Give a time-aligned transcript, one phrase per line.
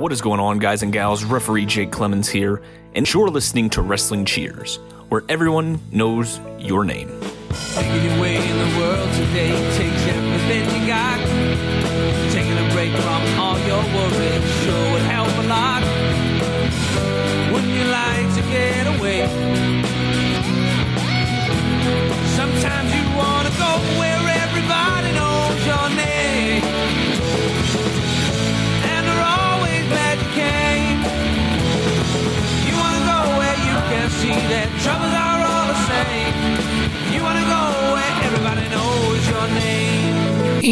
[0.00, 1.24] What is going on, guys and gals?
[1.24, 2.62] Referee Jake Clemons here,
[2.94, 4.76] and you're listening to Wrestling Cheers,
[5.10, 7.10] where everyone knows your name.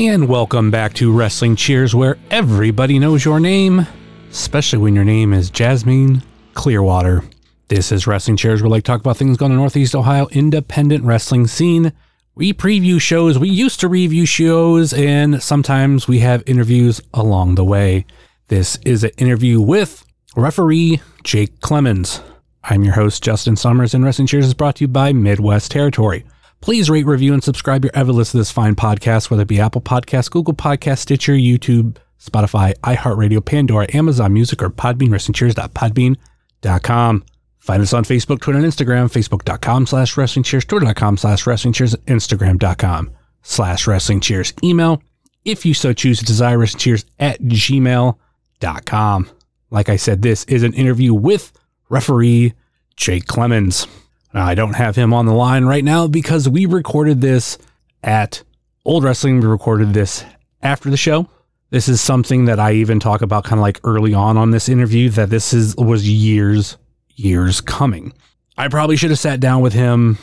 [0.00, 3.84] And welcome back to Wrestling Cheers, where everybody knows your name,
[4.30, 6.22] especially when your name is Jasmine
[6.54, 7.24] Clearwater.
[7.66, 11.02] This is Wrestling Cheers, where we like talk about things going on Northeast Ohio independent
[11.02, 11.92] wrestling scene.
[12.36, 17.64] We preview shows, we used to review shows, and sometimes we have interviews along the
[17.64, 18.06] way.
[18.46, 22.22] This is an interview with referee Jake Clemons.
[22.62, 26.24] I'm your host, Justin Summers, and Wrestling Cheers is brought to you by Midwest Territory.
[26.60, 29.60] Please rate, review, and subscribe your ever listen to this fine podcast, whether it be
[29.60, 37.24] Apple Podcasts, Google Podcasts, Stitcher, YouTube, Spotify, iHeartRadio, Pandora, Amazon Music, or Podbean, WrestlingCheers.podbean.com.
[37.58, 41.94] Find us on Facebook, Twitter, and Instagram, facebook.com slash wrestling cheers, twitter.com slash wrestling cheers,
[42.06, 43.10] instagram.com
[43.42, 44.52] slash wrestling cheers.
[44.64, 45.02] Email,
[45.44, 49.30] if you so choose desire, wrestling cheers at gmail.com.
[49.70, 51.52] Like I said, this is an interview with
[51.88, 52.54] referee
[52.96, 53.86] Jake Clemons.
[54.34, 57.58] I don't have him on the line right now because we recorded this
[58.02, 58.42] at
[58.84, 59.40] Old Wrestling.
[59.40, 60.24] We recorded this
[60.62, 61.28] after the show.
[61.70, 64.68] This is something that I even talk about kind of like early on on this
[64.68, 66.76] interview that this is was years
[67.14, 68.12] years coming.
[68.56, 70.18] I probably should have sat down with him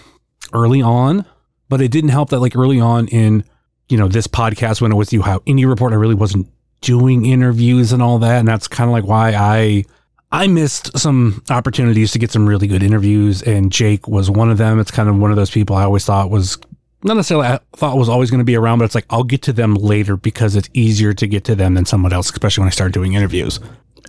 [0.54, 1.26] early on,
[1.70, 3.44] but it didn't help that like early on in
[3.90, 6.48] you know this podcast when it was the Ohio Indie Report, I really wasn't
[6.82, 9.86] doing interviews and all that, and that's kind of like why I
[10.32, 14.58] I missed some opportunities to get some really good interviews, and Jake was one of
[14.58, 14.80] them.
[14.80, 16.58] It's kind of one of those people I always thought was
[17.04, 19.44] not necessarily I thought was always going to be around, but it's like I'll get
[19.44, 22.68] to them later because it's easier to get to them than someone else, especially when
[22.68, 23.60] I start doing interviews.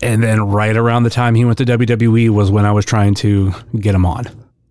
[0.02, 3.14] And then right around the time he went to WWE was when I was trying
[3.16, 4.24] to get him on.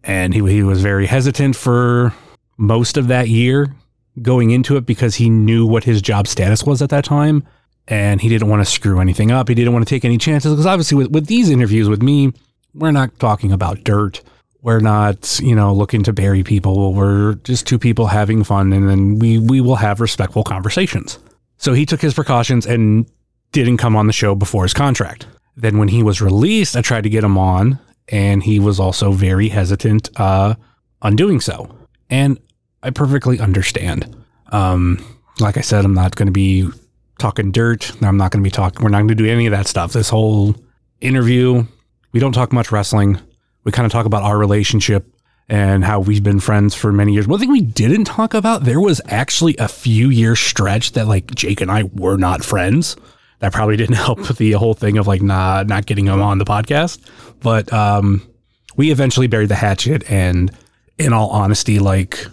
[0.04, 2.14] And he, he was very hesitant for
[2.58, 3.74] most of that year
[4.22, 7.44] going into it because he knew what his job status was at that time.
[7.88, 9.48] And he didn't want to screw anything up.
[9.48, 12.34] He didn't want to take any chances because obviously with, with these interviews with me,
[12.74, 14.22] we're not talking about dirt.
[14.62, 16.94] We're not, you know, looking to bury people.
[16.94, 21.20] We're just two people having fun and then we, we will have respectful conversations.
[21.58, 23.06] So he took his precautions and
[23.52, 25.28] didn't come on the show before his contract.
[25.56, 27.80] Then when he was released, I tried to get him on,
[28.10, 30.56] and he was also very hesitant uh,
[31.02, 31.74] on doing so.
[32.10, 32.40] And
[32.84, 34.16] I perfectly understand.
[34.52, 35.04] Um,
[35.40, 36.70] like I said, I'm not going to be
[37.20, 37.92] talking dirt.
[38.02, 38.84] I'm not going to be talking.
[38.84, 39.94] We're not going to do any of that stuff.
[39.94, 40.56] This whole
[41.02, 41.66] interview,
[42.12, 43.20] we don't talk much wrestling.
[43.64, 45.12] We kind of talk about our relationship
[45.48, 47.28] and how we've been friends for many years.
[47.28, 51.34] One thing we didn't talk about, there was actually a few year stretch that like
[51.36, 52.96] Jake and I were not friends
[53.40, 56.46] that probably didn't help the whole thing of like not not getting him on the
[56.46, 57.00] podcast.
[57.42, 58.28] But um,
[58.76, 60.52] we eventually buried the hatchet, and
[60.98, 62.26] in all honesty, like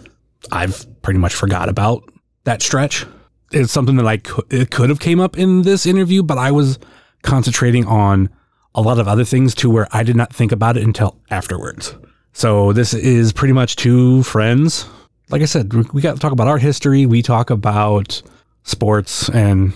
[0.51, 2.03] I've pretty much forgot about
[2.45, 3.05] that stretch.
[3.53, 6.51] It's something that I could it could have came up in this interview, but I
[6.51, 6.79] was
[7.21, 8.29] concentrating on
[8.75, 11.95] a lot of other things to where I did not think about it until afterwards.
[12.33, 14.87] So this is pretty much two friends.
[15.29, 17.05] Like I said, we got to talk about our history.
[17.05, 18.21] We talk about
[18.63, 19.73] sports and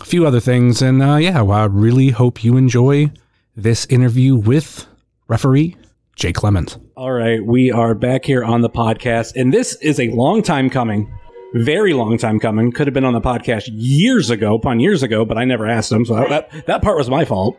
[0.00, 0.80] a few other things.
[0.82, 3.10] And uh, yeah, well, I really hope you enjoy
[3.56, 4.86] this interview with
[5.28, 5.76] referee
[6.16, 6.80] Jake Clemons.
[6.96, 10.68] All right, we are back here on the podcast, and this is a long time
[10.68, 11.12] coming.
[11.54, 12.72] Very long time coming.
[12.72, 15.90] Could have been on the podcast years ago, upon years ago, but I never asked
[15.90, 17.58] him, so that that part was my fault.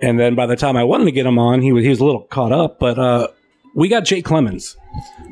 [0.00, 1.98] And then by the time I wanted to get him on, he was he was
[1.98, 2.78] a little caught up.
[2.78, 3.28] But uh,
[3.74, 4.76] we got Jake Clemons.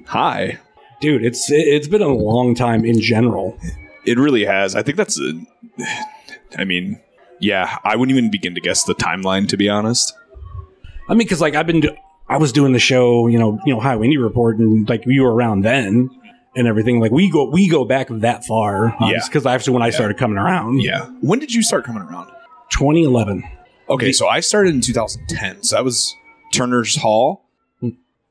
[0.06, 0.58] Hi.
[1.00, 3.56] Dude, it's it's been a long time in general.
[4.04, 4.74] It really has.
[4.74, 5.32] I think that's a.
[6.58, 7.00] I mean,
[7.38, 10.12] yeah, I wouldn't even begin to guess the timeline, to be honest.
[11.08, 11.96] I mean, because like I've been, do-
[12.28, 15.22] I was doing the show, you know, you know, Ohio Indie Report, and like you
[15.22, 16.10] were around then
[16.56, 16.98] and everything.
[17.00, 18.94] Like we go, we go back that far.
[19.00, 19.20] Yeah.
[19.24, 21.06] Because actually, when I started coming around, Yeah.
[21.20, 22.28] When did you start coming around?
[22.70, 23.44] 2011.
[23.88, 25.62] Okay, so I started in 2010.
[25.62, 26.14] So that was
[26.52, 27.44] Turner's Hall.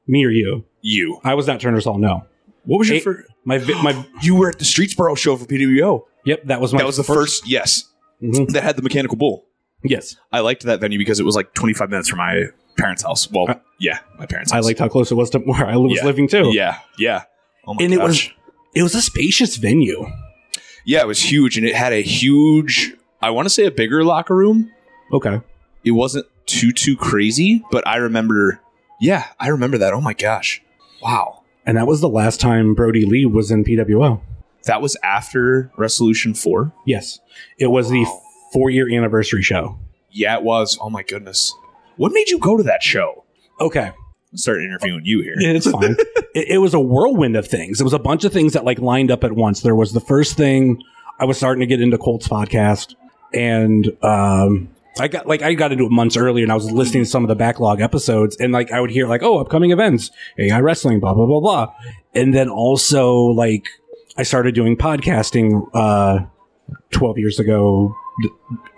[0.08, 0.66] Me or you?
[0.82, 1.20] You.
[1.24, 1.98] I was not Turner's Hall.
[1.98, 2.26] No.
[2.66, 3.30] What was your first?
[3.46, 4.06] My my.
[4.22, 6.02] You were at the Streetsboro show for PWO.
[6.26, 6.80] Yep, that was my.
[6.80, 7.86] that was the first, yes.
[8.22, 8.50] Mhm.
[8.54, 9.46] That had the mechanical bull.
[9.84, 12.46] Yes, I liked that venue because it was like 25 minutes from my
[12.78, 13.30] parents' house.
[13.32, 15.98] Well, Uh, yeah, my parents' I liked how close it was to where I was
[15.98, 16.06] Yeah.
[16.06, 16.50] living too.
[16.54, 17.24] Yeah, yeah.
[17.68, 18.30] Oh and it was
[18.74, 20.06] it was a spacious venue.
[20.86, 22.94] Yeah, it was huge, and it had a huge.
[23.22, 24.72] I want to say a bigger locker room
[25.12, 25.42] Okay.
[25.84, 28.60] It wasn't too too crazy, but I remember.
[29.00, 29.94] Yeah, I remember that.
[29.94, 30.62] Oh my gosh,
[31.02, 31.44] wow.
[31.66, 34.22] And that was the last time Brody Lee was in PWO.
[34.66, 36.74] That was after Resolution Four.
[36.86, 37.20] Yes.
[37.58, 38.06] It was the
[38.54, 39.80] four year anniversary show.
[40.10, 40.78] Yeah, it was.
[40.82, 41.54] Oh my goodness.
[41.98, 43.26] What made you go to that show?
[43.60, 43.92] Okay.
[44.36, 45.36] Start interviewing you here.
[45.38, 45.96] It's fine.
[46.36, 47.80] it, it was a whirlwind of things.
[47.80, 49.62] It was a bunch of things that like lined up at once.
[49.62, 50.82] There was the first thing
[51.20, 52.96] I was starting to get into Colt's podcast,
[53.34, 57.04] and um, I got like I got into it months earlier, and I was listening
[57.04, 60.12] to some of the backlog episodes, and like I would hear like, oh, upcoming events,
[60.38, 61.74] AI wrestling, blah blah blah blah,
[62.14, 63.68] and then also like
[64.18, 66.26] I started doing podcasting uh,
[66.92, 67.96] twelve years ago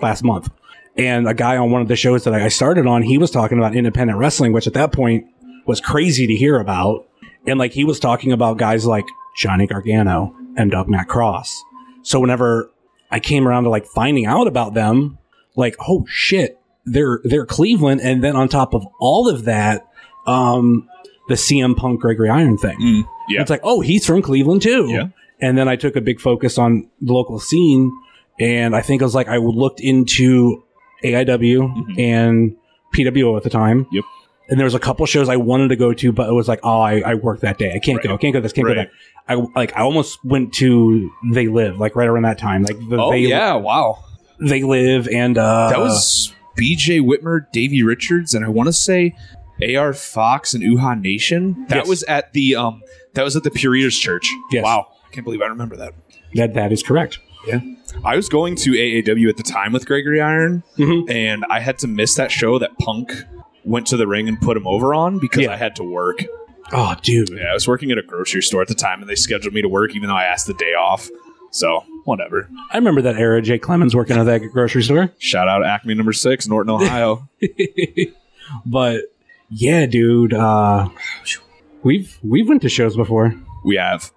[0.02, 0.50] last month.
[0.98, 3.60] And a guy on one of the shows that I started on, he was talking
[3.60, 5.28] about independent wrestling, which at that point
[5.68, 7.06] was crazy to hear about.
[7.46, 9.06] And like he was talking about guys like
[9.38, 11.56] Johnny Gargano and Doug Matt Cross.
[12.02, 12.72] So whenever
[13.12, 15.18] I came around to like finding out about them,
[15.56, 18.02] like, oh shit, they're they're Cleveland.
[18.02, 19.88] And then on top of all of that,
[20.26, 20.88] um,
[21.28, 22.78] the CM Punk Gregory Iron thing.
[22.80, 23.42] Mm, yeah.
[23.42, 24.88] It's like, oh, he's from Cleveland too.
[24.90, 25.08] Yeah.
[25.40, 27.92] And then I took a big focus on the local scene.
[28.40, 30.64] And I think it was like I looked into
[31.04, 32.00] AIW Mhm.
[32.00, 32.56] and
[32.96, 33.88] PWO at the time.
[33.92, 34.04] Yep.
[34.50, 36.62] And there was a couple shows I wanted to go to, but it was like,
[36.64, 37.74] oh, I, I worked that day.
[37.76, 38.14] I can't go.
[38.14, 38.54] I can't go this.
[38.54, 38.92] Can't go that.
[39.28, 39.76] I like.
[39.76, 42.64] I almost went to They Live like right around that time.
[42.64, 44.04] Like the Oh They yeah, wow.
[44.40, 49.16] They Live and uh, That was BJ Whitmer, Davey Richards, and I want to say
[49.76, 51.66] AR Fox and Uhaa Nation.
[51.68, 51.88] That Yes.
[51.88, 52.82] was at the um
[53.16, 54.30] that was at the Pure Eaters Church.
[54.52, 54.64] Yes.
[54.64, 54.88] Wow.
[55.06, 55.94] I can't believe I remember that.
[56.36, 56.54] that.
[56.54, 57.20] That is correct.
[57.46, 57.60] Yeah.
[58.06, 61.10] I was going to AAW at the time with Gregory Iron, Mhm.
[61.10, 63.12] and I had to miss that show that Punk
[63.68, 65.54] went to the ring and put him over on because Yeah.
[65.54, 66.24] I had to work.
[66.72, 67.30] Oh, dude.
[67.30, 69.62] Yeah, I was working at a grocery store at the time, and they scheduled me
[69.62, 71.10] to work even though I asked the day off.
[71.52, 72.50] So whatever.
[72.72, 73.42] I remember that era.
[73.42, 75.12] Jay Clemons working at that grocery store.
[75.18, 77.30] Shout out Acme number six, Norton, Ohio.
[78.66, 79.02] but
[79.50, 80.34] yeah, dude.
[80.34, 80.90] Uh,
[81.84, 83.34] we've we've went to shows before.
[83.64, 84.12] we have.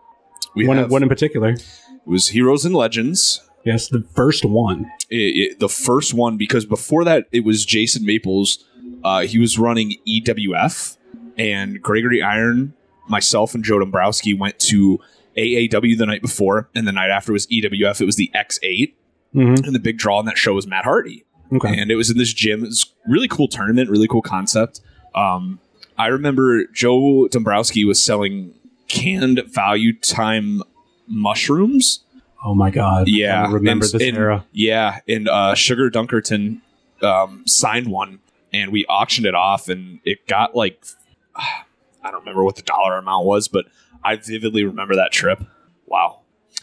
[0.54, 0.90] We one, have.
[0.90, 1.50] one in particular.
[1.50, 1.62] it
[2.04, 3.40] was Heroes and Legends.
[3.64, 4.90] Yes, the first one.
[5.10, 5.16] it,
[5.52, 8.64] it- the first one because before that it was Jason Maples.
[9.04, 10.96] Uh, he was running EWF,
[11.38, 12.74] and Gregory Iron,
[13.08, 14.98] myself, and Joe Dombrowski went to
[15.36, 18.00] AAW the night before, and the night after was EWF.
[18.00, 18.94] It was the X8,
[19.32, 19.64] Mm-hmm.
[19.64, 21.78] and the big draw on that show was Matt Hardy, Okay.
[21.78, 22.64] and it was in this gym.
[22.64, 24.80] It was a really cool tournament, really cool concept.
[25.14, 25.60] Um,
[25.96, 28.52] I remember Joe Dombrowski was selling
[28.88, 30.62] canned value time
[31.06, 32.00] mushrooms
[32.44, 33.06] oh my god.
[33.08, 34.44] yeah, I remember and- this and- era.
[34.52, 36.60] Yeah, and uh, Sugar Dunkerton
[37.02, 38.18] um, signed one,
[38.52, 40.84] and we auctioned it off, and it got like
[41.36, 43.66] I don't remember what the dollar amount was, but
[44.02, 45.42] I vividly remember that trip.
[45.86, 46.20] Wow,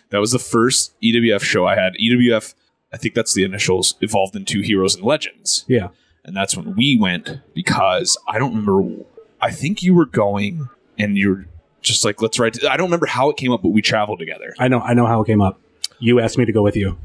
[0.09, 1.93] that was the first EWF show I had.
[2.01, 2.53] EWF,
[2.93, 5.89] I think that's the initials, evolved into Heroes and Legends, Yeah.
[6.23, 9.03] and that's when we went because I don't remember.
[9.41, 11.45] I think you were going, and you're
[11.81, 12.57] just like, let's write.
[12.65, 14.53] I don't remember how it came up, but we traveled together.
[14.59, 14.79] I know.
[14.81, 15.59] I know how it came up.
[15.99, 16.97] You asked me to go with you.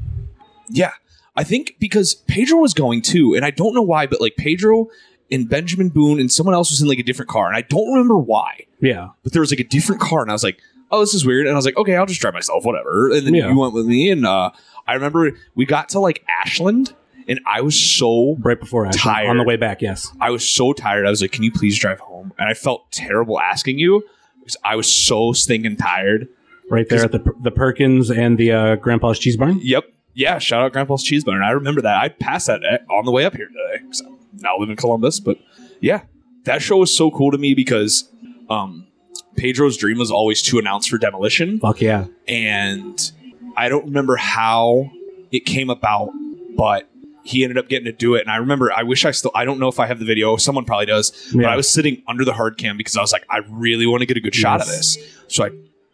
[0.69, 0.91] Yeah.
[1.35, 4.87] I think because Pedro was going too, and I don't know why, but like Pedro
[5.31, 7.87] and Benjamin Boone and someone else was in like a different car, and I don't
[7.91, 9.09] remember why, Yeah.
[9.23, 10.59] but there was like a different car, and I was like,
[10.91, 13.09] oh, this is weird, and I was like, okay, I'll just drive myself, whatever.
[13.11, 13.49] And then Yeah.
[13.49, 14.51] you went with me, and uh,
[14.87, 16.93] I remember we got to like Ashland,
[17.27, 19.29] and I was so Right before Ashland, Tired.
[19.29, 19.81] on the way back.
[19.81, 20.11] Yes.
[20.21, 21.07] I was so tired.
[21.07, 22.31] I was like, can you please drive home?
[22.37, 24.03] And I felt terrible asking you
[24.39, 26.27] because I was so stinking tired.
[26.69, 29.59] Right there at the the Perkins and the uh, Grandpa's Cheese Barn.
[29.63, 29.85] Yep.
[30.13, 30.37] Yeah.
[30.39, 31.41] Shout out Grandpa's Cheese Barn.
[31.43, 31.97] I remember that.
[32.01, 33.83] I passed that on the way up here today.
[33.85, 34.09] 'cause I
[34.41, 35.37] now live in Columbus, but
[35.79, 36.01] yeah,
[36.45, 38.09] that show was so cool to me because
[38.49, 38.87] um,
[39.35, 42.05] Pedro's dream was always to announce for Demolition, Fuck yeah.
[42.27, 43.11] and
[43.55, 44.89] I don't remember how
[45.31, 46.09] it came about,
[46.55, 46.89] but
[47.23, 48.21] he ended up getting to do it.
[48.21, 50.35] And I remember, I wish I still, I don't know if I have the video.
[50.37, 53.23] Someone probably does, but I was sitting under the hard cam because I was like,
[53.29, 54.97] I really want to get a good shot of this.
[55.27, 55.49] So I,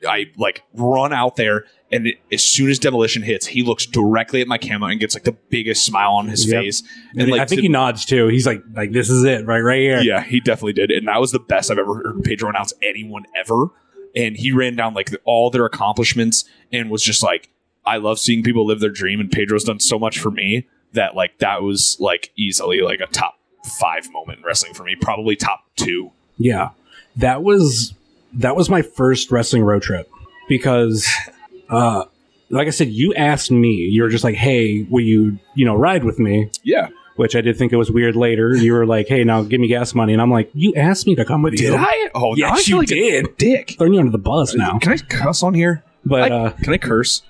[0.07, 4.41] I like run out there, and it, as soon as demolition hits, he looks directly
[4.41, 6.61] at my camera and gets like the biggest smile on his Yep.
[6.63, 6.83] face.
[7.17, 8.27] And like, I think to- he nods too.
[8.27, 9.99] He's like, like this is it, right, right here.
[10.01, 13.25] yeah, he definitely did, and that was the best I've ever heard Pedro announce anyone
[13.35, 13.67] ever.
[14.15, 17.49] And he ran down like all their accomplishments and was just like,
[17.85, 21.15] "I love seeing people live their dream." And Pedro's done so much for me that
[21.15, 23.37] like that was like easily like a top
[23.79, 26.11] five moment in wrestling for me, probably top two.
[26.39, 26.69] Yeah.
[27.17, 27.93] That was
[28.33, 30.09] that was my first wrestling road trip
[30.47, 31.07] because
[31.69, 32.05] uh
[32.51, 35.75] like I said, you asked me, you were just like, Hey, will you, you know,
[35.75, 36.49] ride with me?
[36.63, 38.55] Yeah, Which I did think it was weird later.
[38.55, 40.13] You were like, Hey, now give me gas money.
[40.13, 41.71] And I'm like, You asked me to come with you.
[41.71, 42.09] did I?
[42.15, 43.37] Oh, Yes, now I feel you like a did.
[43.37, 43.75] dick.
[43.77, 44.79] Throwing you under the bus now.
[44.79, 45.83] Can I cuss on here?
[46.05, 47.21] But I- uh Can I curse?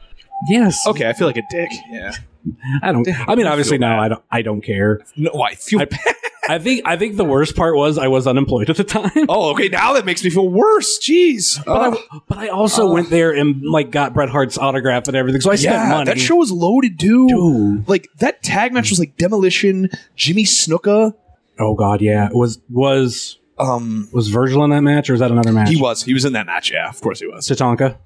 [0.48, 0.88] yes.
[0.88, 1.70] Okay, I feel like a dick.
[1.92, 2.14] Yeah.
[2.82, 3.06] I don't.
[3.28, 4.00] I mean, obviously feel now.
[4.02, 4.24] I don't.
[4.32, 5.02] I don't care.
[5.18, 6.00] No, I feel I- bad.
[6.50, 6.82] I think.
[6.86, 9.12] I think the worst part was I was unemployed at the time.
[9.30, 9.70] Oh, okay.
[9.70, 10.98] Now that makes me feel worse.
[11.00, 11.64] Jeez.
[11.64, 12.04] But, Oh.
[12.12, 15.42] I, but I also went there and like got Bret Hart's autograph and everything.
[15.42, 16.06] So I spent money.
[16.06, 17.28] that show was loaded too.
[17.28, 17.88] Dude.
[17.88, 21.14] Like that tag match was like Demolition, Jimmy Snuka.
[21.60, 22.28] oh God, yeah.
[22.28, 25.70] It was was Um, was Virgil in that match or was that another match?
[25.70, 26.04] he was.
[26.04, 26.72] He was in that match.
[26.72, 27.48] Yeah, of course he was.
[27.48, 27.98] Tatanka.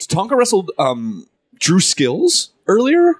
[0.00, 1.26] Tonka wrestled um
[1.58, 3.14] Drew Skills earlier.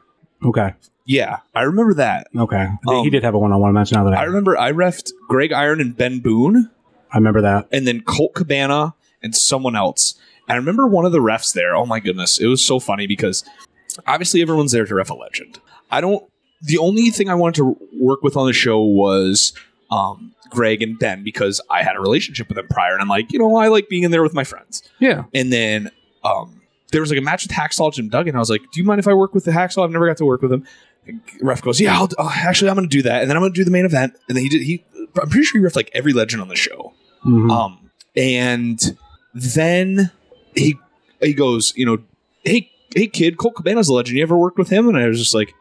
[0.45, 0.75] Okay.
[1.07, 2.27] Yeah, I remember that.
[2.37, 2.67] Okay.
[2.85, 3.93] he Um, did have a one on one match.
[3.93, 6.69] Now that I, I remember I refed Greg Iron and Ben Boone,
[7.13, 7.69] I remember that.
[7.73, 10.15] and then Colt Cabana and someone else.
[10.49, 11.75] And I remember one of the refs there.
[11.77, 13.45] Oh my goodness, it was so funny because
[14.07, 15.61] obviously everyone's there to ref a legend.
[15.91, 16.25] I don't.
[16.63, 19.53] The only thing I wanted to work with on the show was
[19.91, 23.33] um, Greg and Ben because I had a relationship with them prior, and I'm like,
[23.33, 24.83] you know, I like being in there with my friends.
[24.99, 25.25] Yeah.
[25.35, 25.91] And then
[26.25, 28.35] um, there was like a match with Hacksaw Jim Duggan.
[28.35, 29.85] I was like, do you mind if I work with the Hacksaw?
[29.85, 30.67] I've never got to work with him.
[31.41, 33.59] Ref goes, yeah, I'll, actually, I'm going to do that, and then I'm going to
[33.61, 34.15] do the main event.
[34.29, 34.63] And then he did.
[34.63, 34.85] He,
[35.21, 36.93] I'm pretty sure he refed like every legend on the show.
[37.25, 37.51] Mhm.
[37.51, 38.97] Um, and
[39.35, 40.11] then
[40.55, 40.79] he
[41.21, 41.99] he goes, you know,
[42.45, 44.17] hey hey kid, Colt Cabana's a legend.
[44.17, 44.89] You ever worked with him?
[44.89, 45.53] And I was just like,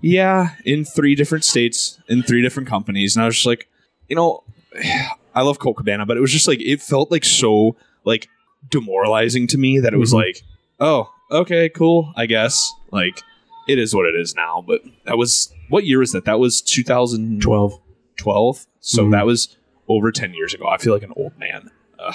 [0.00, 3.16] yeah, in three different states, in three different companies.
[3.16, 3.68] And I was just like,
[4.08, 4.42] you know,
[5.34, 8.28] I love Colt Cabana, but it was just like it felt like so like
[8.70, 10.14] demoralizing to me that it was Mhm.
[10.24, 10.42] like,
[10.80, 12.70] oh, okay, cool, I guess.
[12.90, 13.20] Like
[13.68, 14.62] it is what it is now.
[14.66, 16.24] But that was what year was that?
[16.24, 17.80] That was 2012.
[18.16, 18.66] Twelve.
[18.80, 19.10] So Mhm.
[19.12, 19.56] that was
[19.88, 20.66] over 10 years ago.
[20.68, 21.70] I feel like an old man.
[21.98, 22.14] Ugh.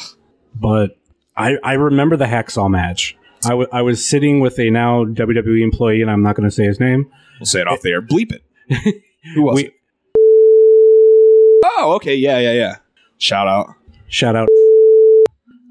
[0.56, 0.98] But
[1.36, 3.16] I I remember the hacksaw match.
[3.46, 6.54] I, w- I was sitting with a now WWE employee, and I'm not going to
[6.54, 7.10] say his name.
[7.40, 8.02] We'll say it off the air.
[8.02, 8.44] Bleep it.
[9.36, 9.74] Who was We- it?
[11.66, 12.16] Oh, okay.
[12.16, 12.76] Yeah, yeah, yeah.
[13.18, 13.74] Shout out.
[14.08, 14.48] Shout out.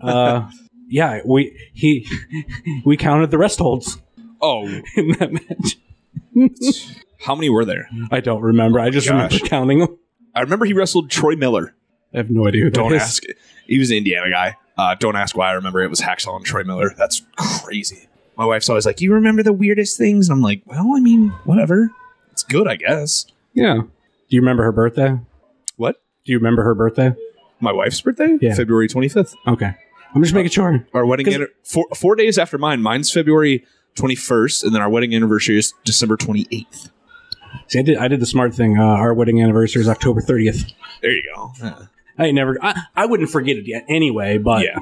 [0.02, 0.48] Uh,
[0.88, 2.06] yeah, we he
[2.84, 4.00] we counted the rest holds
[4.40, 4.66] Oh,
[4.96, 5.78] in that match.
[7.20, 7.88] how many were there?
[8.10, 8.80] I don't remember.
[8.80, 9.32] I just Gosh.
[9.32, 9.98] remember counting them.
[10.34, 11.74] I remember he wrestled Troy Miller.
[12.14, 12.64] I have no idea.
[12.64, 13.24] Who Don't ask.
[13.66, 14.56] He was an Indiana guy.
[14.76, 16.94] Uh, don't ask why I remember it was Hacksaw and Troy Miller.
[16.96, 18.08] That's crazy.
[18.36, 21.30] My wife's always like, "You remember the weirdest things?" And I'm like, "Well, I mean,
[21.44, 21.90] whatever.
[22.30, 23.74] It's good, I guess." Yeah.
[23.82, 25.18] Do you remember her birthday?
[25.76, 25.96] What?
[26.24, 27.14] Do you remember her birthday?
[27.60, 28.54] My wife's birthday, Yeah.
[28.54, 29.34] February 25th.
[29.48, 29.74] Okay.
[30.14, 30.86] I'm just making sure.
[30.94, 32.80] Our wedding, anni- four, four days after mine.
[32.80, 33.66] Mine's February
[33.98, 36.90] 21st, and then our wedding anniversary is December 28th.
[37.68, 37.98] See, I did.
[37.98, 38.78] I did the smart thing.
[38.78, 40.70] Uh, our wedding anniversary is October 30th.
[41.02, 41.52] There you go.
[41.62, 41.78] Yeah.
[42.18, 42.58] I ain't never.
[42.62, 44.38] I, I wouldn't forget it yet anyway.
[44.38, 44.78] But yeah.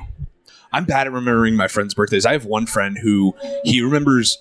[0.73, 2.27] I'm bad at remembering my friends' birthdays.
[2.27, 4.39] I have one friend who he remembers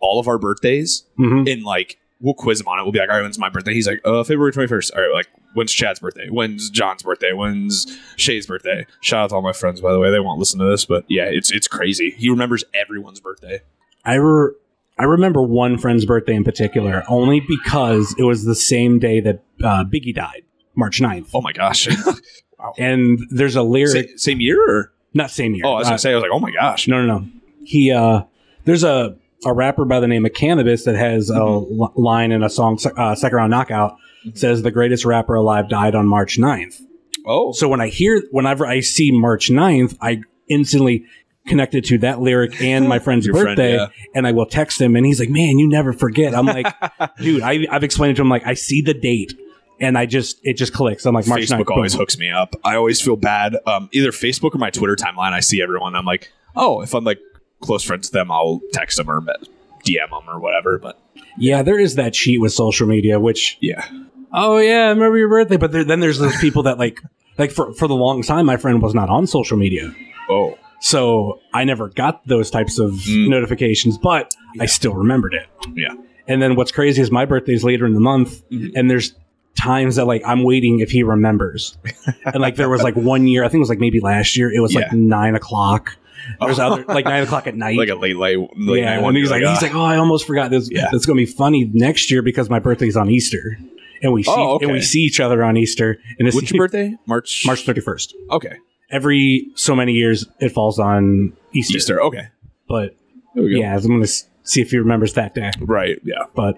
[0.00, 1.50] all of our birthdays Mhm.
[1.52, 2.82] and like we'll quiz him on it.
[2.82, 3.74] We'll be like, all right, when's my birthday?
[3.74, 4.90] He's like, uh, February 21st.
[4.96, 6.28] All right, like when's Chad's birthday?
[6.30, 7.32] When's John's birthday?
[7.32, 7.86] When's
[8.16, 8.86] Shay's birthday?
[9.00, 10.10] Shout out to all my friends, by the way.
[10.10, 12.10] They won't listen to this, but yeah, it's it's crazy.
[12.16, 13.60] He remembers everyone's birthday.
[14.04, 14.52] I re-
[14.98, 19.42] I remember one friend's birthday in particular, only because it was the same day that
[19.62, 20.42] uh, Biggie died,
[20.74, 21.30] March 9th.
[21.34, 21.88] Oh my gosh.
[22.58, 22.72] wow.
[22.78, 24.92] And there's a lyric, Sa- same year or?
[25.14, 25.64] not same year.
[25.66, 26.86] Oh, I was uh, gonna say, I was like, oh my gosh.
[26.86, 27.28] No, no, no.
[27.64, 28.22] He uh
[28.64, 31.80] there's a a rapper by the name of Canibus that has a Mm-hmm.
[31.82, 33.96] l- line in a song uh, Second Round Knockout
[34.34, 36.82] says the greatest rapper alive died on March 9th.
[37.26, 41.06] Oh, So when I hear whenever I see March 9th, I instantly
[41.50, 43.88] connected to that lyric and my friend's Your friend, birthday yeah.
[44.14, 46.66] and I will text him and he's like, "Man, you never forget." I'm like,
[47.18, 49.38] "Dude, I I've explained it to him like I see the date
[49.80, 52.00] and I just it just clicks." I'm like, "March 9th." Facebook always boom.
[52.00, 52.56] hooks me up.
[52.64, 53.56] I always feel bad.
[53.66, 55.94] Um, either Facebook or my Twitter timeline, I see everyone.
[55.94, 57.18] I'm like, oh, if I'm like
[57.60, 60.78] close friends with them, I'll text them or DM them or whatever.
[60.78, 60.98] But
[61.36, 63.86] Yeah, there is that cheat with social media which yeah,
[64.32, 65.56] oh yeah, I remember your birthday.
[65.56, 67.00] But there, then there's those people that like,
[67.38, 69.94] like for for the long time, my friend was not on social media,
[70.28, 73.28] oh, so I never got those types of Mm.
[73.28, 73.98] notifications.
[73.98, 75.46] But I still remembered it.
[75.74, 75.94] yeah,
[76.26, 78.72] And then what's crazy is my birthday's later in the month, Mhm.
[78.74, 79.14] and there's
[79.56, 81.76] times that like I'm waiting if he remembers.
[82.24, 84.50] and like there was like one year, I think it was like maybe last year,
[84.52, 85.96] it was like nine o'clock.
[86.40, 87.76] There's other like nine o'clock at night.
[87.76, 89.08] like a late, late, late yeah, night one.
[89.10, 90.68] and he's You're like, he's "Ah." like, oh, I almost forgot this.
[90.70, 90.88] Yeah.
[90.92, 93.58] It's gonna be funny next year because my birthday's on Easter,
[94.02, 94.66] and we see Oh, okay.
[94.66, 95.98] and we see each other on Easter.
[96.18, 96.94] And it's what's your birthday?
[97.06, 98.14] March, March thirty first.
[98.30, 98.54] Okay,
[98.90, 101.76] Every so many years, it falls on Easter.
[101.76, 102.02] Easter.
[102.02, 102.28] Okay,
[102.68, 102.96] But
[103.34, 103.60] there we go.
[103.60, 105.50] yeah, I'm gonna s- see if he remembers that day.
[105.60, 105.98] right.
[106.04, 106.56] Yeah, But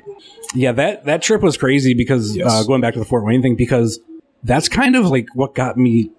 [0.54, 2.46] yeah, that that trip was crazy because Yes.
[2.50, 4.00] uh, going back to the Fort Wayne thing because
[4.44, 6.10] that's kind of like what got me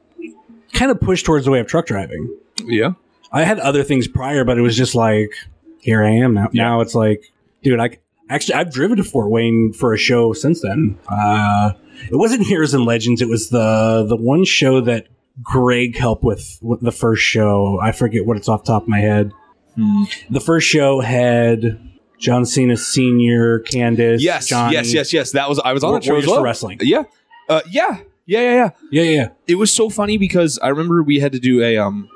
[0.74, 2.30] kind of pushed towards the way of truck driving.
[2.66, 2.94] yeah.
[3.32, 5.32] I had other things prior, but it was just like
[5.80, 6.50] here I am now.
[6.54, 7.32] Now it's like,
[7.64, 7.98] dude, I
[8.30, 10.98] actually I've driven to Fort Wayne for a show since then.
[11.08, 11.72] Uh,
[12.12, 13.22] it wasn't Heroes and Legends.
[13.22, 15.08] It was the the one show that
[15.42, 17.80] Greg helped with, with the first show.
[17.82, 19.32] I forget what it's off the top of my head.
[19.76, 20.04] Hmm.
[20.30, 21.80] The first show had
[22.20, 24.20] John Cena Senior, Candice.
[24.22, 24.74] Yes, Johnny.
[24.74, 25.32] yes, yes, yes.
[25.32, 26.38] That was I was on that show as well.
[26.38, 26.78] for Wrestling.
[26.82, 27.04] Yeah,
[27.50, 28.70] uh, yeah, yeah, yeah, yeah.
[28.92, 29.30] Yeah, yeah, yeah.
[29.48, 32.08] It was so funny because I remember we had to do a um,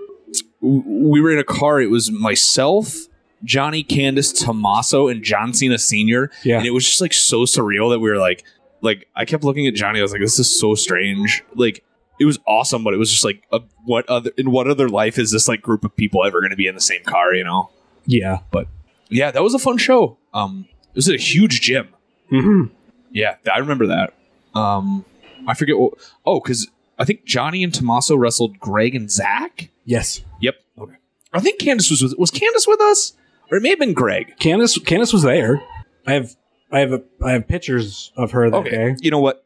[0.62, 1.81] we were in a car.
[1.81, 2.95] It was myself,
[3.43, 6.31] Johnny, Candice, Tommaso, and John Cena Senior.
[6.43, 6.57] Yeah.
[6.57, 8.43] and it was just like so surreal that we were like,
[8.81, 10.00] like I kept looking at Johnny.
[10.00, 11.43] I was like, this is so strange.
[11.55, 11.83] Like
[12.19, 15.17] it was awesome, but it was just like, a, what other in what other life
[15.17, 17.33] is this like group of people ever going to be in the same car?
[17.33, 17.69] You know?
[18.05, 18.39] Yeah.
[18.51, 18.67] But
[19.09, 20.17] yeah, that was a fun show.
[20.33, 21.89] Um, it was a huge gym.
[22.29, 22.65] hmm
[23.12, 24.13] Yeah, I remember that.
[24.53, 25.05] Um,
[25.47, 25.93] I forget what.
[26.25, 26.67] Oh, because
[27.00, 29.69] I think Johnny and Tommaso wrestled Greg and Zach.
[29.86, 30.21] Yes.
[30.41, 30.55] Yep.
[30.79, 30.95] Okay.
[31.33, 32.15] I think Candace was with.
[32.17, 33.13] Was Candace with us,
[33.51, 34.33] or it may have been Greg.
[34.39, 35.62] Candace Candace was there.
[36.05, 36.36] I have
[36.71, 38.69] I have a, I have pictures of her that Okay.
[38.71, 38.95] day.
[39.01, 39.45] You know what?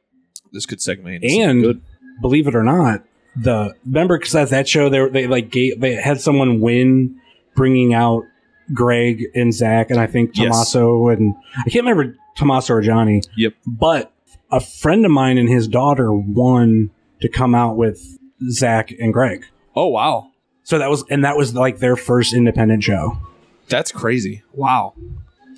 [0.53, 1.81] This could segment And good.
[2.21, 3.03] Believe it or not,
[3.35, 7.19] the remember because at that show they they like gave, they had someone win
[7.55, 8.23] bringing out
[8.73, 10.45] Greg and Zach and I think Yes.
[10.45, 13.21] Tommaso and I can't remember Tommaso or Johnny.
[13.37, 13.53] Yep.
[13.67, 14.11] But
[14.51, 18.17] a friend of mine and his daughter won to come out with
[18.49, 19.45] Zach and Greg.
[19.75, 20.27] Oh wow,
[20.63, 23.17] So that was and that was like their first independent show.
[23.69, 24.43] that's crazy.
[24.53, 24.93] Wow.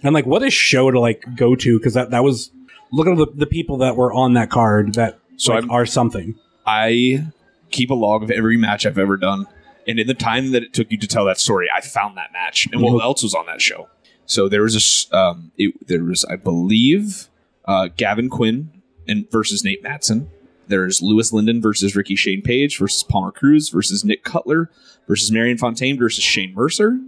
[0.04, 2.52] And like, what a show to like go to because that that was
[2.92, 5.86] look at the, the people that were on that card that So like, I'm- are
[5.86, 6.36] something.
[6.66, 7.26] I
[7.72, 9.48] keep a log of every match I've ever done,
[9.88, 12.32] and in the time that it took you to tell that story, I found that
[12.34, 13.02] match and what Mhm.
[13.04, 13.90] else was on that show.
[14.26, 17.28] So there was a um, it, there was I believe
[17.66, 18.70] uh, Gavin Quinn
[19.08, 20.30] and versus Nate Matson.
[20.68, 24.70] There's Louis Lyndon versus Ricky Shane Page versus Palmer Cruz versus Nick Cutler
[25.08, 27.00] versus Marion Fontaine versus Shane Mercer.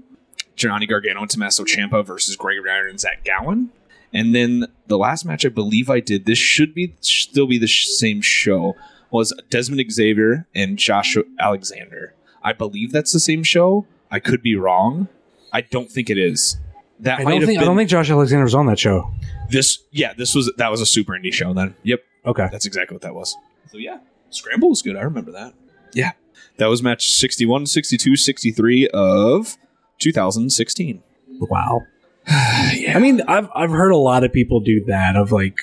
[0.57, 3.71] Johnny Gargano and Tommaso Ciampa versus Greg Ryder and Zach Gowen.
[4.13, 7.67] And then the last match I believe I did, this should be still be the
[7.67, 8.75] sh- same show,
[9.15, 12.13] was Desmond Xavier and Joshua Alexander.
[12.43, 13.85] I believe that's the same show.
[14.11, 15.07] I could be wrong.
[15.51, 16.57] I don't think it is.
[16.99, 18.79] That I might don't have think been I don't think Josh Alexander was on that
[18.79, 19.11] show.
[19.49, 19.79] this.
[19.91, 21.75] Yeah, this was that was a super indie show then.
[21.83, 22.47] Yep, Okay.
[22.51, 23.35] that's exactly what that was.
[23.71, 23.97] So yeah,
[24.29, 24.95] Scramble was good.
[24.95, 25.53] I remember that.
[25.93, 26.11] Yeah,
[26.57, 29.57] that was match 61, 62, 63 of
[29.99, 31.03] 2016.
[31.41, 31.81] Wow.
[32.73, 32.95] yeah.
[32.95, 35.57] I mean, I've I've heard a lot of people do that of like,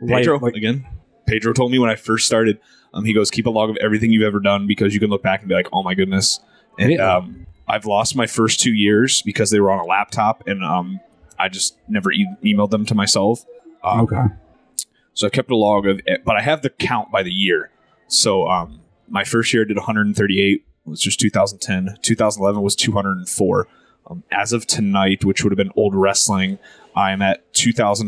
[0.00, 0.86] like- Pedro like, again.
[1.26, 2.60] Pedro told me when I first started.
[2.96, 5.22] Um, he goes, keep a log of everything you've ever done because you can look
[5.22, 6.40] back and be like, oh my goodness.
[6.78, 7.16] And Yeah.
[7.16, 11.00] um, I've lost my first two years because they were on a laptop, and um,
[11.38, 13.44] I just never e- emailed them to myself.
[13.84, 14.22] Um, okay.
[15.14, 17.70] So I kept a log of it, but I have the count by the year.
[18.08, 21.96] So um, my first year I did 138, which was just 2010.
[22.02, 23.68] 2011 was 204.
[24.08, 26.58] Um, as of tonight, which would have been old wrestling,
[26.96, 27.52] I am at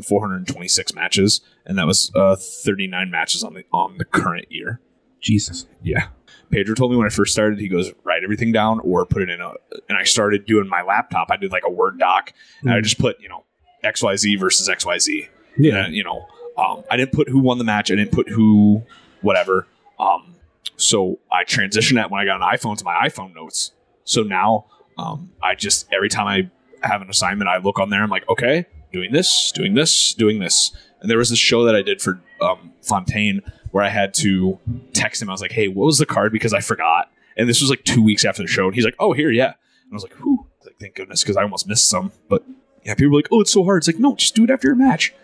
[0.03, 4.81] 2,426 matches, and that was uh, 39 matches on the on the current year.
[5.21, 5.67] Jesus.
[5.83, 6.09] Yeah.
[6.51, 9.29] Pedro told me when I first started, he goes, write everything down or put it
[9.29, 9.53] in a.
[9.89, 11.31] And I started doing my laptop.
[11.31, 12.83] I did like a Word doc, and I Mm.
[12.85, 13.45] just put, you know,
[13.85, 15.29] XYZ versus XYZ.
[15.59, 15.85] Yeah.
[15.85, 16.25] And, you know,
[16.57, 17.91] um, I didn't put who won the match.
[17.91, 18.83] I didn't put who,
[19.21, 19.67] whatever.
[20.01, 20.37] Um,
[20.77, 23.73] so I transitioned that when I got an iPhone to my iPhone notes.
[24.05, 28.03] So now um, I just, every time I have an assignment, I look on there.
[28.03, 30.73] I'm like, okay, doing this, doing this, doing this.
[31.01, 34.59] And there was this show that I did for um, Fontaine where I had to
[34.93, 35.29] text him.
[35.29, 36.33] I was like, hey, what was the card?
[36.33, 37.11] Because I forgot.
[37.37, 38.67] And this was like two weeks after the show.
[38.67, 39.55] And he's like, oh, here, yeah.
[39.85, 40.47] And I was like, whew.
[40.59, 42.13] Was like, thank goodness, because I almost missed some.
[42.29, 42.43] But
[42.85, 43.79] yeah, people were like, oh, it's so hard.
[43.79, 45.15] It's like, no, just do it after your match.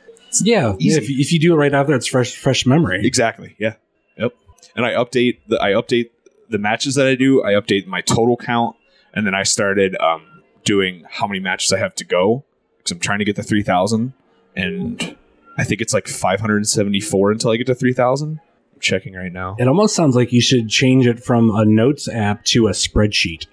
[0.40, 0.70] Yeah.
[0.70, 0.98] yeah Easy.
[0.98, 3.05] if, if you do it right after, it's fresh fresh memory.
[3.07, 3.57] Exactly.
[3.59, 3.74] Yeah.
[4.18, 4.35] Yep.
[4.77, 6.11] And I update the I update
[6.48, 7.42] the matches that I do.
[7.42, 8.77] I update my total count,
[9.12, 12.44] and then I started um, doing how many matches I have to go
[12.85, 14.12] because I'm trying to get to three thousand,
[14.55, 15.16] and
[15.57, 18.40] I think it's like 574 until I get to three thousand.
[18.75, 19.57] I'm checking right now.
[19.59, 23.47] It almost sounds like you should change it from a notes app to a spreadsheet.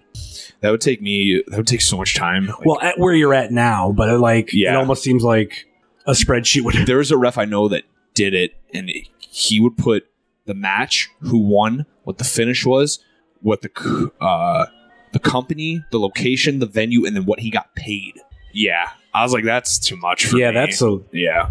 [0.62, 1.42] That would take me.
[1.48, 2.48] That would take so much time.
[2.48, 5.66] Like, Well, at where you're at now, but it, like, it almost seems like
[6.06, 6.76] a spreadsheet would.
[6.86, 10.08] there was a ref I know that did it, and he would put
[10.46, 13.00] the match, who won, what the finish was,
[13.42, 14.66] what the uh,
[15.14, 18.20] the company, the location, the venue, and then what he got paid.
[18.54, 20.56] Yeah, I was like, that's too much for yeah, me.
[20.56, 21.00] that's a.
[21.12, 21.50] yeah,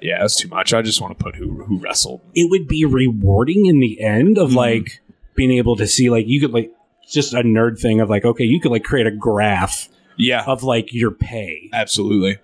[0.00, 0.72] yeah, that's too much.
[0.74, 2.20] I just want to put who who wrestled.
[2.34, 4.56] It would be rewarding in the end of Mhm.
[4.56, 5.00] like
[5.36, 6.72] being able to see like you could like
[7.08, 10.62] just a nerd thing of like okay you could like create a graph Yeah, of
[10.62, 12.38] like your pay absolutely,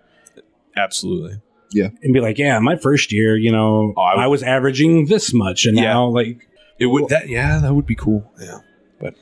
[0.76, 1.40] absolutely.
[1.72, 4.42] Yeah, and be like yeah my first year you know Oh, I would- I was
[4.42, 5.84] averaging this much and Yeah.
[5.92, 8.30] now like It would that yeah, that would be cool.
[8.40, 8.58] Yeah,
[9.00, 9.14] but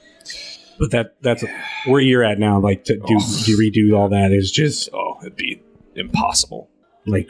[0.91, 1.45] that that's
[1.87, 3.43] where you're at now like to do Oh.
[3.45, 5.63] to redo all that is just oh, it'd be
[5.95, 6.69] impossible.
[7.07, 7.29] like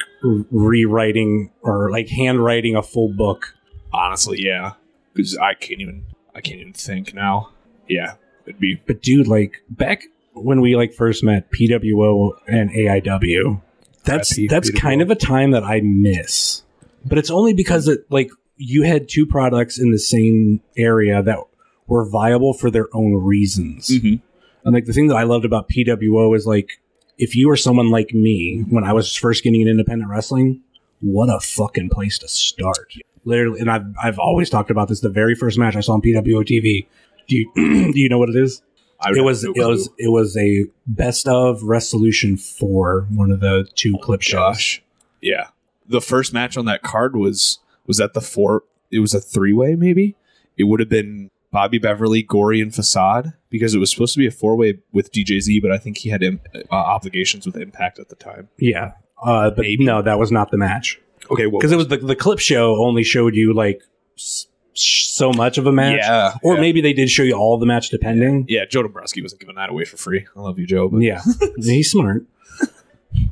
[0.50, 3.54] rewriting or like handwriting a full book
[3.92, 4.72] Honestly, yeah,
[5.14, 6.04] because I can't even
[6.34, 7.50] I can't even think now.
[7.88, 10.02] Yeah, it'd be but dude like back
[10.32, 13.60] when we like first met PWO and AIW.
[14.02, 14.80] That's P- that's PWO.
[14.80, 16.62] kind of a time that I miss.
[17.04, 21.38] But it's only because it like you had two products in the same area that
[21.86, 23.88] were viable for their own reasons.
[23.88, 24.20] Mhm.
[24.64, 26.80] And like the thing that I loved about PWO is like
[27.18, 30.60] if you were someone like me when I was first getting into independent wrestling,
[31.00, 32.94] what a fucking place to start.
[33.24, 35.00] Literally, and I've I've always talked about this.
[35.00, 36.86] The very first match I saw on PWO TV.
[37.28, 37.50] Do you
[37.92, 38.62] do you know what it is?
[39.00, 43.40] I it was no it was it was a best of resolution for one of
[43.40, 44.38] the two clip shows.
[44.40, 44.82] Gosh,
[45.20, 45.48] yeah.
[45.86, 48.64] The first match on that card was was at the four.
[48.90, 50.16] It was a three way, maybe.
[50.56, 54.26] It would have been Bobby Beverly, Gory, and Facade because it was supposed to be
[54.26, 56.38] a four way with DJZ, but I think he had uh,
[56.70, 58.48] obligations with Impact at the time.
[58.58, 58.92] Yeah,
[59.24, 59.84] uh, but Maybe.
[59.84, 62.84] no, that was not the match Okay, well, because it was the the clip show
[62.84, 63.80] only showed you like
[64.18, 66.60] s- so much of a match, yeah, or yeah.
[66.60, 68.44] maybe they did show you all the match depending.
[68.48, 68.64] yeah.
[68.66, 70.26] Joe Dombrowski wasn't giving that away for free.
[70.36, 70.88] I love you, Joe.
[70.88, 71.20] But Yeah,
[71.56, 72.24] he's smart.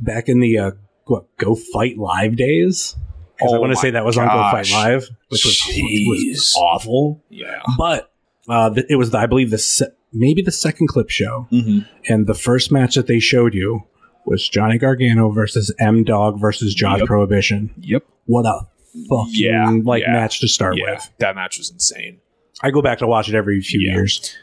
[0.01, 0.71] Back in the uh,
[1.07, 2.95] what Go Fight Live days,
[3.37, 4.71] because I Oh want to say that was on Go Fight.
[4.71, 7.21] Live, which was, was awful.
[7.29, 7.61] yeah.
[7.77, 8.12] But
[8.53, 11.79] uh, it was the, I believe the se- maybe the second clip show, Mm-hmm.
[12.12, 13.83] and the first match that they showed you
[14.27, 17.07] was Johnny Gargano versus M Dog versus Josh Yep.
[17.07, 17.71] Prohibition.
[17.81, 18.05] Yep.
[18.27, 18.67] What a
[19.09, 21.11] fucking Yeah, like yeah, match to start Yeah, with.
[21.19, 22.19] that match was insane.
[22.62, 23.95] I go back to watch it every few Yeah.
[23.95, 24.37] years.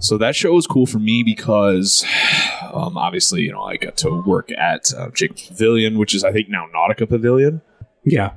[0.00, 2.04] So that show was cool for me because,
[2.72, 6.32] um, obviously, you know, I got to work at uh, Jacobs Pavilion, which is I
[6.32, 7.60] think now Nautica Pavilion.
[8.04, 8.30] Yeah,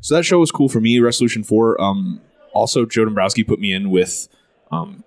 [0.00, 0.98] So that show was cool for me.
[0.98, 1.80] Resolution Four.
[1.80, 2.20] Um,
[2.52, 4.28] also, Joe Dombrowski put me in with
[4.70, 5.04] um,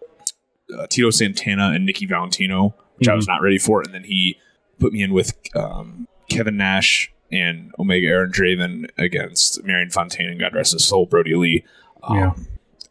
[0.77, 4.37] uh, Tito Santana and Nikki Valentino, which I was not ready for, and then he
[4.79, 10.39] put me in with um, Kevin Nash and Omega Aaron Draven against Marion Fontaine and
[10.39, 11.63] God rest his soul, Brody Lee.
[12.03, 12.31] Um, Yeah.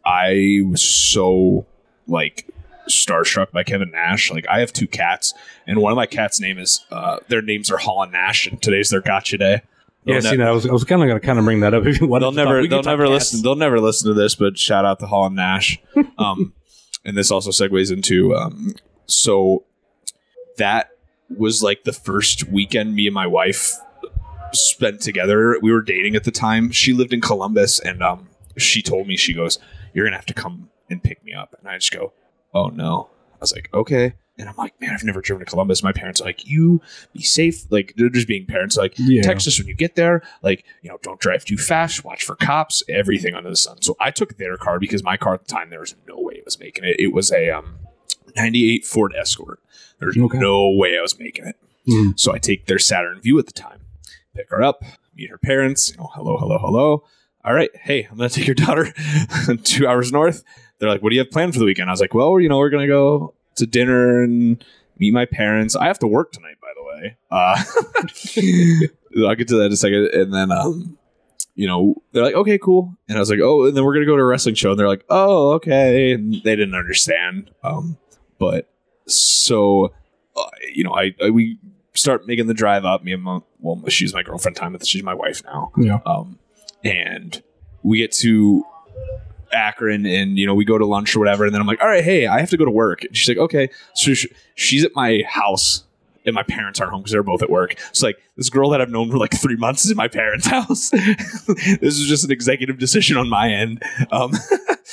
[0.05, 1.67] I was so
[2.07, 2.47] like
[2.89, 4.31] starstruck by Kevin Nash.
[4.33, 5.35] Like I have two cats,
[5.67, 8.61] and one of my cats' name is uh, their names are Hall and Nash, and
[8.63, 9.63] today's their gotcha day.
[10.05, 10.21] yeah.
[10.21, 11.75] They'll See, ne- I was, I was kind of going to kind of bring that
[11.75, 11.85] up.
[11.85, 13.11] If you they'll never they'll never cats.
[13.11, 15.79] listen they'll never listen to this but shout out to Hall and Nash
[16.17, 16.55] um
[17.05, 18.75] and this also segues into um
[19.07, 19.65] so
[20.57, 20.91] that
[21.37, 23.75] was like the first weekend me and my wife
[24.53, 25.59] spent together.
[25.61, 26.71] We were dating at the time.
[26.71, 29.59] She lived in Columbus and um she told me she goes
[29.95, 31.55] you're gonna have to come and pick me up.
[31.59, 32.13] And I just go
[32.55, 33.09] oh no.
[33.35, 36.21] I was like okay and I'm like man I've never driven to Columbus my parents
[36.21, 36.81] are like you
[37.13, 39.23] be safe like they're just being parents like Yeah.
[39.23, 40.23] text us when you get there.
[40.43, 43.83] Like, you know, don't drive too fast, watch for cops, everything under the sun.
[43.83, 46.35] So I took their car because my car at the time, there was no way
[46.35, 46.97] it was making it.
[46.99, 47.77] It was a um,
[48.37, 49.61] 98 Ford Escort.
[50.01, 50.39] There's Okay.
[50.39, 51.57] no way I was making it.
[51.89, 52.19] Mm.
[52.19, 53.81] So I take their Saturn Vue at the time,
[54.35, 54.83] pick her up,
[55.17, 55.91] meet her parents.
[55.91, 57.05] You know, hello, hello, hello.
[57.45, 58.93] All right, hey, I'm gonna take your daughter
[59.65, 60.45] two hours north.
[60.79, 61.89] They're like, what do you have planned for the weekend?
[61.89, 64.65] I was like, well, you know, we're gonna go to dinner and
[64.99, 65.77] meet my parents.
[65.77, 67.17] I have to work tonight, by the way.
[67.31, 67.65] Uh,
[69.29, 70.09] I'll get to that in a second.
[70.13, 70.99] And then, um,
[71.55, 72.97] you know, they're like, okay, cool.
[73.09, 74.71] And I was like, oh, and then we're gonna go to a wrestling show.
[74.71, 76.13] And they're like, oh, okay.
[76.13, 77.51] And they didn't understand.
[77.63, 77.99] Um,
[78.39, 78.71] but
[79.07, 79.93] so,
[80.37, 81.59] uh, you know, I, I we
[81.95, 83.03] start making the drive up.
[83.03, 85.73] Me and my well, she's my girlfriend time, but she's my wife now.
[85.77, 85.99] Yeah.
[86.07, 86.39] Um,
[86.85, 87.43] and
[87.83, 88.65] we get to
[89.53, 91.89] Akron and you know we go to lunch or whatever and then I'm like all
[91.89, 94.13] right hey I have to go to work and she's like okay so
[94.55, 95.85] she's at my house
[96.27, 98.81] and my parents aren't home because they're both at work it's like this girl that
[98.81, 102.31] I've known for like three months is in my parents house this is just an
[102.31, 104.33] executive decision on my end um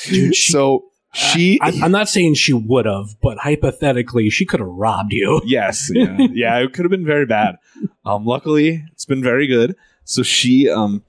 [0.07, 4.59] Dude, she- so she I'm, I'm not saying she would have, but hypothetically, she could
[4.59, 5.39] have robbed you.
[5.45, 6.57] Yes, yeah, yeah.
[6.57, 7.55] It could have been very bad.
[8.03, 9.77] Um, luckily, it's been very good.
[10.03, 11.03] So she, um,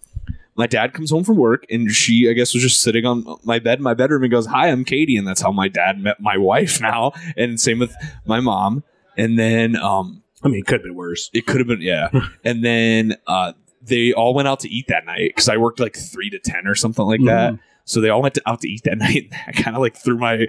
[0.56, 3.58] my dad comes home from work, and she, I guess, was just sitting on my
[3.58, 6.20] bed in my bedroom and goes, "Hi, I'm Katie," and that's how my dad met
[6.20, 7.12] my wife now.
[7.36, 8.82] And same with my mom.
[9.16, 11.30] And then, um, I mean, it could have been worse.
[11.32, 12.08] it could have been, yeah.
[12.44, 15.96] and then, uh, they all went out to eat that night because I worked like
[15.96, 17.52] three to ten or something like that.
[17.54, 17.58] Mhm.
[17.84, 19.28] So they all went to, out to eat that night.
[19.30, 20.46] and I kind of like threw my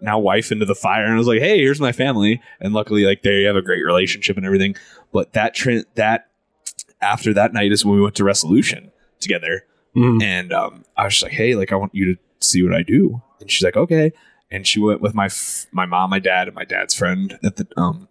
[0.00, 3.04] now wife into the fire and I was like, "Hey, here's my family." And luckily,
[3.04, 4.74] like they have a great relationship and everything.
[5.12, 6.28] But that trend that
[7.02, 8.90] after that night is when we went to Resolution
[9.28, 9.64] together,
[9.96, 10.22] Mhm.
[10.22, 12.82] and um, I was just like, "Hey, like I want you to see what I
[12.82, 14.12] do." And she's like, "Okay."
[14.50, 17.56] And she went with my f- my mom, my dad, and my dad's friend at
[17.56, 18.08] the um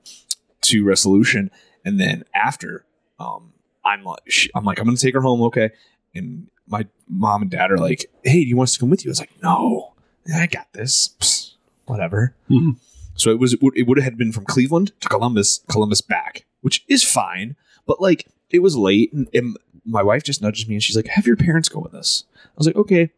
[0.61, 1.49] to Resolution.
[1.85, 2.85] And then after,
[3.19, 3.53] um,
[3.85, 5.71] I'm like, she, I'm like, I'm gonna take her home, okay?
[6.13, 9.03] And my mom and dad are like, "Hey, do you want us to come with
[9.05, 9.93] you?" I was like, "No,
[10.35, 11.15] I got this.
[11.19, 11.53] Psst,
[11.85, 12.77] whatever." Mhm.
[13.15, 16.45] So it was it would- it would have been from Cleveland to Columbus, Columbus back,
[16.61, 17.55] which is fine.
[17.87, 21.07] But like it was late, and, and my wife just nudges me and she's like,
[21.07, 23.11] "Have your parents go with us." I was like, "Okay."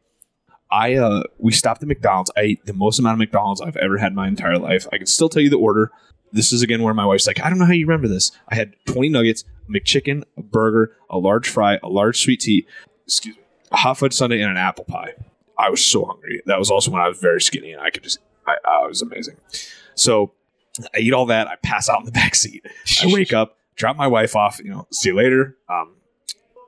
[0.72, 2.32] I uh we stopped at McDonald's.
[2.38, 4.88] I ate the most amount of McDonald's I've ever had in my entire life.
[4.94, 5.92] I can still tell you the order.
[6.32, 8.32] this is again where my wife's like, I don't know how you remember this.
[8.50, 12.68] I had 20 nuggets, a McChicken, a burger, a large fry, a large sweet tea,
[13.06, 15.14] excuse me, a hot fudge sundae, and an apple pie.
[15.58, 16.42] I was so hungry.
[16.46, 19.02] That was also when I was very skinny and I could just, I, I was
[19.02, 19.38] amazing.
[19.96, 20.34] So
[20.96, 21.48] I eat all that.
[21.48, 22.66] I pass out in the back seat.
[23.02, 24.60] I wake up, drop my wife off.
[24.64, 25.58] You know, see you later.
[25.68, 25.96] Um,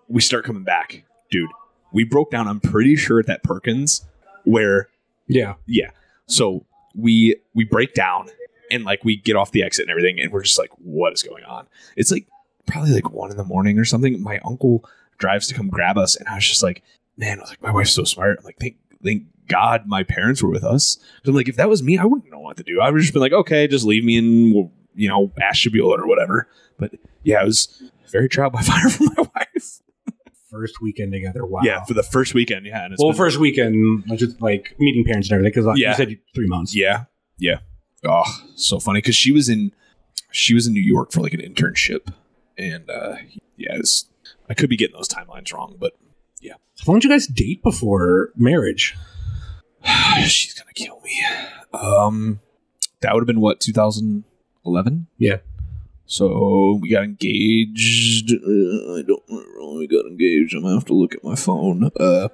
[0.07, 1.49] we start coming back, dude.
[1.93, 2.47] We broke down.
[2.47, 4.03] I'm pretty sure at that Perkins
[4.45, 4.89] where
[5.27, 5.55] Yeah.
[5.67, 5.91] yeah.
[6.25, 8.29] So we we break down
[8.71, 11.21] and like we get off the exit and everything, and we're just like, what is
[11.21, 11.67] going on?
[11.95, 12.25] It's like
[12.65, 14.21] probably like one in the morning or something.
[14.23, 14.83] My uncle
[15.17, 16.81] drives to come grab us, and I was just like,
[17.17, 18.37] man, I was like, my wife's so smart.
[18.39, 20.97] I'm like, thank thank God my parents were with us.
[21.25, 22.79] I'm like, if that was me, I wouldn't know what to do.
[22.79, 26.07] I would just been like, okay, just leave me in, we'll, you know, Ashtabula or
[26.07, 26.47] whatever.
[26.77, 26.91] But
[27.23, 29.81] yeah, it was very trial by fire for my wife.
[30.49, 31.45] First weekend together.
[31.45, 31.61] Wow.
[31.63, 32.65] Yeah, for the first weekend.
[32.65, 35.89] Yeah, and well, first weekend, like, just like meeting parents and everything, because like, Yeah.
[35.91, 36.75] you said three months.
[36.75, 37.05] Yeah,
[37.37, 37.59] yeah.
[38.03, 38.23] Oh,
[38.55, 39.71] so funny because she was in
[40.31, 42.11] she was in New York for like an internship,
[42.57, 43.15] and uh,
[43.55, 44.09] yeah, was,
[44.49, 45.93] I could be getting those timelines wrong, but
[46.41, 46.53] yeah.
[46.85, 48.97] How long did you guys date before marriage?
[50.27, 51.23] she's gonna kill me.
[51.73, 52.39] Um,
[53.01, 53.61] that would have been what
[54.65, 55.07] 2011.
[55.17, 55.37] Yeah.
[56.05, 58.31] So we got engaged.
[58.33, 60.53] Uh, I don't remember when we got engaged.
[60.55, 61.89] I'm gonna have to look at my phone.
[61.97, 62.27] Uh,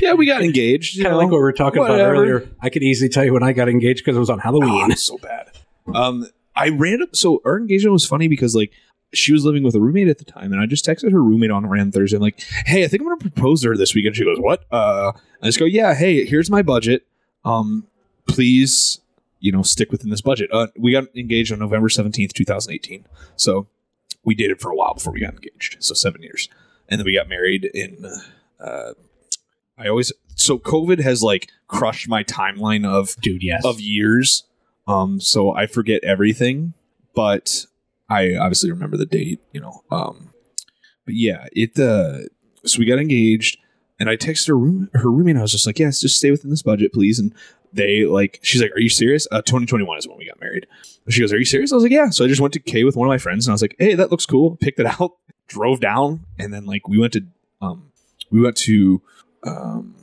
[0.00, 1.02] yeah, we got engaged.
[1.02, 2.48] Kind of like what we were talking about earlier.
[2.62, 4.92] I could easily tell you when I got engaged because it was on Oh, Halloween.
[4.92, 5.50] it's so bad.
[5.92, 7.16] Um, I ran up.
[7.16, 8.70] So our engagement was funny because like
[9.12, 11.50] she was living with a roommate at the time, and I just texted her roommate
[11.50, 12.16] on random Thursday.
[12.16, 14.64] I'm like, "Hey, I think I'm gonna propose to her this weekend." She goes, "What?"
[14.70, 15.12] Uh,
[15.42, 17.04] I just go, "Yeah, hey, here's my budget.
[17.44, 17.86] Um,
[18.28, 19.00] please,
[19.40, 22.72] you know, stick within this budget." Uh, we got engaged on November seventeenth, two thousand
[22.72, 23.06] eighteen.
[23.36, 23.68] So
[24.24, 25.76] we dated for a while before we got engaged.
[25.80, 26.48] So seven years,
[26.88, 28.04] and then we got married in.
[28.60, 28.92] Uh,
[29.78, 33.64] I always so COVID has like crushed my timeline of Dude, yes.
[33.64, 34.44] of years.
[34.86, 36.74] Um, so I forget everything,
[37.14, 37.66] but
[38.08, 39.82] I obviously remember the date, you know.
[39.90, 40.32] Um,
[41.04, 41.78] but yeah, it.
[41.78, 42.28] Uh,
[42.64, 43.58] so we got engaged,
[43.98, 45.32] and I texted her room, her roommate.
[45.32, 47.34] And I was just like, "Yes, just stay within this budget, please." And
[47.76, 50.66] they like, she's like, "Are you serious?" Uh, 2021 is when we got married.
[51.08, 52.84] She goes, "Are you serious?" I was like, "Yeah." So I just went to Kay
[52.84, 54.86] with one of my friends, and I was like, "Hey, that looks cool." Picked it
[54.86, 55.12] out,
[55.46, 57.24] drove down, and then like we went to,
[57.60, 57.92] um,
[58.30, 59.00] we went to,
[59.44, 59.94] um,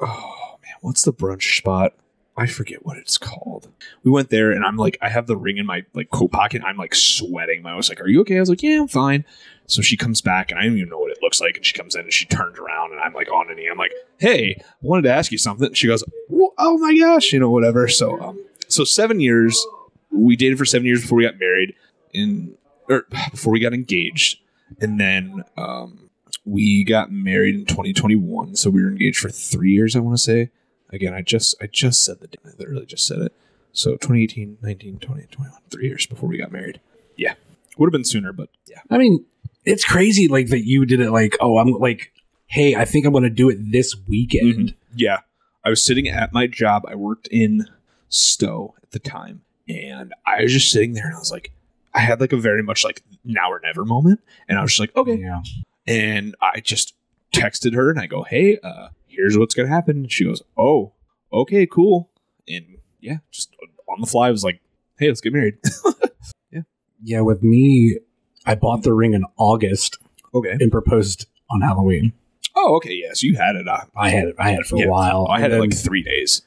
[0.00, 1.92] oh man, what's the brunch spot?
[2.38, 3.68] I forget what it's called.
[4.04, 6.62] We went there and I'm like, I have the ring in my like coat pocket.
[6.64, 7.62] I'm like sweating.
[7.62, 8.36] My wife's like, Are you okay?
[8.36, 9.24] I was like, Yeah, I'm fine.
[9.66, 11.56] So she comes back and I don't even know what it looks like.
[11.56, 13.68] And she comes in and she turns around and I'm like on a knee.
[13.70, 15.72] I'm like, Hey, wanted to ask you something.
[15.74, 17.88] She goes, Oh my gosh, you know, whatever.
[17.88, 19.64] So, um, so seven years.
[20.10, 21.74] We dated for seven years before we got married,
[22.12, 22.56] in
[22.88, 24.38] or before we got engaged,
[24.80, 26.10] and then um,
[26.44, 28.56] we got married in 2021.
[28.56, 29.94] So we were engaged for three years.
[29.94, 30.50] I want to say.
[30.90, 32.40] Again, I just I just said the date.
[32.46, 33.32] I literally just said it.
[33.72, 36.80] So 2018, 19, 20, 21, three years before we got married.
[37.16, 37.34] Yeah,
[37.76, 38.80] would have been sooner, but yeah.
[38.88, 39.26] I mean,
[39.66, 42.12] it's crazy like that you did it like, oh, I'm like,
[42.46, 44.74] hey, I think I'm going to do it this weekend.
[44.94, 45.18] Yeah.
[45.64, 46.84] I was sitting at my job.
[46.88, 47.66] I worked in
[48.08, 49.42] Stow at the time.
[49.68, 51.50] And I was just sitting there and I was like,
[51.92, 54.20] I had like a very much like now or never moment.
[54.48, 55.16] And I was just like, okay.
[55.16, 55.42] Yeah.
[55.88, 56.94] And I just
[57.34, 59.96] texted her and I go, hey, uh, here's what's going to happen.
[59.96, 60.92] And she goes, oh,
[61.32, 62.10] okay, cool.
[62.48, 63.56] And yeah, just
[63.88, 64.60] on the fly, I was like,
[64.98, 65.56] hey, let's get married.
[66.52, 66.62] Yeah
[67.02, 67.20] yeah.
[67.22, 67.98] With me,
[68.46, 69.98] I bought the ring in August
[70.34, 70.52] okay.
[70.58, 72.12] and proposed on Halloween.
[72.54, 72.94] Oh, okay.
[72.94, 73.10] Yeah.
[73.12, 73.68] So you had it.
[73.68, 74.36] Uh, I had it.
[74.38, 74.86] I had it for Yeah.
[74.86, 75.26] a while.
[75.28, 76.40] I had it then, like three days.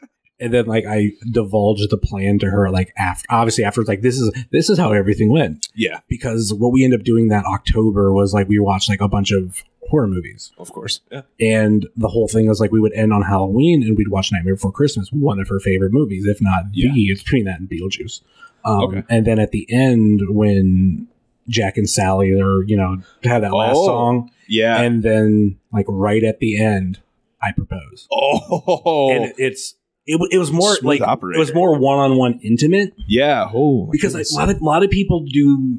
[0.40, 4.18] and then like I divulged the plan to her like after obviously afterwards like this
[4.18, 8.12] is this is how everything went yeah, because what we ended up doing that October
[8.12, 11.00] was like we watched like a bunch of horror movies of course.
[11.10, 11.22] Yeah.
[11.40, 14.56] and the whole thing was like we would end on Halloween and we'd watch Nightmare
[14.56, 16.92] Before Christmas one of her favorite movies if not Yeah.
[16.92, 18.20] the it's between that and Beetlejuice
[18.64, 19.02] um, Okay.
[19.08, 21.08] and then at the end when
[21.48, 23.86] Jack and Sally or you know have that last Oh.
[23.86, 24.80] song Yeah.
[24.80, 27.00] and then like right at the end
[27.42, 29.10] I propose oh.
[29.12, 29.74] and it's
[30.06, 31.36] it, it was more Smooth like operator.
[31.36, 33.48] it was more one-on-one intimate yeah.
[33.52, 33.88] Oh.
[33.90, 35.78] because like, a lot of a lot of people do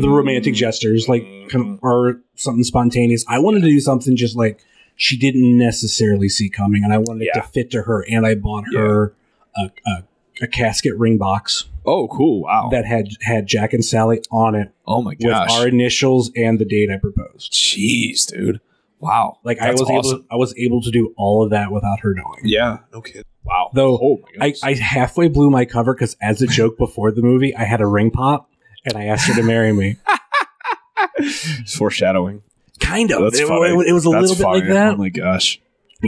[0.00, 3.24] the romantic gestures like con- or something spontaneous.
[3.28, 4.60] I wanted to do something just like
[4.96, 8.04] she didn't necessarily see coming, and I wanted it to fit to her.
[8.08, 9.12] And I bought her
[9.56, 10.04] a, a,
[10.42, 12.42] a casket ring box Oh, cool!
[12.42, 12.68] Wow.
[12.70, 15.50] that had had Jack and Sally on it oh my with gosh.
[15.52, 17.52] our initials and the date I proposed.
[17.52, 18.60] Jeez, dude.
[19.00, 19.38] Wow.
[19.44, 20.22] Like I That's was able, awesome.
[20.22, 22.40] to, I was able to do all of that without her knowing.
[22.44, 22.78] Yeah.
[22.92, 23.26] No kid.
[23.42, 23.70] Wow.
[23.74, 24.54] Though, oh I.
[24.62, 27.86] I halfway blew my cover because as a joke before the movie, I had a
[27.86, 28.48] ring pop
[28.86, 29.96] and I asked her to marry me.
[31.18, 32.42] It's foreshadowing.
[32.80, 33.22] Kind of.
[33.22, 33.70] That's it, funny.
[33.74, 34.94] it- it was a That's little bit like that.
[34.94, 35.60] Oh my gosh.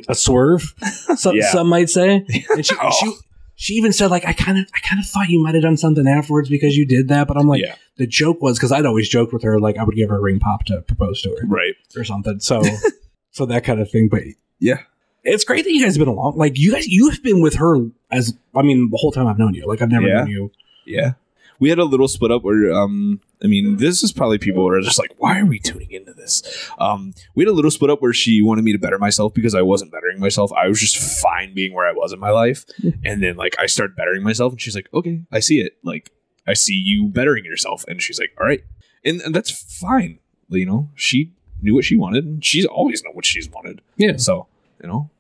[0.08, 0.74] a swerve,
[1.16, 1.50] some, Yeah.
[1.50, 2.24] some might say.
[2.50, 2.90] And she, Oh.
[2.90, 3.12] she
[3.56, 5.76] she even said like I kind of I kind of thought you might have done
[5.76, 8.86] something afterwards because you did that, but I'm like yeah, the joke was because I'd
[8.86, 11.30] always joked with her like I would give her a ring pop to propose to
[11.30, 11.74] her right.
[11.96, 12.38] or something.
[12.40, 12.62] So
[13.32, 14.08] so that kind of thing.
[14.08, 14.22] But
[14.60, 14.78] Yeah,
[15.24, 16.36] it's great that you guys have been along.
[16.36, 17.78] Like you guys, you've been with her
[18.10, 19.66] as I mean the whole time I've known you.
[19.66, 20.18] Like I've never Yeah.
[20.20, 20.52] known you.
[20.86, 21.12] yeah.
[21.58, 24.68] We had a little split up where, um, I mean, this is probably people who
[24.74, 26.70] are just like, why are we tuning into this?
[26.78, 29.54] Um, we had a little split up where she wanted me to better myself because
[29.54, 30.50] I wasn't bettering myself.
[30.54, 32.64] I was just fine being where I was in my life.
[33.04, 35.74] And then, like, I started bettering myself, and she's like, okay, I see it.
[35.82, 36.10] Like,
[36.46, 37.84] I see you bettering yourself.
[37.88, 38.62] And she's like, all right.
[39.04, 40.18] And, and that's fine.
[40.48, 43.82] You know, she knew what she wanted, and she's always known what she's wanted.
[43.96, 44.46] Yeah, So,
[44.82, 45.10] you know,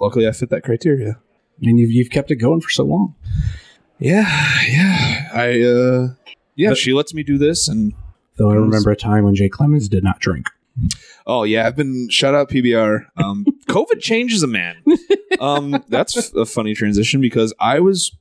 [0.00, 1.18] luckily I fit that criteria.
[1.62, 3.16] and you've you've kept it going for so long.
[3.98, 4.28] Yeah,
[4.68, 5.28] yeah.
[5.34, 6.08] I, uh,
[6.58, 7.94] yeah, But- she lets me do this, and
[8.36, 10.46] Though I remember a time when Jay Clemons did not drink.
[11.26, 13.06] Oh yeah, I've been shout out PBR.
[13.16, 14.76] Um, COVID changes a man.
[15.40, 18.12] Um, that's a funny transition because I was,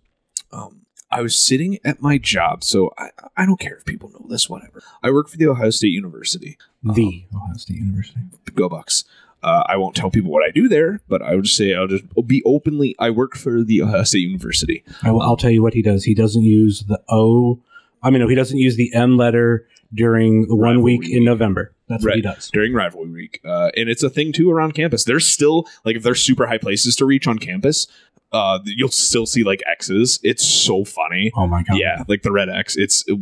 [0.51, 2.63] um, I was sitting at my job.
[2.63, 4.49] So I, I don't care if people know this.
[4.49, 4.81] Whatever.
[5.03, 6.57] I work for the Ohio State University.
[6.83, 8.21] The Ohio State University.
[8.55, 9.03] Go Bucks.
[9.43, 11.85] Uh, I won't tell people what I do there, but I would just say I'll
[11.87, 12.95] just be openly.
[12.97, 14.83] I work for the Ohio State University.
[15.03, 16.05] I will, I'll tell you what he does.
[16.05, 17.59] He doesn't use the O.
[18.03, 21.23] I mean, no, he doesn't use the M letter during the one Rivalry week in.
[21.23, 21.73] November.
[21.87, 22.49] That's what he does.
[22.51, 25.05] during rivalry week, uh, and it's a thing too around campus.
[25.05, 27.87] There's still like if there's super high places to reach on campus,
[28.33, 30.19] uh, you'll still see like X's.
[30.21, 31.31] It's so funny.
[31.35, 31.77] Oh my god!
[31.77, 32.75] Yeah, like the red X.
[32.75, 33.15] It's uh,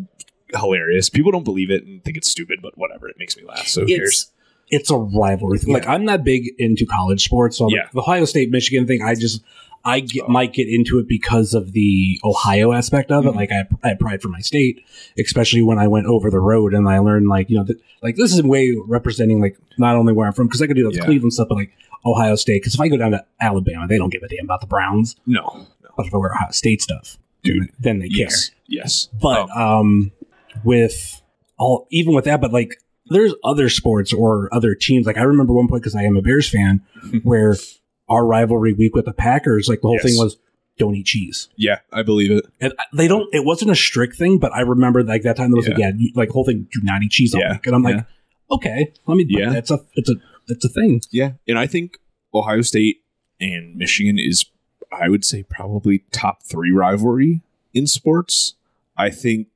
[0.58, 1.10] hilarious.
[1.10, 3.08] People don't believe it and think it's stupid, but whatever.
[3.08, 3.68] It makes me laugh.
[3.68, 4.32] So who cares?
[4.68, 5.72] it's it's a rivalry thing.
[5.74, 7.82] Like I'm not big into college sports, so Yeah.
[7.82, 9.44] like, the Ohio State Michigan thing, I just
[9.88, 13.34] I get, might get into it because of the Ohio aspect of it.
[13.34, 13.36] Mhm.
[13.36, 14.82] Like I, I had pride for my state,
[15.20, 18.16] especially when I went over the road and I learned like you know that like
[18.16, 20.90] this is a way representing like not only where I'm from because I could do
[20.90, 21.06] the Yeah.
[21.06, 21.72] Cleveland stuff, but like
[22.06, 22.62] Ohio State.
[22.62, 25.16] Because if I go down to Alabama, they don't give a damn about the Browns.
[25.28, 25.42] No,
[25.84, 27.70] no, But if I wear Ohio State stuff, dude.
[27.80, 28.22] then they care.
[28.28, 29.10] Yes, yes.
[29.22, 30.12] But Oh, um,
[30.64, 31.22] with
[31.58, 35.06] all even with that, but like there's other sports or other teams.
[35.06, 36.82] Like I remember one point because I am a Bears fan,
[37.24, 37.56] where
[38.10, 40.04] our rivalry week with the Packers, like the whole Yes.
[40.04, 40.38] thing was
[40.78, 41.48] don't eat cheese.
[41.56, 42.46] yeah, I believe it.
[42.60, 43.28] And they don't.
[43.34, 45.92] It wasn't a strict thing, but I remember like that time there was like yeah,
[45.96, 47.54] you, like whole thing do not eat cheese Yeah.
[47.54, 48.56] week, and I'm like, Yeah.
[48.56, 49.26] okay, let me.
[49.30, 49.40] Yeah.
[49.46, 50.16] Yeah, that's a it's a
[50.50, 51.02] it's a thing.
[51.12, 51.98] Yeah, and I think
[52.34, 52.98] Ohio State
[53.40, 54.46] and Michigan is,
[54.92, 57.42] I would say, probably top three rivalry
[57.74, 58.56] in sports.
[58.98, 59.48] I think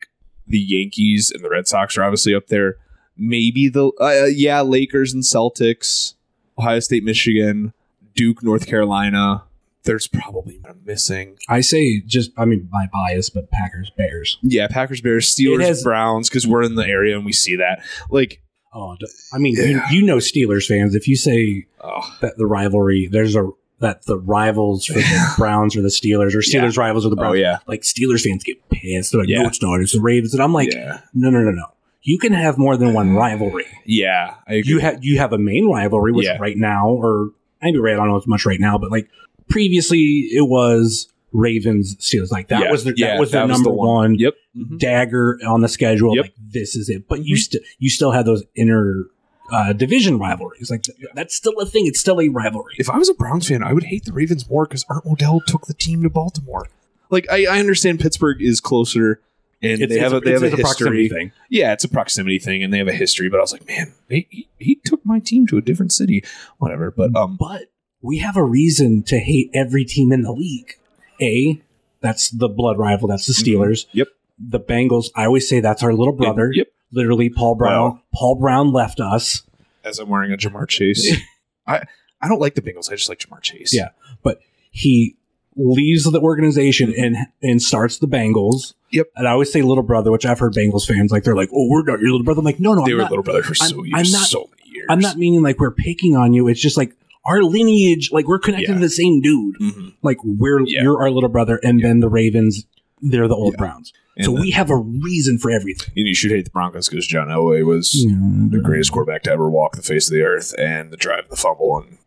[0.47, 2.77] the Yankees and the Red Sox are obviously up there.
[3.17, 6.13] Maybe the uh, yeah Lakers and Celtics,
[6.57, 7.73] Ohio State, Michigan,
[8.19, 9.43] Duke, North Carolina.
[9.83, 11.37] There's probably I'm missing.
[11.47, 14.37] I say just I mean my bias, but Packers Bears.
[14.41, 17.55] Yeah, Packers, Bears, Steelers, It has- Browns, because we're in the area and we see
[17.55, 17.81] that.
[18.09, 18.41] Like,
[18.73, 19.89] Oh, d- I mean Yeah.
[19.89, 20.93] you, you know Steelers fans.
[20.95, 25.75] If you say oh, that the rivalry there's a that the rivals for the Browns
[25.77, 27.39] or the Steelers or Steelers rivals or the oh Browns.
[27.39, 29.11] yeah, Like Steelers fans get pissed.
[29.13, 29.41] They're like, Yeah.
[29.43, 29.79] no, it's not.
[29.79, 30.33] It's the Ravens.
[30.33, 31.65] And I'm like, yeah, no, no, no, no.
[32.01, 33.65] You can have more than one rivalry.
[33.85, 34.35] yeah.
[34.47, 34.73] I agree.
[34.73, 36.37] You have you have a main rivalry, which Yeah.
[36.39, 39.09] right now, or maybe right, I don't know as much right now, but like
[39.49, 42.31] previously it was Ravens Steelers.
[42.31, 43.87] Like that Yeah, was the, yeah, that was their that was number the one.
[43.87, 44.33] one, Yep.
[44.57, 44.79] Mhm.
[44.79, 46.15] dagger on the schedule.
[46.15, 46.25] Yep.
[46.25, 47.07] Like this is it.
[47.07, 47.39] But you Mhm.
[47.39, 49.05] still you still have those inner
[49.51, 50.69] uh, division rivalries.
[50.69, 51.87] Like th- that's still a thing.
[51.87, 52.75] It's still a rivalry.
[52.77, 55.43] If I was a Browns fan, I would hate the Ravens more because Art Modell
[55.43, 56.67] took the team to Baltimore.
[57.09, 59.21] Like I, I understand Pittsburgh is closer
[59.61, 61.19] and they have a, they have a, it's proximity history.
[61.19, 61.31] thing.
[61.49, 63.29] Yeah, it's a proximity thing, and they have a history.
[63.29, 66.23] But I was like, man, they, he, he took my team to a different city,
[66.57, 66.91] whatever.
[66.91, 67.63] But um, But
[68.01, 70.75] we have a reason to hate every team in the league.
[71.21, 71.61] A,
[72.01, 73.07] that's the blood rival.
[73.09, 73.85] That's the Steelers.
[73.87, 73.97] Mm-hmm.
[73.97, 74.07] Yep.
[74.39, 75.07] The Bengals.
[75.15, 76.51] I always say that's our little brother.
[76.53, 76.67] Yep.
[76.91, 78.01] Literally, Paul Brown.
[78.13, 79.43] Paul Brown left us.
[79.83, 81.15] As I'm wearing a Ja'Marr Chase,
[81.67, 81.83] I
[82.21, 82.91] I don't like the Bengals.
[82.91, 83.73] I just like Ja'Marr Chase.
[83.73, 83.89] Yeah.
[84.23, 84.39] But
[84.71, 85.17] he
[85.59, 88.73] leaves the organization and and starts the Bengals.
[88.91, 89.07] Yep.
[89.15, 91.67] And I always say little brother, which I've heard Bengals fans like they're like, oh,
[91.69, 92.39] we're not your little brother.
[92.39, 94.11] I'm like, no, no, they I'm were not, little brother for so I'm- years, I'm
[94.11, 94.87] not- so many years.
[94.89, 96.47] I'm not meaning like we're picking on you.
[96.47, 96.95] It's just like
[97.25, 98.75] our lineage, like we're connected Yeah.
[98.75, 99.55] to the same dude.
[99.59, 99.93] Mhm.
[100.01, 100.81] like we're Yeah.
[100.83, 102.65] you're our little brother, and then the Ravens,
[103.01, 103.57] they're the old Yeah.
[103.65, 103.93] Browns.
[104.15, 105.93] And so then- we have a reason for everything.
[105.95, 109.49] And you should hate the Broncos because John Elway was the greatest quarterback to ever
[109.49, 111.77] walk the face of the earth, and the drive the fumble.
[111.85, 111.97] And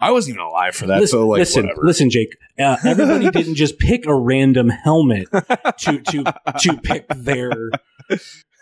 [0.00, 1.00] I wasn't even alive for that.
[1.00, 1.82] Listen, so like, listen, whatever.
[1.86, 2.36] listen, Jake.
[2.58, 6.24] Uh, everybody didn't just pick a random helmet to to
[6.60, 7.70] to pick their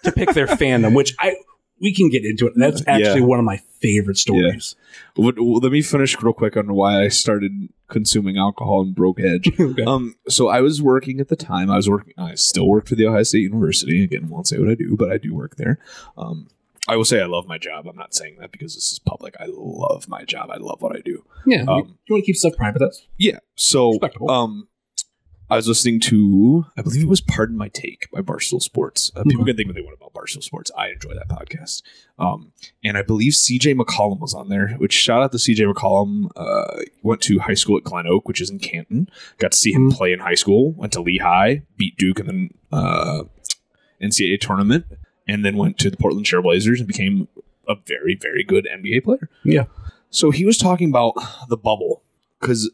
[0.05, 1.37] to pick their fandom, which I
[1.81, 2.53] we can get into it.
[2.57, 3.27] That's actually Yeah.
[3.27, 4.77] one of my favorite stories.
[5.17, 9.51] Well, let me finish real quick on why I started consuming alcohol and broke edge.
[9.61, 9.83] Okay.
[9.85, 11.71] Um, so I was working at the time.
[11.71, 12.15] I was working.
[12.17, 14.05] I still work for the Ohio State University.
[14.05, 15.79] Again, won't say what I do, but I do work there.
[16.17, 16.47] Um,
[16.87, 17.87] I will say I love my job.
[17.89, 19.35] I'm not saying that because this is public.
[19.41, 20.51] I love my job.
[20.51, 21.25] I love what I do.
[21.47, 22.79] yeah, you, Um, you want to keep stuff private?
[22.81, 23.39] That's Yeah.
[23.55, 24.69] So, um,
[25.51, 29.11] I was listening to, I believe it was Pardon My Take by Barstool Sports.
[29.15, 29.49] Uh, people Mhm.
[29.49, 30.71] can think what they want about Barstool Sports.
[30.77, 31.83] I enjoy that podcast.
[32.19, 36.29] Um, and I believe CJ McCollum was on there, which shout out to CJ McCollum.
[36.35, 39.09] Uh, went to high school at Glen Oak, which is in Canton.
[39.39, 39.95] Got to see him Mhm.
[39.97, 40.73] play in high school.
[40.73, 43.25] Went to Lehigh, beat Duke in the uh,
[44.03, 44.87] NCAA tournament,
[45.27, 47.29] and then went to the Portland Trailblazers and became
[47.69, 49.29] a very, very good NBA player.
[49.43, 49.65] Yeah.
[50.11, 51.15] So he was talking about
[51.49, 52.03] the bubble
[52.41, 52.71] because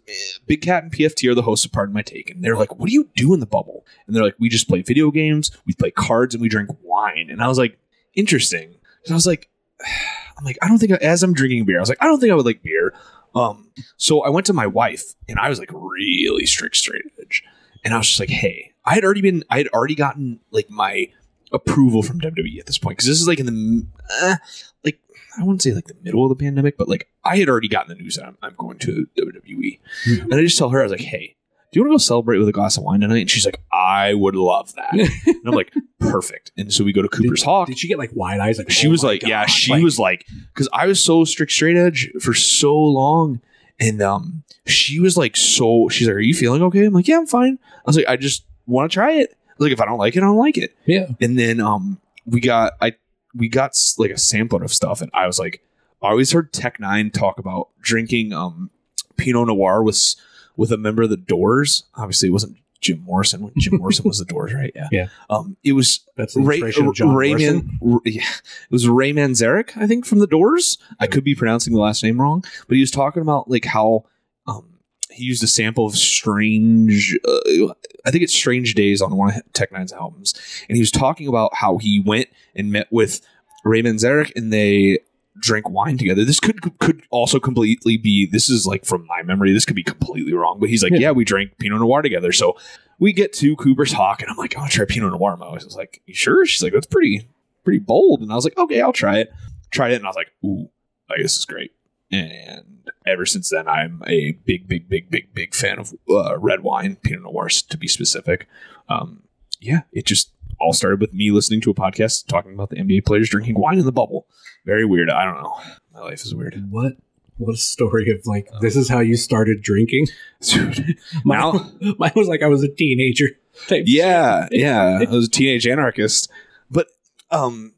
[0.47, 2.89] Big Cat and PFT are the hosts of Pardon My Take, and they're like, "What
[2.89, 5.75] do you do in the bubble?" And they're like, "We just play video games, we
[5.75, 7.79] play cards, and we drink wine." And I was like,
[8.15, 8.75] "Interesting."
[9.05, 9.49] And I was like,
[10.39, 12.21] "I'm like, I don't think I, as I'm drinking beer, I was like, I don't
[12.21, 12.93] think I would like beer."
[13.35, 17.45] Um, so I went to my wife, and I was like really strict straight edge,
[17.85, 20.69] and I was just like, "Hey, I had already been, I had already gotten like
[20.69, 21.11] my
[21.53, 23.87] approval from WWE at this point because this is like in the
[24.23, 24.37] uh,
[24.85, 24.99] like
[25.39, 27.97] I wouldn't say like the middle of the pandemic, but like I had already gotten
[27.97, 30.23] the news that I'm, I'm going to WWE, Yeah.
[30.25, 31.37] and I just tell her I was like, "Hey,
[31.73, 33.61] do you want to go celebrate with a glass of wine tonight?" And she's like,
[33.73, 34.93] "I would love that."
[35.27, 37.69] and I'm like, "Perfect." And so we go to Cooper's Hawk.
[37.69, 38.59] Did she get like wide eyes?
[38.59, 41.53] Like she oh was like, "Yeah," she Like, was like, because I was so strict
[41.53, 43.41] straight edge for so long,
[43.79, 47.19] and um, she was like, "So," she's like, "Are you feeling okay?" I'm like, "Yeah,
[47.19, 49.99] I'm fine." I was like, "I just want to try it." Like, if I don't
[49.99, 51.07] like it, I don't like it yeah.
[51.21, 52.95] and then um we got i
[53.35, 55.63] we got like a sampler of stuff and i was like
[56.03, 58.71] i always heard Tech N9ne talk about drinking um
[59.17, 60.15] pinot noir with
[60.57, 64.19] with a member of the doors obviously it wasn't jim morrison when jim morrison was
[64.19, 65.07] the doors right yeah Yeah.
[65.29, 69.77] um it was That's Ray, inspiration of John Rayman, R- yeah, it was Ray Manzarek,
[69.77, 70.79] I think, from the Doors.
[70.99, 74.05] I could be pronouncing the last name wrong, but he was talking about like how
[74.47, 74.79] um,
[75.11, 77.19] he used a sample of Strange.
[77.27, 77.75] Uh,
[78.07, 80.35] I think it's Strange Days on one of Tech N9ne's albums,
[80.69, 83.21] and he was talking about how he went and met with
[83.65, 85.01] Ray Manzarek, and they
[85.41, 86.25] drank wine together.
[86.25, 88.27] This could could also completely be.
[88.27, 89.53] This is like from my memory.
[89.53, 90.99] This could be completely wrong, but he's like, Yeah.
[90.99, 92.33] yeah, we drank Pinot Noir together.
[92.33, 92.57] So
[92.99, 95.37] we get to Cooper's Hawk, and I'm like, I want to try Pinot Noir.
[95.37, 96.45] Wife was like, you sure?
[96.47, 97.29] She's like, that's pretty
[97.65, 98.21] pretty bold.
[98.23, 99.31] And I was like, okay, I'll try it.
[99.71, 100.69] Tried it, and I was like, ooh,
[101.09, 101.73] like this is great.
[102.13, 106.63] And ever since then, I'm a big, big, big, big, big fan of uh, red
[106.63, 108.47] wine, Pinot Noir to be specific.
[108.89, 109.23] Um,
[109.61, 113.07] yeah, it just all started with me listening to a podcast talking about the NBA
[113.07, 114.27] players drinking wine in the bubble.
[114.67, 115.09] Very weird.
[115.11, 115.57] I don't know.
[115.95, 116.63] My life is weird.
[116.71, 116.95] What?
[117.39, 120.09] What a story of like this is how you started drinking.
[120.43, 120.99] Dude.
[121.25, 123.29] Mine, Now- mine was like I was a teenager
[123.67, 123.85] type.
[123.87, 124.99] Yeah, yeah.
[125.09, 126.31] I was a teenage anarchist.
[126.71, 126.89] But
[127.31, 127.73] um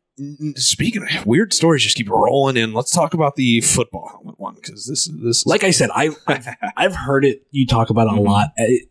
[0.56, 2.72] speaking of weird stories, just keep rolling in.
[2.72, 5.90] Let's talk about the football helmet one because this is this is Like I said,
[5.94, 6.46] I I've,
[6.76, 7.42] I've heard it.
[7.50, 8.24] You talk about it a Mhm.
[8.26, 8.52] lot.
[8.56, 8.88] It,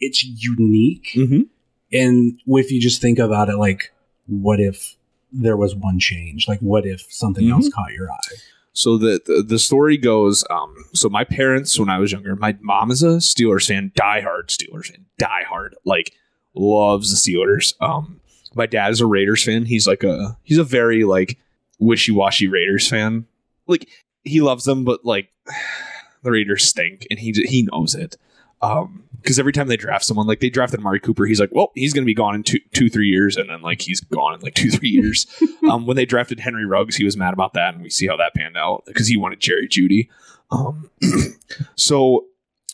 [0.00, 1.46] it's unique, Mhm.
[1.92, 3.92] and if you just think about it, like,
[4.26, 4.96] what if
[5.32, 6.48] there was one change?
[6.48, 7.52] Like, what if something Mhm.
[7.52, 8.36] else caught your eye?
[8.72, 12.56] So the, the the story goes, um, so my parents when I was younger, my
[12.62, 16.12] mom is a Steelers fan, diehard Steelers fan, diehard, like
[16.54, 17.74] loves the Steelers.
[17.80, 18.18] Um,
[18.54, 19.64] my dad is a Raiders fan.
[19.64, 21.38] He's like a he's a very like
[21.78, 23.26] wishy washy Raiders fan.
[23.66, 23.88] Like
[24.24, 25.28] he loves them, but like
[26.22, 28.16] the Raiders stink, and he he knows it.
[28.60, 31.70] Um, because every time they draft someone, like they drafted Mari Cooper, he's like, well,
[31.76, 34.34] he's going to be gone in two, two, three years, and then like he's gone
[34.34, 35.26] in like two, three years.
[35.70, 38.16] um, when they drafted Henry Ruggs, he was mad about that, and we see how
[38.16, 40.08] that panned out because he wanted Jerry Jeudy.
[40.50, 40.90] Um,
[41.76, 42.26] so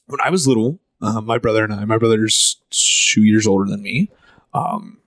[0.07, 3.83] when I was little, uh, my brother and I, my brother's two years older than
[3.83, 4.11] me.
[4.55, 4.99] Um,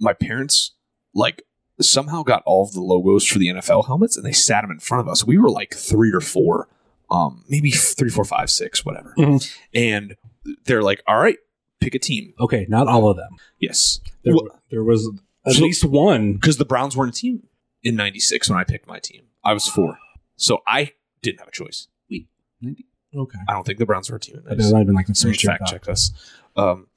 [0.00, 0.72] my parents
[1.14, 1.42] like
[1.80, 4.78] somehow got all of the logos for the NFL helmets, and they sat them in
[4.80, 5.24] front of us.
[5.26, 6.68] We were like three or four,
[7.10, 9.14] um, maybe three, four, five, six, whatever.
[9.18, 9.56] Mhm.
[9.74, 10.16] And
[10.64, 11.38] they're like, "All right,
[11.80, 13.36] pick a team." Okay, not all of them.
[13.58, 15.10] Yes, There, Well- there was
[15.46, 16.34] at So- least one.
[16.34, 17.46] because the Browns weren't a team
[17.82, 19.22] in '96 when I picked my team.
[19.42, 19.98] I was four,
[20.36, 20.92] so I
[21.22, 21.88] didn't have a choice.
[22.10, 22.26] Wait,
[23.14, 24.72] okay, I don't think the Browns were a team in that '96.
[24.72, 25.52] might have been like the first year.
[25.56, 26.10] fact checked us.
[26.56, 26.88] Um,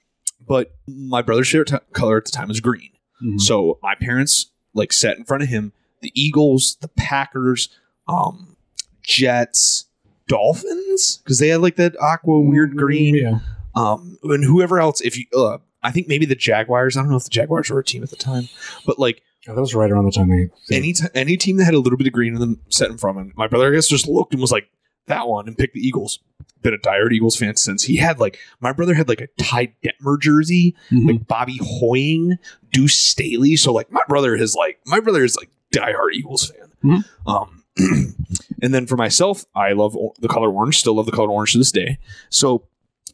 [0.48, 2.90] but my brother's favorite t- color at the time was green.
[3.24, 3.40] Mhm.
[3.42, 5.72] So my parents like sat in front of him.
[6.02, 7.70] The Eagles, the Packers,
[8.08, 8.56] um,
[9.02, 9.86] Jets,
[10.28, 13.16] Dolphins, because they had like that aqua weird green.
[13.16, 13.40] Yeah,
[13.76, 16.96] Um, and whoever else, if you, uh, I think maybe the Jaguars.
[16.98, 18.48] I don't know if the Jaguars were a team at the time,
[18.86, 20.50] but like Yeah, that was right around the time they.
[20.70, 22.90] they any t- any team that had a little bit of green in them set
[22.90, 23.34] in front of him.
[23.36, 24.70] My brother, I guess, just looked and was like
[25.08, 26.20] that one and picked the Eagles.
[26.62, 29.74] Been a diehard Eagles fan since he had like my brother had like a Ty
[29.84, 31.08] Detmer jersey, Mhm.
[31.08, 32.38] like Bobby Hoying,
[32.72, 33.56] Deuce Staley.
[33.58, 36.70] So like my brother is like my brother is like diehard Eagles fan.
[36.84, 37.06] Mhm.
[37.28, 37.64] Um,
[38.62, 40.78] and then for myself, I love the color orange.
[40.80, 41.98] Still love the color orange to this day.
[42.30, 42.68] So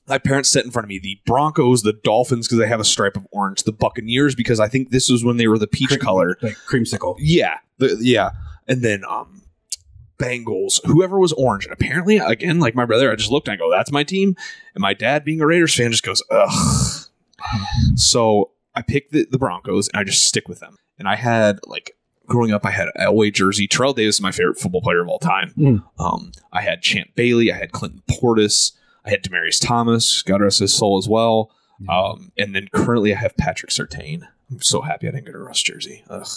[0.07, 2.83] my parents set in front of me the Broncos, the Dolphins because they have a
[2.85, 5.87] stripe of orange, the Buccaneers because I think this was when they were the peach
[5.89, 6.37] Cream- color.
[6.41, 7.15] like creamsicle.
[7.19, 8.31] Yeah, the, yeah,
[8.67, 9.41] and then um,
[10.19, 13.57] Bengals, whoever was orange, and apparently, again, like my brother, I just looked and I
[13.57, 14.35] go, "That's my team,"
[14.75, 17.09] and my dad, being a Raiders fan, just goes, "Ugh,
[17.95, 20.77] So I picked the, the Broncos and I just stick with them.
[20.97, 21.91] And I had like
[22.27, 23.67] growing up, I had Elway jersey.
[23.67, 25.53] Terrell Davis is my favorite football player of all time.
[25.57, 25.83] Mm.
[25.97, 27.51] Um, I had Champ Bailey.
[27.51, 28.73] I had Clinton Portis.
[29.05, 30.21] I had Demaryius Thomas.
[30.21, 31.51] God rest his soul as well.
[31.87, 34.23] Um, and then currently I have Patrick Surtain.
[34.51, 36.03] I'm so happy I didn't get a Russ jersey.
[36.09, 36.27] Ugh.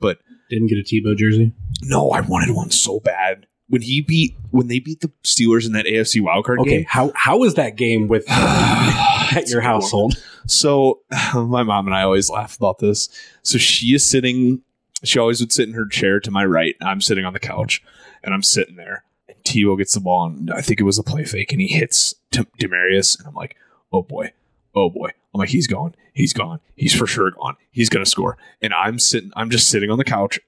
[0.00, 0.18] But
[0.50, 1.52] Didn't get a Tebow jersey.
[1.82, 3.46] no, I wanted one so bad.
[3.68, 6.84] When he beat when they beat the Steelers in that AFC wildcard Okay, game.
[6.88, 10.14] how how was that game with at your household?
[10.46, 11.00] So
[11.34, 13.08] my mom and I always laugh about this.
[13.42, 14.62] So she is sitting.
[15.04, 16.74] She always would sit in her chair to my right.
[16.80, 17.82] I'm sitting on the couch,
[18.24, 19.04] and I'm sitting there.
[19.28, 21.68] And Tebow gets the ball, and I think it was a play fake, and he
[21.68, 23.54] hits T- Demaryius, and I'm like,
[23.92, 24.32] oh boy,
[24.74, 25.10] oh boy.
[25.38, 27.56] I'm like, he's gone, he's gone, he's for sure gone.
[27.70, 28.36] He's gonna score.
[28.60, 30.40] And I'm sitting, I'm just sitting on the couch,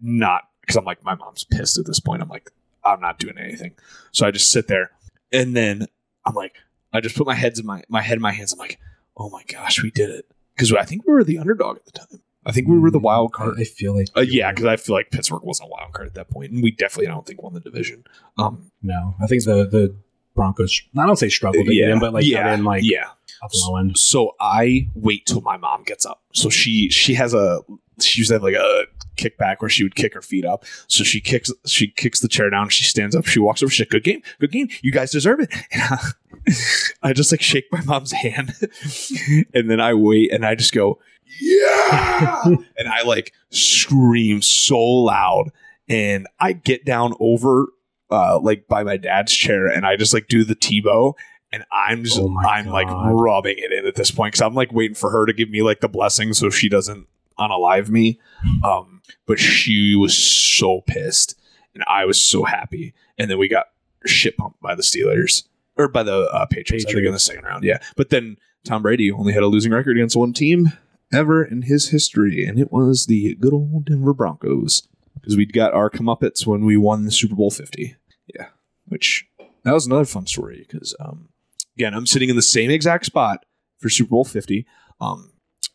[0.00, 2.22] not because I'm like, my mom's pissed at this point.
[2.22, 2.50] I'm like,
[2.84, 3.74] I'm not doing anything.
[4.10, 4.90] So I just sit there,
[5.32, 5.86] and then
[6.26, 6.56] I'm like,
[6.92, 8.52] I just put my heads in my my head in my hands.
[8.52, 8.78] I'm like
[9.16, 10.26] oh my gosh, we did it.
[10.54, 12.20] Because I think we were the underdog at the time.
[12.44, 13.54] I think we were the wild card.
[13.58, 16.14] I feel like Uh, yeah, because I feel like Pittsburgh wasn't a wild card at
[16.14, 18.04] that point, and we definitely I don't think won the division.
[18.36, 19.14] Um, no.
[19.20, 19.94] I think the the
[20.34, 20.82] Broncos.
[20.96, 23.10] I don't say struggled to get but like yeah, in like yeah.
[23.54, 23.98] Low end.
[23.98, 26.22] So I wait till my mom gets up.
[26.32, 27.60] So she she has a
[28.00, 28.84] she used to have like a
[29.16, 30.64] kickback where she would kick her feet up.
[30.88, 32.68] So she kicks she kicks the chair down.
[32.68, 33.26] She stands up.
[33.26, 33.70] She walks over.
[33.70, 34.68] She's like, "Good game, good game.
[34.82, 38.54] You guys deserve it." And I, I just like shake my mom's hand,
[39.54, 40.98] and then I wait and I just go,
[41.40, 42.42] "Yeah!"
[42.76, 45.50] and I like scream so loud,
[45.88, 47.68] and I get down over
[48.10, 51.14] uh like by my dad's chair, and I just like do the Tebow.
[51.52, 54.72] And I'm just, Oh I'm like rubbing it in at this point because I'm like
[54.72, 57.06] waiting for her to give me like the blessing so she doesn't
[57.38, 58.18] unalive me.
[58.64, 61.38] Um, but she was so pissed,
[61.74, 62.94] and I was so happy.
[63.18, 63.66] And then we got
[64.06, 65.44] shit pumped by the Steelers
[65.76, 67.64] or by the uh, Patriots, I think, in the second round.
[67.64, 70.72] Yeah, but then Tom Brady only had a losing record against one team
[71.12, 75.74] ever in his history, and it was the good old Denver Broncos because we'd got
[75.74, 77.96] our comeuppets when we won the Super Bowl Fifty.
[78.34, 78.48] Yeah,
[78.86, 79.26] which
[79.64, 81.28] that was another fun story because um,
[81.76, 83.44] again, I'm sitting in the same exact spot
[83.78, 84.66] for Super Bowl Fifty.
[85.00, 85.32] Um,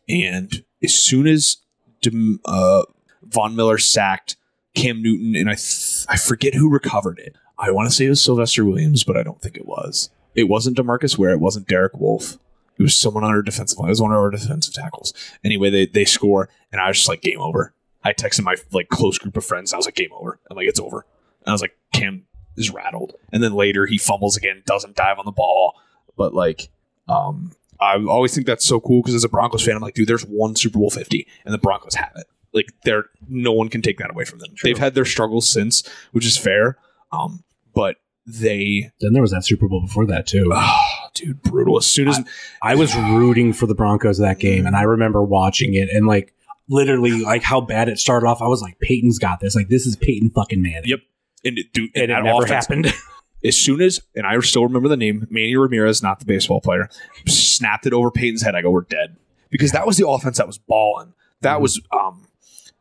[0.08, 1.58] and as soon as
[2.00, 2.84] Dem- uh,
[3.22, 4.36] Von Miller sacked
[4.74, 7.36] Cam Newton, and I th- I forget who recovered it.
[7.58, 10.10] I want to say it was Sylvester Williams, but I don't think it was.
[10.34, 11.32] It wasn't Demarcus Ware.
[11.32, 12.38] It wasn't Derek Wolfe.
[12.78, 13.88] It was someone on our defensive line.
[13.88, 15.12] It was one of our defensive tackles.
[15.42, 17.74] Anyway, they they score, and I was just like, game over.
[18.04, 19.74] I texted my like close group of friends.
[19.74, 20.38] I was like, game over.
[20.48, 21.04] I'm like, it's over.
[21.40, 22.26] And I was like, Cam
[22.56, 23.14] is rattled.
[23.32, 25.74] And then later he fumbles again, doesn't dive on the ball.
[26.18, 26.68] But like,
[27.08, 30.08] um, I always think that's so cool because as a Broncos fan, I'm like, dude,
[30.08, 32.26] there's one Super Bowl 50, and the Broncos have it.
[32.52, 34.50] Like, they're no one can take that away from them.
[34.62, 36.76] They've had their struggles since, which is fair.
[37.12, 37.44] Um,
[37.74, 37.96] but
[38.26, 40.50] they, Then there was that Super Bowl before that too.
[40.54, 40.78] oh,
[41.14, 41.78] dude, brutal.
[41.78, 42.20] As soon as
[42.62, 46.34] I was rooting for the Broncos that game, and I remember watching it and like
[46.68, 48.42] literally like how bad it started off.
[48.42, 49.54] I was like, Peyton's got this.
[49.54, 50.82] Like this is Peyton fucking Manning.
[50.88, 51.00] Yep.
[51.44, 52.92] and it, dude, And it never offense- happened.
[53.44, 56.88] as soon as, and I still remember the name, Manny Ramirez, not the baseball player,
[57.26, 58.54] snapped it over Peyton's head.
[58.54, 59.16] I go, we're dead.
[59.50, 61.14] Because that was the offense that was balling.
[61.40, 61.62] That Mhm.
[61.62, 62.26] was um,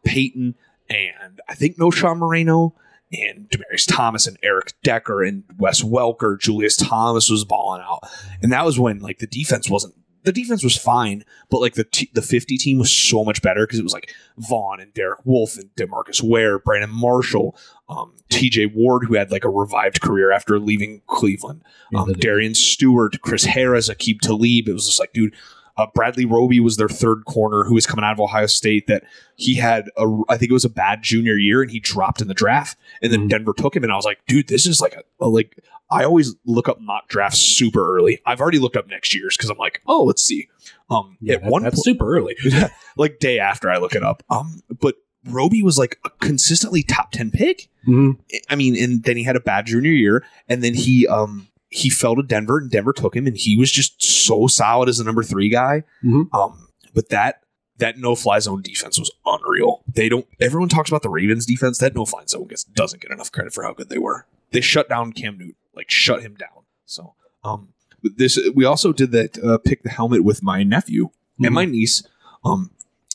[0.03, 0.55] Peyton
[0.89, 2.73] and I think Knowshon Moreno
[3.11, 6.39] and Demaryius Thomas and Eric Decker and Wes Welker.
[6.39, 7.99] Julius Thomas was balling out.
[8.41, 9.95] And that was when like the defense wasn't
[10.27, 13.65] the defense was fine, but like the t- the 50 team was so much better
[13.65, 17.55] because it was like Von and Derek Wolfe and Demarcus Ware, Brandon Marshall,
[17.89, 21.63] um, TJ Ward, who had like a revived career after leaving Cleveland,
[21.95, 24.67] um, Darian Stewart, Chris Harris, Aqib Talib.
[24.67, 25.33] It was just like, dude,
[25.77, 29.03] uh, Bradley Roby was their third corner who was coming out of Ohio State that
[29.35, 32.27] he had, a, I think it was a bad junior year and he dropped in
[32.27, 32.77] the draft.
[33.01, 33.29] And then Mhm.
[33.29, 33.83] Denver took him.
[33.83, 35.55] And I was like, dude, this is like a, a like,
[35.89, 38.19] I always look up mock drafts super early.
[38.25, 40.47] I've already looked up next year's because I'm like, oh, let's see.
[40.89, 42.35] Um, Yeah, at that- one that's point, super early.
[42.97, 44.23] like day after I look it up.
[44.29, 47.69] Um, but Roby was like a consistently top 10 pick.
[47.87, 48.17] Mhm.
[48.49, 51.89] I mean, and then he had a bad junior year, and then he um he
[51.89, 55.03] fell to Denver, and Denver took him, and he was just so solid as a
[55.03, 55.83] number three guy.
[56.03, 56.33] Mhm.
[56.33, 57.41] Um, but that
[57.77, 59.83] that no fly zone defense was unreal.
[59.93, 60.25] They don't.
[60.41, 61.77] Everyone talks about the Ravens defense.
[61.77, 64.25] That no fly zone gets, doesn't get enough credit for how good they were.
[64.51, 66.65] They shut down Cam Newton, like shut him down.
[66.85, 67.13] So
[67.43, 67.69] um,
[68.03, 71.09] this we also did that uh, pick the helmet with my nephew
[71.41, 72.03] and my niece.
[72.43, 72.71] Um,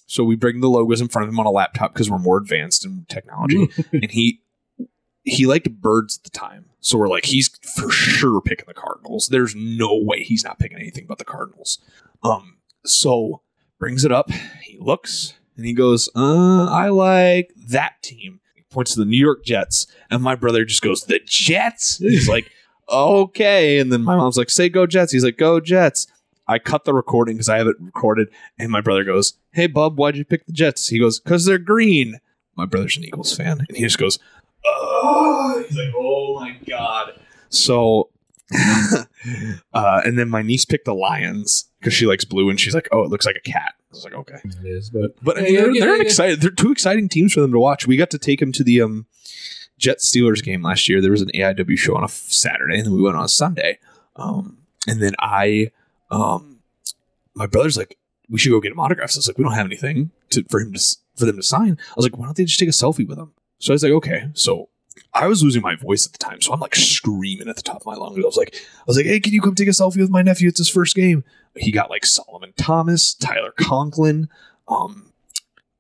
[0.07, 2.37] so we bring the logos in front of him on a laptop because we're more
[2.37, 4.43] advanced in technology, and he
[5.25, 6.67] he liked birds at the time.
[6.81, 9.29] So we're like, he's for sure picking the Cardinals.
[9.29, 11.79] There's no way he's not picking anything but the Cardinals.
[12.23, 13.43] Um, so
[13.79, 14.31] brings it up.
[14.63, 18.41] He looks and he goes, "Uh, I like that team."
[18.73, 22.51] Points to the New York Jets, and my brother just goes, "The Jets." He's like,
[22.89, 26.07] "Okay," and then my mom's like, "Say go Jets." He's like, "Go Jets."
[26.49, 29.97] I cut the recording because I have it recorded, and my brother goes, "Hey, Bub,
[29.99, 32.18] why'd you pick the Jets?" He goes, "Cause they're green."
[32.57, 34.18] My brother's an Eagles fan, and he just goes,
[34.64, 38.11] "Oh!" He's like, "Oh my god!" So,
[39.72, 42.88] uh, and then my niece picked the Lions because she likes blue, and she's like,
[42.93, 45.43] "Oh, it looks like a cat." I was like, "Okay." It is, but But I
[45.43, 46.40] mean, they're, they're excited.
[46.40, 47.86] They're two exciting teams for them to watch.
[47.86, 49.07] We got to take them to the um,
[49.78, 51.01] Jets Steelers game last year.
[51.01, 53.78] There was an AIW show on a Saturday, and then we went on a Sunday.
[54.16, 55.70] Um, and then I,
[56.11, 56.61] um,
[57.34, 57.97] my brother's like,
[58.28, 59.16] we should go get him autographs.
[59.16, 61.78] I was like, we don't have anything to for him to for them to sign.
[61.90, 63.32] I was like, why don't they just take a selfie with him?
[63.59, 64.28] So I was like, okay.
[64.34, 64.68] So
[65.15, 67.83] I was losing my voice at the time, so I'm like screaming at the top
[67.83, 68.17] of my lungs.
[68.19, 70.23] I was like, I was like, hey, can you come take a selfie with my
[70.23, 70.49] nephew?
[70.49, 71.23] It's his first game.
[71.55, 74.31] He got like Solomon Thomas, Tyler Conklin,
[74.69, 75.13] um,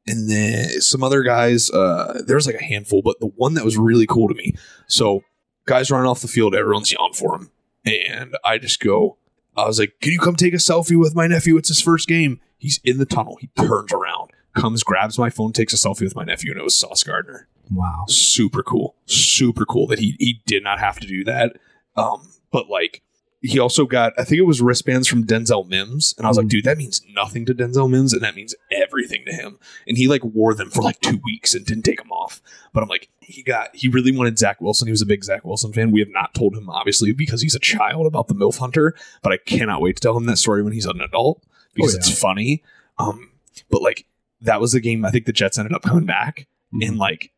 [0.06, 1.70] and then some other guys.
[1.70, 4.54] Uh, there was like a handful, but the one that was really cool to me.
[4.86, 5.22] So
[5.64, 7.50] guys running off the field, everyone's yelling for him,
[7.86, 9.16] and I just go.
[9.56, 11.56] I was like, "Can you come take a selfie with my nephew?
[11.56, 13.38] It's his first game." He's in the tunnel.
[13.40, 16.64] He turns around, comes, grabs my phone, takes a selfie with my nephew, and it
[16.64, 17.48] was Sauce Gardner.
[17.70, 18.04] Wow.
[18.08, 18.96] super cool.
[19.06, 21.56] Super cool that he he did not have to do that.
[21.96, 23.02] Um but like
[23.44, 26.46] he also got i think it was wristbands from denzel mims and i was like
[26.46, 26.50] Mhm.
[26.50, 29.58] dude that means nothing to denzel mims and that means everything to him.
[29.86, 32.40] And he like wore them for like two weeks and didn't take them off.
[32.74, 34.86] But i'm like he got he really wanted zach wilson.
[34.86, 35.90] He was a big zach wilson fan.
[35.92, 39.32] We have not told him obviously because he's a child about the milf hunter but
[39.32, 41.42] i cannot wait to tell him that story when he's an adult
[41.74, 41.98] because Oh, yeah.
[42.10, 42.62] it's funny.
[42.98, 43.30] Um
[43.70, 44.04] but like
[44.42, 46.88] that was the game i think the jets ended up coming back Mm-hmm.
[46.88, 47.30] and like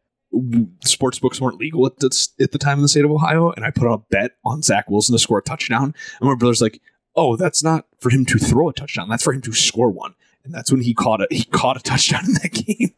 [0.84, 3.64] sports books weren't legal at the, at the time in the state of Ohio, and
[3.64, 6.62] I put on a bet on Zach Wilson to score a touchdown, and my brother's
[6.62, 6.80] like,
[7.16, 10.14] "Oh, that's not for him to throw a touchdown; that's for him to score one."
[10.44, 12.94] And that's when he caught a he caught a touchdown in that game.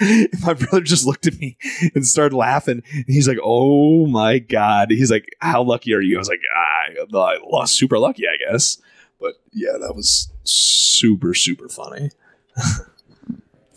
[0.00, 1.56] And my brother just looked at me
[1.94, 2.82] and started laughing.
[2.92, 6.40] And he's like, "Oh my god!" He's like, "How lucky are you?" I was like,
[6.54, 8.76] "I, I lost super lucky, I guess."
[9.20, 12.10] But yeah, that was super super funny.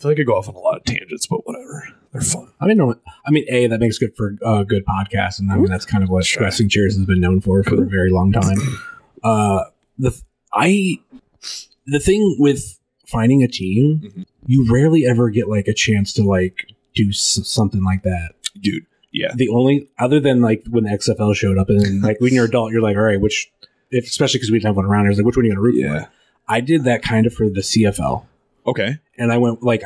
[0.00, 1.86] I feel like I go off on a lot of tangents, but whatever.
[2.12, 2.48] They're fun.
[2.58, 5.66] I mean, I mean, a that makes good for a good podcast, and I mean
[5.66, 6.42] that's kind of what Sure.
[6.42, 8.58] Wrestling Cheers has been known for for a very long time.
[9.22, 9.64] Uh,
[9.98, 10.18] the
[10.54, 10.98] I
[11.86, 14.24] the thing with finding a team, Mhm.
[14.46, 18.30] you rarely ever get like a chance to like do s- something like that.
[18.58, 19.32] Dude, yeah.
[19.36, 22.46] The only other than like when the XFL showed up, and then like when you're
[22.46, 23.52] adult, you're like, all right, which
[23.90, 25.52] if especially because we didn't have one around, I was like, which one are you
[25.52, 26.04] gonna root Yeah.
[26.04, 26.08] for?
[26.48, 28.24] I did that kind of for the CFL
[28.66, 28.98] Okay.
[29.18, 29.82] and I went like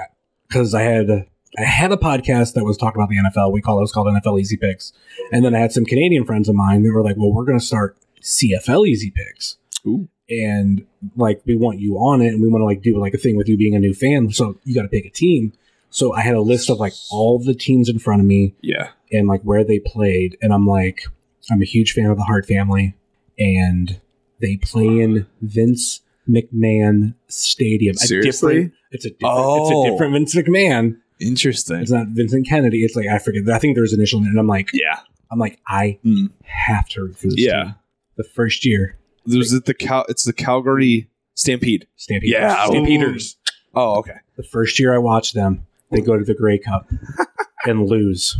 [0.49, 1.11] because I had
[1.57, 3.53] I had a podcast that was talking about the NFL.
[3.53, 4.93] We call it was called NFL Easy Picks,
[5.33, 7.59] and then I had some Canadian friends of mine that were like, "Well, we're going
[7.59, 9.57] to start CFL Easy Picks,
[9.87, 10.09] Ooh.
[10.29, 10.85] and
[11.17, 13.37] like we want you on it, and we want to like do like a thing
[13.37, 14.31] with you being a new fan.
[14.33, 15.53] So you got to pick a team."
[15.91, 18.89] So I had a list of like all the teams in front of me Yeah.
[19.13, 21.05] and like where they played, and I'm like,
[21.53, 22.97] I'm a huge fan of the Hart family,
[23.39, 24.01] and
[24.41, 27.95] they play in Vince McMahon Stadium.
[27.97, 28.55] A Seriously?
[28.55, 29.63] different- it's a different, Oh.
[29.63, 30.97] it's a different Vince McMahon.
[31.21, 31.77] Interesting.
[31.81, 32.85] It's not Vincent Kennedy.
[32.85, 33.49] It's like I forget.
[33.49, 34.99] I think there's an initial, and I'm like, yeah.
[35.31, 36.27] I'm like, I Hmm.
[36.43, 37.63] have to root for this Yeah.
[37.63, 37.75] team.
[38.17, 38.97] The first year,
[39.27, 40.05] Was it the Cal?
[40.09, 41.87] It's the Calgary Stampede.
[41.97, 42.31] Stampede.
[42.31, 42.67] Yeah.
[42.67, 43.37] Stampeders.
[43.75, 44.17] Oh, okay.
[44.37, 46.89] The first year I watched them, they go to the Grey Cup
[47.67, 48.37] and lose.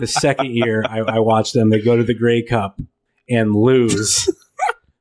[0.00, 2.80] The second year I, I watched them, they go to the Grey Cup
[3.28, 4.28] and lose.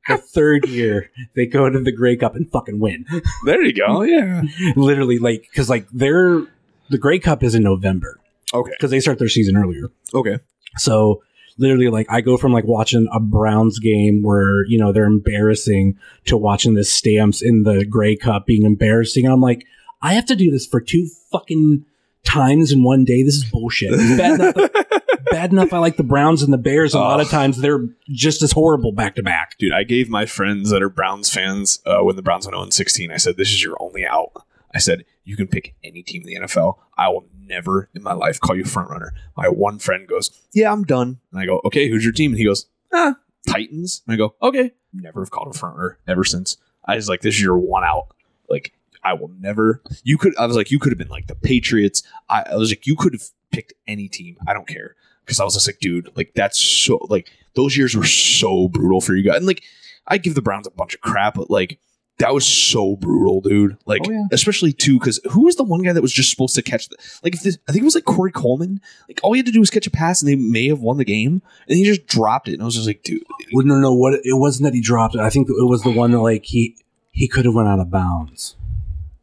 [0.10, 3.06] the third year they go to the Grey Cup and fucking win.
[3.46, 4.02] there you go.
[4.10, 4.42] Yeah.
[4.76, 6.42] Literally, like because like they're
[6.90, 8.20] the Grey Cup is in November
[8.54, 8.72] Okay.
[8.72, 9.90] because they start their season earlier.
[10.14, 10.40] Okay.
[10.78, 11.22] So
[11.58, 15.98] literally, like I go from like watching a Browns game where you know they're embarrassing
[16.26, 19.66] to watching the stamps in the Grey Cup being embarrassing, and I'm like,
[20.02, 21.86] I have to do this for two fucking
[22.24, 23.24] times in one day.
[23.24, 23.92] This is bullshit.
[25.32, 25.74] Bad enough.
[25.74, 26.94] I like the Browns and the Bears.
[26.94, 29.58] A lot of times they're just as horrible back to back.
[29.58, 32.70] Dude, I gave my friends that are Browns fans uh, when the Browns went 0
[32.70, 33.12] 16.
[33.12, 34.32] I said, "This is your only out."
[34.74, 36.78] I said, "You can pick any team in the NFL.
[36.98, 40.72] I will never in my life call you front runner." My one friend goes, "Yeah,
[40.72, 43.16] I'm done." And I go, "Okay, who's your team?" And he goes, "Ah,
[43.48, 46.58] Titans." And I go, "Okay." Never have called a front runner ever since.
[46.86, 48.08] I was like, "This is your one out."
[48.50, 48.74] Like,
[49.04, 49.84] I will never.
[50.04, 50.36] You could.
[50.38, 52.02] I was like, you could have been like the Patriots.
[52.28, 54.38] I, I was like, you could have picked any team.
[54.48, 54.96] I don't care
[55.30, 59.00] because I was just like, dude, like that's so like those years were so brutal
[59.02, 59.38] for you guys.
[59.38, 59.64] And like,
[60.08, 61.80] I give the Browns a bunch of crap, but like
[62.18, 63.78] that was so brutal, dude.
[63.86, 64.24] Like, Oh, yeah.
[64.32, 66.98] especially too because who was the one guy that was just supposed to catch the
[67.24, 67.36] like?
[67.36, 68.82] If this, I think it was like Corey Coleman.
[69.08, 70.98] Like all he had to do was catch a pass, and they may have won
[70.98, 72.54] the game, and he just dropped it.
[72.54, 73.24] And I was just like, dude,
[73.54, 75.22] Well, no, no, what it wasn't that he dropped it.
[75.22, 76.76] I think it was the one that like he
[77.12, 78.56] he could have went out of bounds.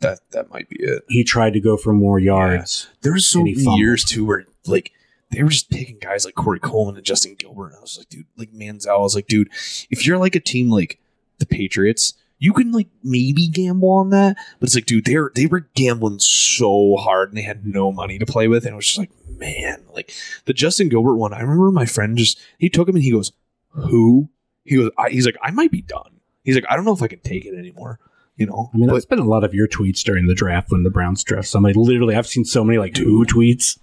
[0.01, 1.03] that that might be it.
[1.09, 2.89] He tried to go for more yards.
[3.03, 3.79] There was so many fumbled.
[3.79, 4.93] years too where like
[5.31, 7.69] they were just picking guys like Corey Coleman and Justin Gilbert.
[7.69, 8.89] And I was like, dude, like Manziel.
[8.89, 9.51] I was like, dude,
[9.91, 10.99] if you're like a team like
[11.39, 15.47] the Patriots, you can like maybe gamble on that, but it's like, dude, they're they
[15.47, 18.87] were gambling so hard and they had no money to play with, and it was
[18.87, 20.13] just like, man, like
[20.45, 21.33] the Justin Gilbert one.
[21.33, 23.33] I remember my friend just he took him and he goes,
[23.71, 24.29] who?
[24.65, 26.21] He goes, he's like, I might be done.
[26.45, 27.99] He's like, I don't know if I can take it anymore.
[28.37, 30.71] You know, I mean, But- that's been a lot of your tweets during the draft
[30.71, 31.75] when the Browns draft somebody.
[31.75, 33.79] Literally, I've seen so many like two tweets.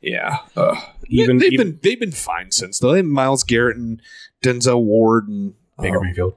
[0.00, 0.38] yeah.
[0.56, 0.76] Ugh.
[1.08, 2.92] Even they've even been they've been fine since though.
[2.92, 4.00] They have Myles Garrett and
[4.42, 6.34] Denzel Ward and Baker um, Mayfield.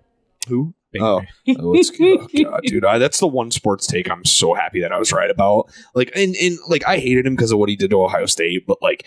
[0.48, 0.74] who?
[0.92, 1.22] Baker Oh,
[1.60, 2.86] oh, oh god, dude!
[2.86, 5.70] I, that's the one sports take I'm so happy that I was right about.
[5.96, 8.66] Like, and, and like I hated him because of what he did to Ohio State,
[8.66, 9.06] but like,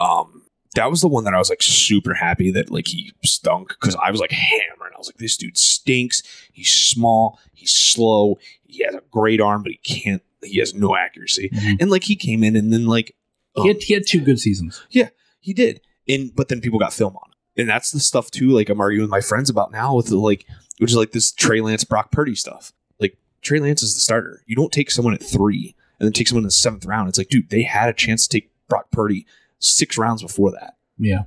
[0.00, 0.42] um,
[0.74, 3.96] that was the one that I was like super happy that like he stunk because
[3.96, 4.92] I was like hammering.
[4.94, 6.22] I was like, this dude stinks.
[6.52, 7.38] He's small.
[7.52, 8.38] He's slow.
[8.64, 10.22] He has a great arm, but he can't.
[10.42, 11.50] He has no accuracy.
[11.52, 11.80] Mhm.
[11.80, 13.14] And like he came in and then like
[13.56, 14.82] He had, he had two good seasons.
[14.90, 15.08] Yeah,
[15.40, 15.80] he did.
[16.08, 17.60] And but then people got film on it.
[17.60, 20.18] And that's the stuff too, like I'm arguing with my friends about now with the
[20.18, 20.44] like
[20.78, 22.72] which is like this Trey Lance Brock Purdy stuff.
[22.98, 24.42] Like Trey Lance is the starter.
[24.46, 27.08] You don't take someone at three and then take someone in the seventh round.
[27.08, 29.24] It's like, dude, they had a chance to take Brock Purdy
[29.58, 30.76] six rounds before that.
[30.98, 31.24] Yeah,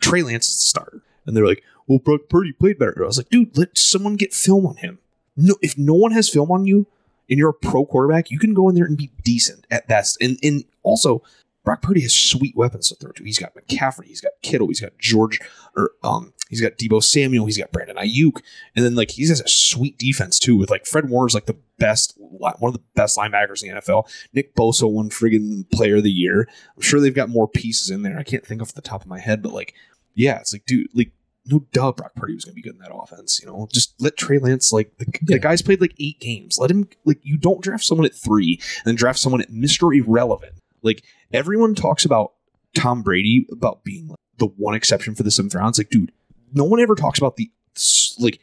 [0.00, 1.02] Trey Lance is the starter.
[1.24, 3.02] And they're like, well, Brock Purdy played better.
[3.02, 4.98] I was like, dude, let someone get film on him.
[5.36, 6.86] No, if no one has film on you
[7.30, 10.18] and you're a pro quarterback, you can go in there and be decent at best.
[10.20, 11.22] And and also,
[11.64, 13.24] Brock Purdy has sweet weapons to throw to.
[13.24, 15.40] He's got McCaffrey, he's got Kittle, he's got George,
[15.76, 18.40] or um, he's got Deebo Samuel, he's got Brandon Aiyuk,
[18.76, 20.56] and then like he has a sweet defense too.
[20.56, 24.04] With like Fred Warner's like the best, one of the best linebackers in the NFL.
[24.32, 26.46] Nick Bosa won friggin' Player of the Year.
[26.76, 28.18] I'm sure they've got more pieces in there.
[28.18, 29.74] I can't think off the top of my head, but like,
[30.14, 31.10] yeah, it's like, dude, like.
[31.44, 33.40] No doubt Brock Purdy was going to be good in that offense.
[33.42, 35.18] You know, just let Trey Lance like the, Yeah.
[35.34, 36.56] the guy's played like eight games.
[36.56, 39.92] Let him like you don't draft someone at three and then draft someone at Mister
[39.92, 40.52] Irrelevant.
[40.82, 42.34] Like everyone talks about
[42.76, 45.70] Tom Brady about being like the one exception for the seventh round.
[45.70, 46.12] It's like, dude,
[46.52, 47.50] no one ever talks about the
[48.18, 48.40] like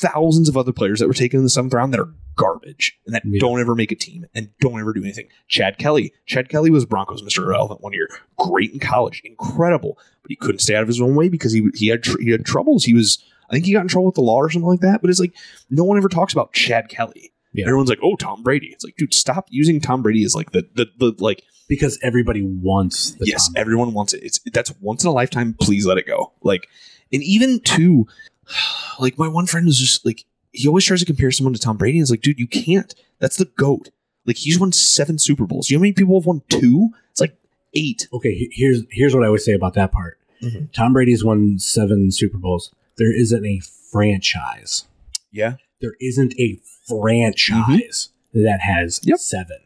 [0.00, 3.14] thousands of other players that were taken in the seventh round that are garbage and
[3.14, 3.40] that Yeah.
[3.40, 5.28] don't ever make a team and don't ever do anything.
[5.48, 6.12] Chad Kelly.
[6.26, 7.38] Chad Kelly was Broncos Mr.
[7.44, 8.08] Irrelevant one year.
[8.38, 11.68] Great in college, incredible, but he couldn't stay out of his own way because he
[11.74, 12.84] he had tr- he had troubles.
[12.84, 15.00] He was I think he got in trouble with the law or something like that.
[15.02, 15.34] But it's like
[15.70, 17.32] no one ever talks about Chad Kelly.
[17.54, 17.66] Yeah.
[17.66, 18.68] Everyone's like, oh, Tom Brady.
[18.68, 22.42] It's like, dude, stop using Tom Brady as like the the, the like because everybody
[22.42, 23.54] wants the yes, Tom.
[23.56, 24.22] everyone wants it.
[24.22, 25.54] It's that's once in a lifetime.
[25.60, 26.32] Please let it go.
[26.42, 26.66] Like,
[27.12, 28.06] and even to,
[28.98, 31.76] like my one friend was just like he always tries to compare someone to Tom
[31.76, 31.98] Brady.
[31.98, 32.94] And like, dude, you can't.
[33.18, 33.90] That's the goat.
[34.26, 35.70] Like he's won seven Super Bowls.
[35.70, 36.90] You know how many people have won two?
[37.10, 37.36] It's like
[37.74, 38.08] eight.
[38.12, 40.18] Okay, here's here's what I would say about that part.
[40.42, 40.72] Mhm.
[40.72, 42.70] Tom Brady's won seven Super Bowls.
[42.98, 43.60] There isn't a
[43.90, 44.84] franchise.
[45.30, 49.18] Yeah, There isn't a franchise that has Yep.
[49.18, 49.56] seven.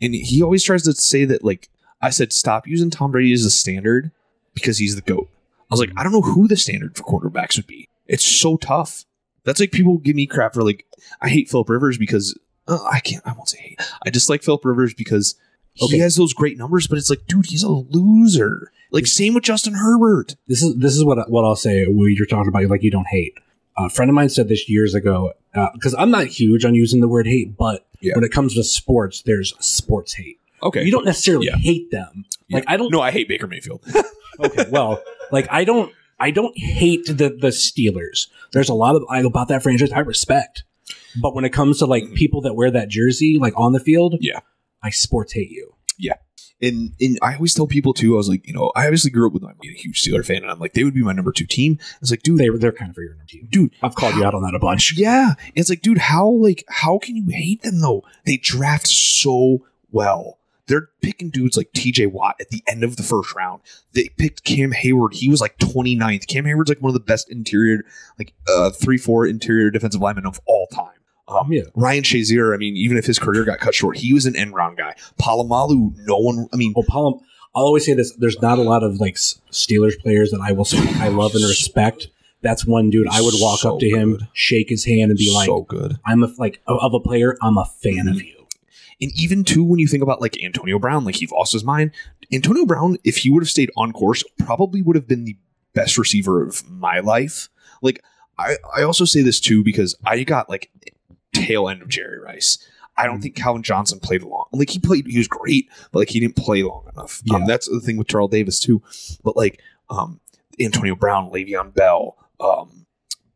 [0.00, 1.68] and he always tries to say that like
[2.00, 4.10] I said, stop using Tom Brady as a standard
[4.54, 5.28] because he's the goat.
[5.72, 7.88] I was like, I don't know who the standard for quarterbacks would be.
[8.06, 9.04] It's so tough.
[9.44, 10.86] That's like people give me crap for like
[11.20, 13.22] I hate Philip Rivers because uh, I can't.
[13.26, 13.80] I won't say hate.
[14.06, 15.34] I dislike Philip Rivers because
[15.82, 15.94] Okay.
[15.96, 18.70] he has those great numbers, but it's like, dude, he's a loser.
[18.90, 20.36] Like same with Justin Herbert.
[20.46, 21.86] This is this is what what I'll say.
[21.86, 23.34] What you're talking about, like you don't hate.
[23.78, 25.32] A friend of mine said this years ago
[25.72, 28.14] because I'm not huge on using the word hate, but Yeah.
[28.16, 30.38] when it comes to sports, there's sports hate.
[30.62, 31.56] Okay, You don't necessarily Yeah.
[31.56, 32.26] hate them.
[32.50, 32.92] Like I don't.
[32.92, 33.82] No, I hate Baker Mayfield.
[34.40, 35.92] Okay, well, like I don't.
[36.20, 38.28] I don't hate the the Steelers.
[38.52, 40.62] There's a lot of I about that franchise I respect,
[41.20, 44.16] but when it comes to like people that wear that jersey, like on the field,
[44.20, 44.38] Yeah.
[44.84, 45.74] I sports hate you.
[45.98, 46.14] Yeah.
[46.60, 48.14] And and I always tell people too.
[48.14, 50.24] I was like, you know, I obviously grew up with my being a huge Steeler
[50.24, 51.80] fan, and I'm like, they would be my number two team.
[52.00, 54.34] It's like, dude, They they're kind of your number two, dude, I've called you out
[54.34, 54.94] on that a bunch.
[54.96, 55.34] Yeah.
[55.56, 58.04] It's like, dude, how like how can you hate them though?
[58.26, 60.38] They draft so well.
[60.72, 63.60] They're picking dudes like TJ Watt at the end of the first round.
[63.92, 65.12] They picked Cam Heyward.
[65.12, 66.26] He was like 29th.
[66.28, 67.84] Cam Heyward's like one of the best interior,
[68.18, 70.94] like uh three, four interior defensive linemen of all time.
[71.28, 71.64] Um, Yeah.
[71.74, 74.54] Ryan Shazier, I mean, even if his career got cut short, he was an end
[74.54, 74.94] round guy.
[75.20, 77.22] Polamalu, no one, I mean, Well, Paul,
[77.54, 80.64] I'll always say this: there's not a lot of like Steelers players that I will
[80.64, 82.08] say I love and respect.
[82.40, 84.28] That's one dude I would walk So up to him, good.
[84.32, 85.98] shake his hand, and be like, so good.
[86.06, 87.36] "I'm a like of, of a player.
[87.42, 88.41] I'm a fan of you."
[89.00, 91.92] And even too, when you think about like Antonio Brown, like he lost his mind.
[92.32, 95.36] Antonio Brown, if he would have stayed on course, probably would have been the
[95.74, 97.48] best receiver of my life.
[97.82, 98.02] Like
[98.38, 100.70] I, I also say this too because I got like
[101.32, 102.58] tail end of Jerry Rice.
[102.96, 104.46] I don't think Calvin Johnson played long.
[104.52, 107.22] Like he played, he was great, but like he didn't play long enough.
[107.32, 108.82] Um, that's the thing with Terrell Davis too.
[109.24, 110.20] But like um,
[110.60, 112.86] Antonio Brown, Le'Veon Bell, um,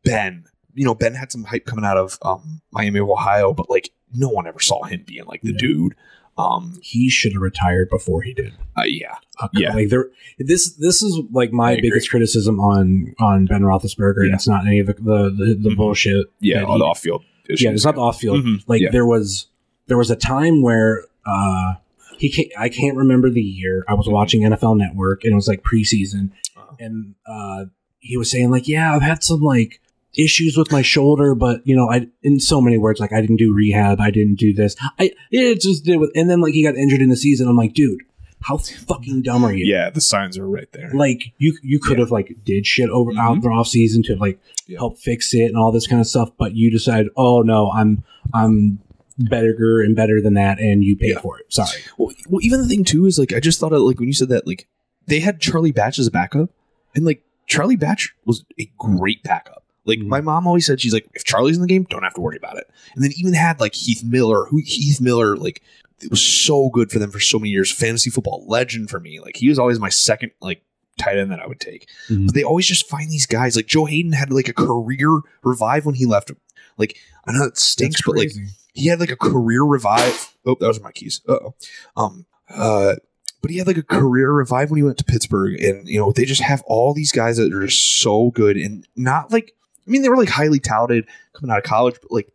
[0.03, 0.45] Ben.
[0.73, 3.89] You know, Ben had some hype coming out of um, Miami of Ohio, but like
[4.13, 5.57] no one ever saw him being like the Yeah.
[5.59, 5.95] dude.
[6.37, 8.53] Um, He should have retired before he did.
[8.77, 9.73] uh, yeah, Uh, Yeah.
[9.73, 10.09] like there.
[10.37, 11.89] This this is like I my agree.
[11.89, 14.23] biggest criticism on on Ben Roethlisberger.
[14.25, 15.75] and It's not any of the the, the, the Mhm.
[15.77, 16.27] bullshit.
[16.39, 17.63] yeah, all he- the off field issues.
[17.63, 18.43] yeah, it's not the off field.
[18.45, 18.91] Mhm, Like yeah.
[18.91, 19.47] there was
[19.87, 21.75] there was a time where uh
[22.19, 23.83] he can't, I can't remember the year.
[23.87, 26.75] I was watching NFL Network and it was like preseason, Uh-huh.
[26.79, 27.65] and uh
[27.99, 29.81] he was saying like, yeah, I've had some like
[30.17, 33.37] issues with my shoulder, but you know, I in so many words like I didn't
[33.37, 36.63] do rehab, I didn't do this, I it just did with, and then like he
[36.63, 37.47] got injured in the season.
[37.47, 38.01] I'm like, dude,
[38.41, 39.65] how fucking dumb are you?
[39.65, 40.91] Yeah, the signs are right there.
[40.93, 43.19] Like you, you could have like did shit over Mhm.
[43.19, 44.79] out the off season to like Yeah.
[44.79, 48.03] help fix it and all this kind of stuff, but you decided, oh no, I'm
[48.33, 48.79] I'm
[49.19, 51.19] better and better than that, and you pay Yeah.
[51.21, 51.51] for it.
[51.51, 54.07] Sorry, Well, well, even the thing too is like I just thought of like when
[54.07, 54.67] you said that like
[55.07, 56.49] they had Charlie Batch as a backup,
[56.93, 59.63] and like Charlie Batch was a great backup.
[59.87, 60.07] Like Mhm.
[60.07, 62.37] my mom always said, she's like, if Charlie's in the game, don't have to worry
[62.37, 62.69] about it.
[62.93, 65.63] And then even had like Heath Miller, who Heath Miller like
[66.01, 69.19] it was so good for them for so many years, fantasy football legend for me.
[69.19, 70.61] Like he was always my second like
[70.99, 71.87] tight end that I would take.
[72.09, 72.25] Mhm.
[72.27, 75.85] But they always just find these guys like Joe Haden had like a career revive
[75.85, 76.31] when he left.
[76.77, 78.31] Like I know it stinks, but like
[78.73, 80.33] he had like a career revive.
[80.45, 81.21] Oh, those are my keys.
[81.27, 81.55] Uh-oh.
[81.95, 82.95] Um, uh,
[83.41, 86.11] but he had like a career revive when he went to Pittsburgh, and you know
[86.11, 89.53] they just have all these guys that are just so good and not like.
[89.87, 92.27] I mean, they were like highly touted coming out of college, but like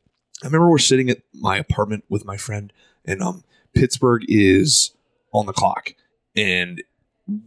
[0.43, 2.73] I remember we're sitting at my apartment with my friend,
[3.05, 3.45] and um,
[3.75, 4.95] Pittsburgh is
[5.33, 5.95] on the clock,
[6.35, 6.83] and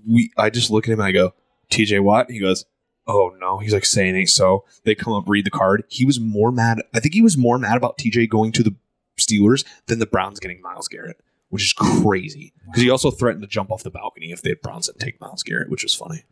[0.08, 0.32] we.
[0.38, 1.34] I just look at him and I go,
[1.70, 2.00] "T.J.
[2.00, 2.66] Watt." He goes,
[3.08, 4.64] "Oh no." He's like saying ain't so.
[4.84, 5.84] They come up, read the card.
[5.90, 6.82] He was more mad.
[6.94, 8.76] I think he was more mad about TJ going to the
[9.18, 12.54] Steelers than the Browns getting Myles Garrett, which is crazy.
[12.66, 15.44] Because he also threatened to jump off the balcony if the Browns didn't take Myles
[15.44, 16.24] Garrett, which was funny.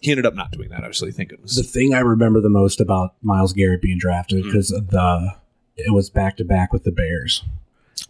[0.00, 0.78] He ended up not doing that.
[0.80, 1.56] Obviously, thank goodness.
[1.56, 4.46] the thing I remember the most about Myles Garrett being drafted mm.
[4.46, 5.34] because the
[5.76, 7.44] it was back to back with the Bears,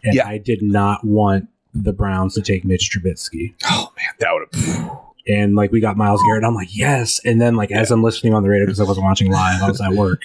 [0.03, 0.27] and Yeah.
[0.27, 3.55] I did not want the Browns to take Mitch Trubisky.
[3.67, 4.99] oh man, that would have.
[5.27, 6.45] and like we got Myles Garrett.
[6.45, 7.21] I'm like, yes.
[7.25, 9.69] And then like as I'm listening on the radio because I wasn't watching live, I
[9.69, 10.23] was at work,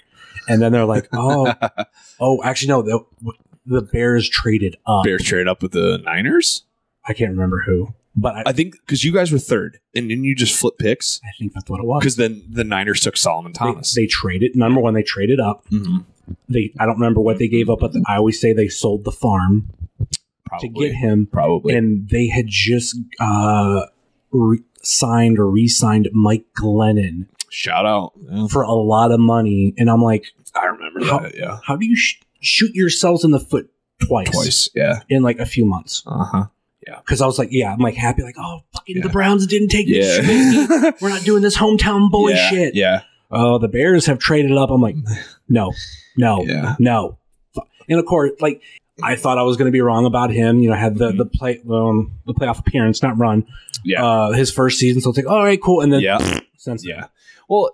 [0.47, 1.53] and then they're like, oh,
[2.19, 3.33] oh, actually no, the,
[3.65, 5.03] the Bears traded up.
[5.03, 6.63] Bears trade up with the Niners.
[7.07, 10.23] I can't remember who, but I, I think because you guys were third, and then
[10.23, 11.99] you just flip picks I think that's what it was.
[12.01, 13.93] because then the Niners took Solomon Thomas.
[13.93, 14.93] they traded number one.
[14.93, 15.65] They traded up.
[15.69, 16.05] Mhm.
[16.49, 19.11] They I don't remember what they gave up, but I always say they sold the
[19.11, 19.69] farm
[20.45, 20.69] Probably.
[20.69, 21.75] to get him, Probably.
[21.75, 23.85] and they had just uh,
[24.31, 28.13] re- signed or re-signed Mike Glennon Shout out.
[28.29, 31.35] Yeah, for a lot of money, and I'm like, I remember How- that.
[31.37, 31.59] Yeah.
[31.65, 33.69] how do you sh- shoot yourselves in the foot
[34.01, 34.69] twice, Twice.
[34.75, 35.01] Yeah.
[35.09, 36.03] in like a few months?
[36.05, 36.45] Uh huh.
[36.85, 39.87] Because I was like, yeah, I'm like happy, like, oh, fucking the Browns didn't take
[39.87, 40.19] Yeah.
[40.19, 40.93] Trubisky.
[41.01, 42.49] We're not doing this hometown boy yeah.
[42.49, 42.75] shit.
[42.75, 43.01] Yeah.
[43.31, 44.69] Oh, the Bears have traded up.
[44.69, 44.95] I'm like,
[45.49, 45.73] no,
[46.17, 46.75] no, Yeah.
[46.79, 47.17] no.
[47.89, 48.61] And of course, like
[49.03, 50.59] I thought I was going to be wrong about him.
[50.59, 53.89] You know, had the the play um, the playoff appearance, not run, Mm-hmm.
[53.89, 54.05] Yeah.
[54.05, 55.01] uh, his first season.
[55.01, 55.81] So it's like, all right, cool.
[55.81, 56.39] And then yeah.
[56.57, 57.07] since Yeah.
[57.49, 57.69] Well,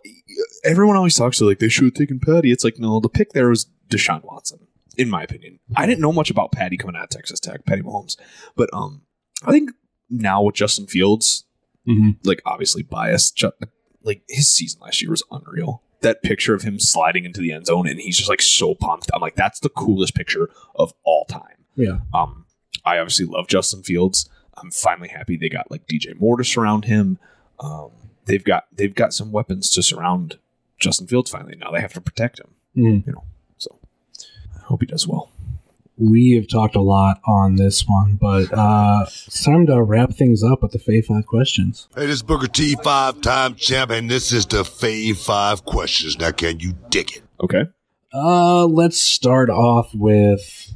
[0.66, 2.52] everyone always talks to like they should have taken Patty.
[2.52, 4.60] It's like no, the pick there was Deshaun Watson,
[5.02, 5.60] in my opinion.
[5.76, 8.16] I didn't know much about Patty coming out of Texas Tech, Patty Mahomes,
[8.56, 9.02] but um,
[9.46, 9.72] I think
[10.10, 11.46] now with Justin Fields,
[11.88, 12.18] Mhm.
[12.24, 13.44] like obviously biased,
[14.04, 15.82] like his season last year was unreal.
[16.02, 19.10] That picture of him sliding into the end zone and he's just like so pumped.
[19.14, 21.66] I'm like, that's the coolest picture of all time.
[21.76, 22.00] Yeah.
[22.14, 22.46] Um,
[22.86, 24.30] I obviously love Justin Fields.
[24.58, 27.18] I'm finally happy they got like DJ Moore to surround him.
[27.60, 27.92] Um,
[28.26, 30.38] they've got they've got some weapons to surround
[30.80, 31.32] Justin Fields.
[31.32, 32.50] Finally, now they have to protect him.
[32.76, 33.06] Mhm.
[33.08, 33.24] You know,
[34.72, 35.30] hope he does well.
[35.98, 40.44] we have talked a lot on this one, but uh, it's time to wrap things
[40.44, 41.88] up with the Fave Five questions.
[41.96, 46.18] Hey, this is Booker T, five time champ, and this is the Fave Five Questions.
[46.18, 47.24] Now, can you dig it?
[47.44, 47.66] Okay.
[48.14, 50.74] Uh, let's start off with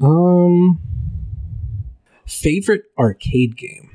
[0.00, 0.78] um
[2.26, 3.90] favorite arcade game,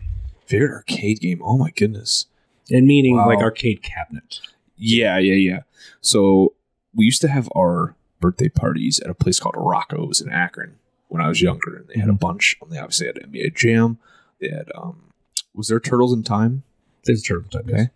[0.46, 1.42] Favorite arcade game?
[1.44, 2.26] Oh my goodness.
[2.70, 3.28] and meaning Wow.
[3.28, 4.40] like arcade cabinet.
[4.78, 5.60] Yeah, yeah, yeah.
[6.02, 6.54] So
[6.94, 7.96] we used to have our
[8.26, 10.78] birthday parties at a place called Rocco's in Akron
[11.10, 12.18] when I was younger, and they had a mm-hmm.
[12.18, 12.58] bunch.
[12.60, 14.00] And they obviously had NBA Jam.
[14.40, 15.14] They had um,
[15.54, 16.64] was there Turtles in Time?
[17.04, 17.70] There's Turtles in Time.
[17.70, 17.90] Okay.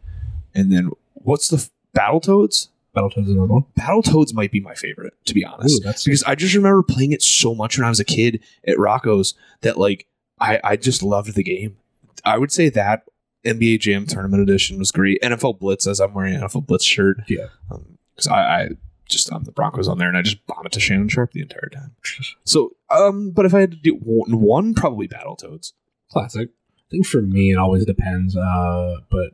[0.54, 2.70] And then what's the f- Battletoads?
[2.96, 3.66] Battletoads is another one.
[3.80, 5.82] Battletoads might be my favorite, to be honest.
[5.82, 8.40] Ooh, that's because I just remember playing it so much when I was a kid
[8.68, 10.06] at Rocco's that like
[10.40, 11.78] I, I just loved the game.
[12.24, 13.04] I would say that
[13.46, 15.22] NBA Jam Tournament Edition was great.
[15.24, 17.18] NFL Blitz, as I'm wearing an NFL Blitz shirt.
[17.28, 17.48] Yeah.
[17.72, 18.70] Um, because I, I
[19.10, 21.41] just I'm the Broncos on there, and I just bomb it to Shannon Sharpe the
[21.41, 21.95] entire time.
[22.45, 25.74] So, um, but if I had to do one, one probably Battletoads.
[26.12, 26.49] classic.
[26.49, 28.36] I think for me it always depends.
[28.36, 29.32] Uh, but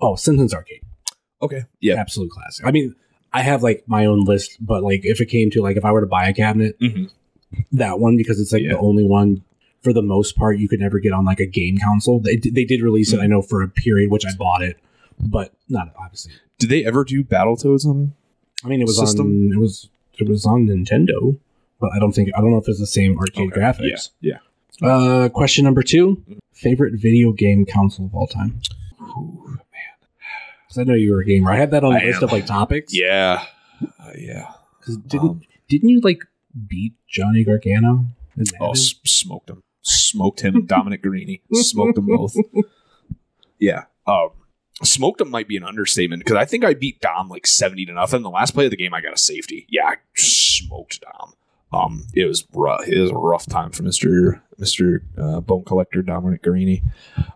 [0.00, 0.82] oh, Simpsons Arcade,
[1.42, 1.64] Okay.
[1.80, 1.94] Yeah.
[1.94, 2.66] absolute classic.
[2.66, 2.94] I mean,
[3.32, 5.92] I have like my own list, but like if it came to like if I
[5.92, 7.10] were to buy a cabinet, Mhm.
[7.72, 8.70] that one because it's like Yeah.
[8.72, 9.42] the only one
[9.82, 12.18] for the most part, you could never get on like a game console.
[12.18, 14.76] They, they did release it, I know, for a period, which I bought it,
[15.20, 16.32] but not obviously.
[16.58, 18.14] Did they ever do Battletoads on?
[18.64, 19.26] I mean, it was System?
[19.26, 19.88] on it was
[20.18, 21.38] it was on Nintendo,
[21.80, 24.10] but I don't think I don't know if it's the same arcade Okay, graphics.
[24.20, 24.38] Yeah,
[24.82, 28.60] Uh, question number two: favorite video game console of all time?
[29.00, 29.06] yeah.
[29.18, 29.58] Ooh,
[30.68, 31.50] 'Cause I know you were a gamer.
[31.52, 32.94] I had that on the list of like topics.
[32.94, 33.44] yeah,
[34.00, 34.52] uh, yeah.
[34.80, 36.22] 'Cause didn't Um, didn't you like
[36.66, 38.06] beat Johnny Gargano?
[38.36, 39.62] in Oh, s- smoked him.
[39.82, 40.66] Smoked him.
[40.66, 41.40] Dominic Garrini.
[41.52, 42.34] Smoked them both.
[43.58, 43.84] Yeah.
[44.06, 44.30] Um,
[44.82, 47.92] smoked him might be an understatement because I think I beat Dom like 70 to
[47.92, 48.22] nothing.
[48.22, 49.66] The last play of the game, I got a safety.
[49.70, 51.32] Yeah, I smoked Dom.
[51.72, 52.86] Um, it was rough.
[52.86, 56.82] It was a rough time for Mister Mister uh, Bone Collector Dominic Garrini.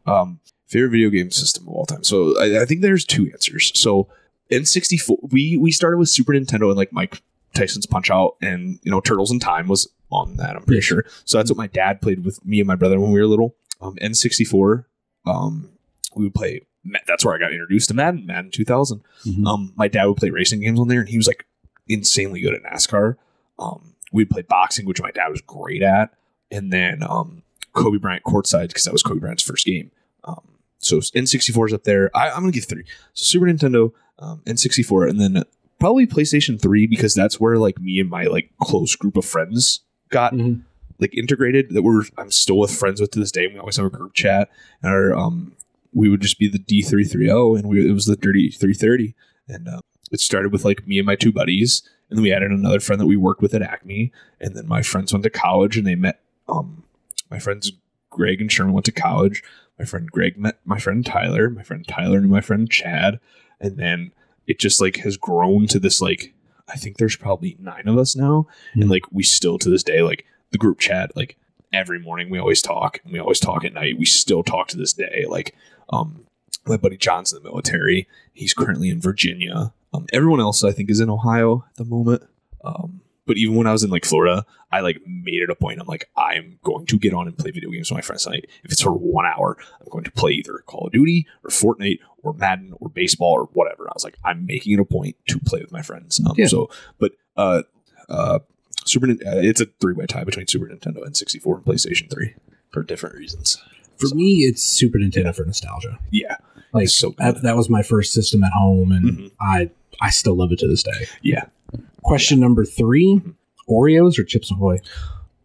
[0.07, 2.05] Um, favorite video game system of all time.
[2.05, 3.73] So I, I think there's two answers.
[3.75, 4.09] So
[4.51, 7.23] N64, we we started with Super Nintendo and like Mike
[7.55, 10.57] Tyson's Punch Out and you know Turtles in Time was on that.
[10.57, 10.85] I'm pretty Yes.
[10.85, 11.05] sure.
[11.25, 13.57] So that's what my dad played with me and my brother when we were little.
[13.81, 14.85] Um, N64.
[15.27, 15.71] Um,
[16.15, 16.63] we would play.
[17.07, 19.03] That's where I got introduced to Madden, Madden 2000.
[19.27, 19.47] Mhm.
[19.47, 21.45] Um, my dad would play racing games on there, and he was like
[21.89, 23.17] insanely good at NASCAR.
[23.59, 26.15] Um, we'd play boxing, which my dad was great at,
[26.51, 27.43] and then um,
[27.75, 29.91] Kobe Bryant courtside because that was Kobe Bryant's first game.
[30.25, 30.41] Um,
[30.79, 32.11] so N64 is up there.
[32.17, 32.85] I, I'm gonna give three.
[33.13, 35.45] So Super Nintendo, um, N64, and then
[35.79, 39.81] probably PlayStation 3 because that's where like me and my like close group of friends
[40.09, 40.63] got Mhm.
[40.99, 43.47] like integrated that we're I'm still with friends with to this day.
[43.47, 44.49] We always have a group chat,
[44.83, 45.53] and our um
[45.93, 48.51] we would just be the D three three zero, and we it was the dirty
[48.51, 49.15] three thirty,
[49.49, 49.81] and uh,
[50.11, 53.01] it started with like me and my two buddies, and then we added another friend
[53.01, 55.95] that we worked with at Acme, and then my friends went to college, and they
[55.95, 56.85] met um
[57.31, 57.73] my friends
[58.11, 59.43] Greg and Sherman went to college.
[59.79, 61.49] My friend Greg met my friend Tyler.
[61.49, 63.21] My friend Tyler knew my friend Chad,
[63.61, 64.13] and then
[64.47, 66.35] it just like has grown to this like
[66.69, 70.03] I think there's probably nine of us now, and like we still to this day
[70.03, 71.37] like the group chat like
[71.73, 74.77] every morning we always talk and we always talk at night we still talk to
[74.77, 75.55] this day like
[75.91, 76.25] um
[76.67, 78.07] my buddy john's in the military.
[78.33, 79.73] He's currently in virginia.
[79.93, 82.23] Um everyone else i think is in ohio at the moment.
[82.65, 85.81] Um but even when i was in like florida i like made it a point.
[85.81, 88.47] I'm like i'm going to get on and play video games with my friends tonight.
[88.65, 91.99] If it's for one hour i'm going to play either call of duty or fortnite
[92.23, 93.89] or madden or baseball or whatever.
[93.89, 96.21] I was like i'm making it a point to play with my friends.
[96.25, 96.47] Um Yeah.
[96.47, 97.63] so but uh
[98.09, 98.41] uh
[98.87, 102.35] Super uh, it's a three way tie between Super Nintendo and 64 and PlayStation 3
[102.73, 103.63] for different reasons.
[104.01, 105.99] For So, me, it's Super Nintendo for nostalgia.
[106.11, 106.37] yeah,
[106.73, 107.19] Like It's so good.
[107.37, 109.31] that, that was my first system at home, and Mhm.
[109.41, 109.71] I
[110.01, 111.07] I still love it to this day.
[111.23, 111.45] yeah.
[112.03, 113.21] Question number 3
[113.69, 114.79] Oreos or Chips Ahoy?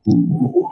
[0.08, 0.70] Ooh,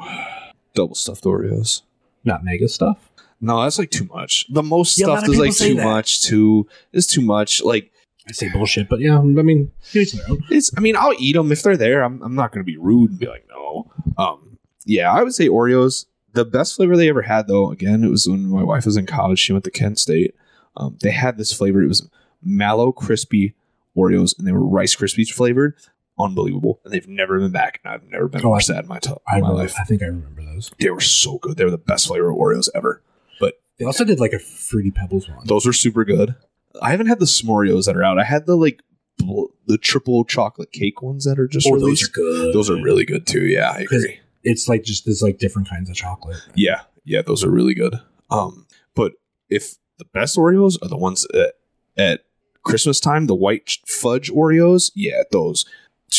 [0.73, 1.81] double stuffed Oreos.
[2.23, 3.09] Not mega stuff.
[3.41, 4.45] No, that's like too much.
[4.49, 5.83] The most Yeah, a stuff is like too that.
[5.83, 6.21] much.
[6.21, 7.61] Too is too much.
[7.61, 7.91] Like
[8.27, 10.41] I say bullshit, but yeah, I mean, to each their own.
[10.49, 10.71] it's.
[10.77, 12.03] I mean, I'll eat them if they're there.
[12.03, 12.21] I'm.
[12.23, 13.91] I'm not going to be rude and be like no.
[14.17, 14.57] Um.
[14.85, 16.05] Yeah, I would say Oreos.
[16.33, 19.05] The best flavor they ever had, though, again, it was when my wife was in
[19.05, 19.39] college.
[19.39, 20.35] She went to Kent State.
[20.75, 21.81] Um, they had this flavor.
[21.81, 22.09] It was
[22.43, 23.53] mallow crispy
[23.95, 25.75] Oreos, and they were Rice Krispies flavored.
[26.19, 27.79] Unbelievable, and they've never been back.
[27.83, 29.73] And I've never been Oh, more I- sad in my, t- I, my remember, life.
[29.79, 30.71] I think I remember those.
[30.79, 31.57] They were so good.
[31.57, 33.01] They were the best flavor of Oreos ever.
[33.39, 35.45] But they also did like a Fruity Pebbles one.
[35.47, 36.35] Those were super good.
[36.81, 38.19] I haven't had the s'moreos that are out.
[38.19, 38.81] I had the like
[39.17, 42.53] bl- the triple chocolate cake ones that are just Oh, those are good.
[42.53, 43.45] Those are really good too.
[43.45, 44.19] Yeah, I agree.
[44.43, 46.37] It's like just there's like different kinds of chocolate.
[46.55, 47.95] Yeah, yeah, those are really good.
[48.29, 49.13] Um, but
[49.49, 51.53] if the best Oreos are the ones at,
[51.97, 52.25] at
[52.63, 55.65] Christmas time, the white fudge Oreos, yeah, those.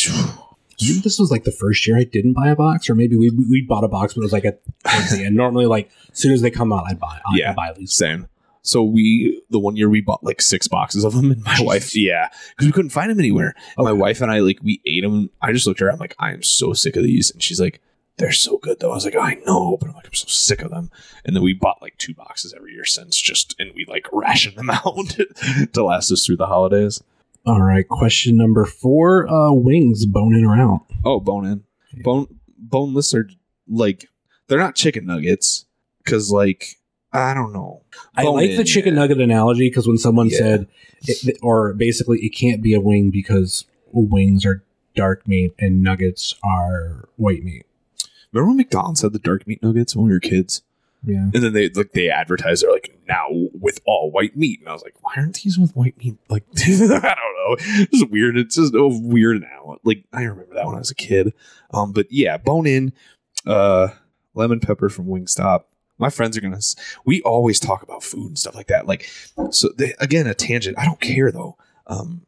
[0.77, 3.29] Think this was like the first year I didn't buy a box, or maybe we
[3.29, 4.61] we bought a box, but it was like at
[5.13, 5.33] end.
[5.35, 7.17] Normally, like as soon as they come out, I buy.
[7.25, 7.53] I Yeah.
[7.53, 7.95] buy least.
[7.95, 8.27] Same.
[8.61, 11.95] So we, the one year we bought like six boxes of them, and my wife,
[11.95, 13.53] yeah, because we couldn't find them anywhere.
[13.77, 15.29] My wife and I, like, we ate them.
[15.41, 15.91] I just looked at her.
[15.91, 17.79] I'm like, I am so sick of these, and she's like,
[18.17, 18.91] they're so good though.
[18.91, 20.89] I was like, I know, but I'm like, I'm so sick of them.
[21.25, 24.57] And then we bought like two boxes every year since, just and we like rationed
[24.57, 25.17] them out
[25.73, 27.01] to last us through the holidays.
[27.45, 30.85] All right, question number four: uh, wings, bone in or out?
[31.03, 31.63] Oh, bone in,
[32.03, 33.29] bone boneless are
[33.67, 34.09] like
[34.47, 35.65] they're not chicken nuggets
[36.03, 36.79] because like
[37.13, 37.83] I don't know.
[38.17, 39.01] I like in, the chicken yeah.
[39.01, 40.37] nugget analogy because when someone Yeah.
[40.37, 40.67] said,
[41.03, 44.63] it, or basically, it can't be a wing because wings are
[44.95, 47.65] dark meat and nuggets are white meat.
[48.31, 50.61] Remember when McDonald's had the dark meat nuggets when we were kids?
[51.05, 51.29] Yeah.
[51.33, 54.73] And then they like they advertised they're like now with all white meat, and I
[54.73, 56.17] was like, why aren't these with white meat?
[56.29, 58.37] Like I don't know, it's weird.
[58.37, 59.77] It's just a weird now.
[59.83, 61.33] Like I remember that when I was a kid.
[61.73, 62.93] Um, but yeah, bone in,
[63.45, 63.89] uh,
[64.33, 65.65] lemon pepper from Wingstop.
[65.97, 66.59] My friends are gonna.
[67.05, 68.87] We always talk about food and stuff like that.
[68.87, 69.09] Like
[69.51, 70.77] so, they, again, a tangent.
[70.79, 71.57] I don't care though.
[71.87, 72.25] Um,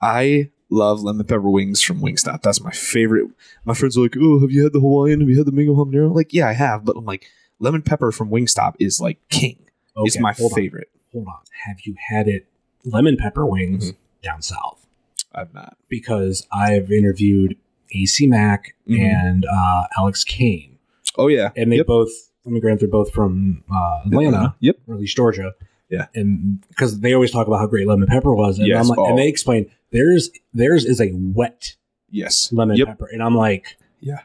[0.00, 2.42] I love lemon pepper wings from Wingstop.
[2.42, 3.28] That's my favorite.
[3.64, 5.20] My friends are like, "Oh, have you had the Hawaiian?
[5.20, 7.26] Have you had the mango habanero?" Like, yeah, I have, but I'm like,
[7.58, 9.58] lemon pepper from Wingstop is like king.
[9.96, 10.88] it's my hold on, favorite.
[11.12, 11.40] hold on.
[11.66, 12.46] Have you had it
[12.84, 13.96] lemon pepper wings Mhm.
[14.22, 14.86] down south?
[15.34, 15.76] I've not.
[15.88, 17.56] Because I've interviewed
[17.94, 18.98] AC Mack Mhm.
[19.00, 20.78] and uh, Alex Kane,
[21.18, 21.86] Oh yeah, and they Yep.
[21.86, 22.10] both.
[22.46, 24.76] Let me grant they're both from uh, Atlanta, Yep.
[24.86, 25.52] or at least Georgia.
[25.90, 26.06] Yeah.
[26.14, 28.98] and because they always talk about how great lemon pepper was, and Yes, I'm like,
[28.98, 29.06] oh.
[29.06, 31.76] and they explain theirs theirs is a wet
[32.10, 32.52] Yes.
[32.52, 32.86] lemon Yep.
[32.88, 34.20] pepper, and I'm like, Yeah.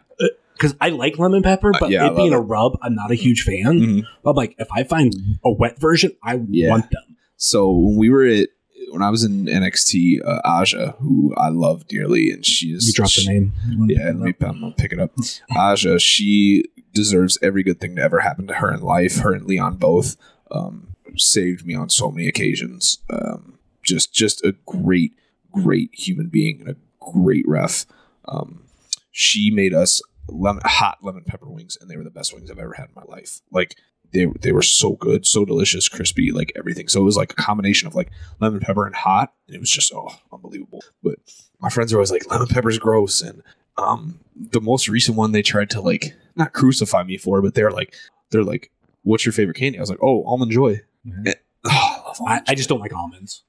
[0.53, 3.11] because I like lemon pepper, Uh, but yeah, it being love a rub, I'm not
[3.11, 3.79] a huge fan.
[3.79, 4.03] Mhm.
[4.23, 5.13] But I'm like, if I find
[5.43, 6.69] a wet version, I Yeah.
[6.69, 7.03] want them.
[7.37, 8.49] So when we were at
[8.91, 12.93] when I was in NXT, uh, Aja, who I love dearly, and she is You
[12.93, 13.51] dropped the name.
[13.89, 14.43] Yeah, it let me up?
[14.53, 15.11] I'm gonna pick it up.
[15.53, 16.63] Aja, she
[16.93, 19.17] deserves every good thing to ever happen to her in life.
[19.17, 20.15] Her and Leon both
[20.51, 22.99] um, saved me on so many occasions.
[23.09, 25.13] Um, just just a great,
[25.51, 27.85] great human being and a great ref.
[28.27, 28.63] Um,
[29.11, 32.59] she made us lemon, hot lemon pepper wings, and they were the best wings I've
[32.59, 33.41] ever had in my life.
[33.51, 33.75] Like
[34.11, 36.87] they they were so good, so delicious, crispy, like everything.
[36.87, 39.33] So it was like a combination of like lemon pepper and hot.
[39.47, 40.83] And it was just oh unbelievable.
[41.03, 41.19] But
[41.59, 43.43] my friends are always like lemon pepper's gross, and
[43.77, 47.71] um the most recent one they tried to like not crucify me for, but they're
[47.71, 47.93] like
[48.31, 48.71] they're like,
[49.03, 49.77] what's your favorite candy?
[49.77, 50.81] I was like, oh almond joy.
[51.07, 51.27] Mhm.
[51.27, 51.33] Eh,
[51.65, 53.43] oh, I I, I just don't like almonds.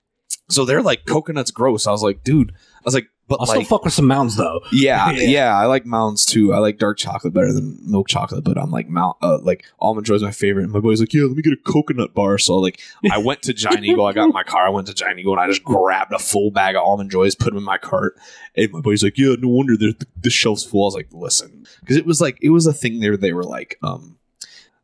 [0.48, 1.86] so they're like coconut's gross.
[1.86, 2.52] I was like, dude.
[2.52, 4.60] I was like, but I'll like still fuck with some mounds though.
[4.72, 5.22] yeah, Yeah.
[5.28, 6.52] yeah, I like mounds too.
[6.52, 10.06] I like dark chocolate better than milk chocolate, but I'm like mount uh, like almond
[10.06, 10.62] joy is my favorite.
[10.62, 12.38] And my boy's like, yeah, let me get a coconut bar.
[12.38, 12.80] So like,
[13.10, 14.06] I went to Giant Eagle.
[14.06, 14.64] I got in my car.
[14.66, 17.34] I went to Giant Eagle and I just grabbed a full bag of almond joys,
[17.34, 18.14] put them in my cart.
[18.54, 20.84] And my boy's like, yeah, no wonder the, the shelf's full.
[20.84, 23.16] I was like, listen, because it was like it was a thing there.
[23.16, 24.18] They were like, um,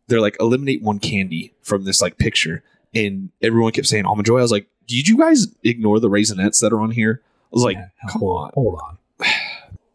[0.09, 2.63] they're like eliminate one candy from this like picture,
[2.95, 4.39] and everyone kept saying oh, almond joy.
[4.39, 7.23] I was like, did you guys ignore the raisinets that are on here?
[7.25, 8.51] I was like, Yeah, come hold, on.
[8.55, 8.99] hold on.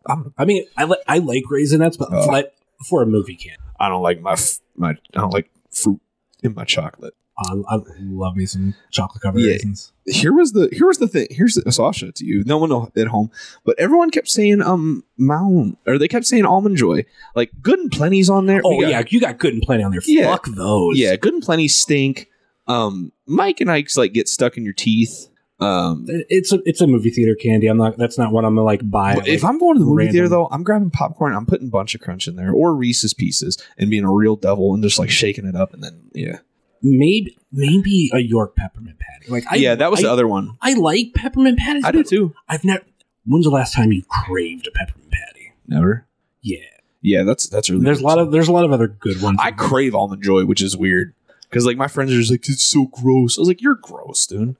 [0.08, 2.26] I'm I mean, I like I like raisinets, but Oh.
[2.28, 2.54] like
[2.88, 3.58] for a movie can.
[3.80, 6.00] I don't like my f- my I don't like fruit
[6.44, 7.14] in my chocolate.
[7.40, 9.52] I, I love me some chocolate covered Yeah.
[9.52, 9.92] raisins.
[10.06, 11.28] Here was the here was the thing.
[11.30, 12.44] Here's the, so I'll show it to you.
[12.46, 13.30] No one at home,
[13.64, 17.06] but everyone kept saying um Mount or they kept saying almond joy.
[17.36, 18.62] Like good and plenty's on there.
[18.66, 20.02] Oh got- yeah, you got good and plenty on there.
[20.06, 20.32] Yeah.
[20.32, 20.98] Fuck those.
[20.98, 21.16] yeah.
[21.16, 22.28] Good and plenty stink.
[22.68, 25.28] Um, Mike and Ike's like get stuck in your teeth.
[25.60, 27.66] Um, it's a it's a movie theater candy.
[27.68, 27.98] I'm not.
[27.98, 29.16] That's not what I'm gonna like buy.
[29.16, 31.34] but if I'm going to the movie random- theater though, I'm grabbing popcorn.
[31.34, 34.36] I'm putting a Bunch of Crunch in there or Reese's Pieces and being a real
[34.36, 36.40] devil and just like shaking it up and then yeah,
[36.82, 39.32] maybe maybe a York peppermint patty.
[39.32, 39.76] Like I, yeah.
[39.76, 40.58] That was I, the other one.
[40.62, 41.84] I like peppermint patties.
[41.86, 42.34] I do too.
[42.48, 42.84] I've never.
[43.26, 45.54] When's the last time you craved a peppermint patty?
[45.68, 46.06] Never.
[46.42, 46.60] Yeah,
[47.02, 47.84] Yeah, that's that's really.
[47.84, 49.38] there's a lot of there's a lot of other good ones.
[49.42, 51.14] I crave almond joy, which is weird
[51.50, 53.38] because like my friends are just like it's so gross.
[53.38, 54.56] I was like, you're gross, dude.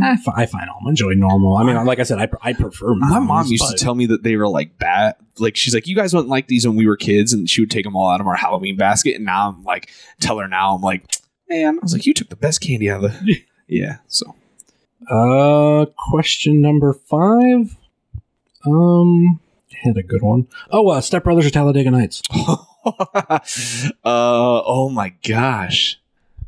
[0.00, 1.56] I, find almond joy normal.
[1.56, 4.06] I mean, like I said, I, I prefer My mom used but- to tell me
[4.06, 5.16] that they were like bad.
[5.38, 7.70] Like she's like, you guys wouldn't like these when we were kids, and she would
[7.70, 9.16] take them all out of our Halloween basket.
[9.16, 9.90] And now I'm like,
[10.20, 11.04] tell her now, I'm like,
[11.50, 13.42] man, I was like, you took the best candy out of the.
[13.68, 13.98] yeah.
[14.06, 14.34] So
[15.10, 17.76] Uh, question number five.
[18.64, 19.40] Um,
[19.82, 20.46] had a good one.
[20.70, 22.22] Oh, uh, Step Brothers or Talladega Nights?
[22.84, 23.40] uh,
[24.04, 26.00] oh my gosh,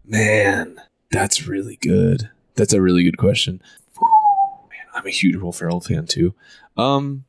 [0.05, 0.81] man,
[1.11, 2.31] that's really good.
[2.55, 3.63] That's a really good question.
[4.01, 6.35] Man, I'm a huge Will Ferrell fan too.
[6.77, 7.25] Um,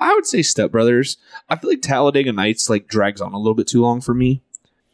[0.00, 1.16] I would say Step Brothers.
[1.48, 4.42] I feel like Talladega Nights like drags on a little bit too long for me,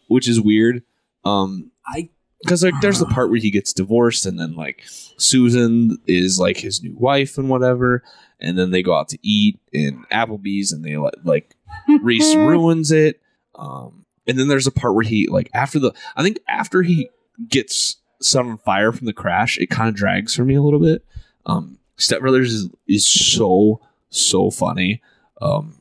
[0.09, 0.83] which is weird.
[1.24, 2.11] Um, I
[2.43, 4.82] because like there's the part where he gets divorced and then like
[5.16, 8.03] Susan is like his new wife and whatever,
[8.41, 11.54] and then they go out to eat in Applebee's and they like
[12.03, 13.21] Reese ruins it.
[13.54, 17.11] Um, and then there's a part where he like after the I think after he
[17.49, 20.80] gets set on fire from the crash, it kind of drags for me a little
[20.80, 21.04] bit.
[21.46, 25.03] Um, Step Brothers is is so so funny.
[25.41, 25.80] Um,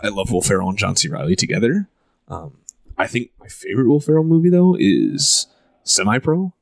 [0.00, 1.08] I love Will Ferrell and John C.
[1.08, 1.88] Reilly together.
[2.28, 2.58] Um,
[2.98, 5.46] I think my favorite Will Ferrell movie though is
[5.86, 6.52] Semi Pro.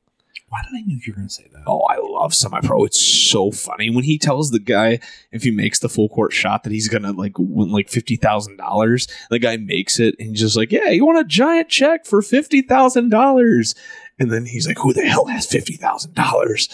[0.49, 1.63] why did I knew you were going to say that?
[1.67, 2.85] Oh, I love Semi Pro.
[2.85, 4.99] It's so funny when he tells the guy
[5.31, 8.57] if he makes the full court shot that he's gonna like win like fifty thousand
[8.57, 9.07] dollars.
[9.29, 12.21] The guy makes it and he's just like, "Yeah, you want a giant check for
[12.21, 13.75] fifty thousand dollars?"
[14.17, 16.69] And then he's like, "Who the hell has fifty thousand dollars?"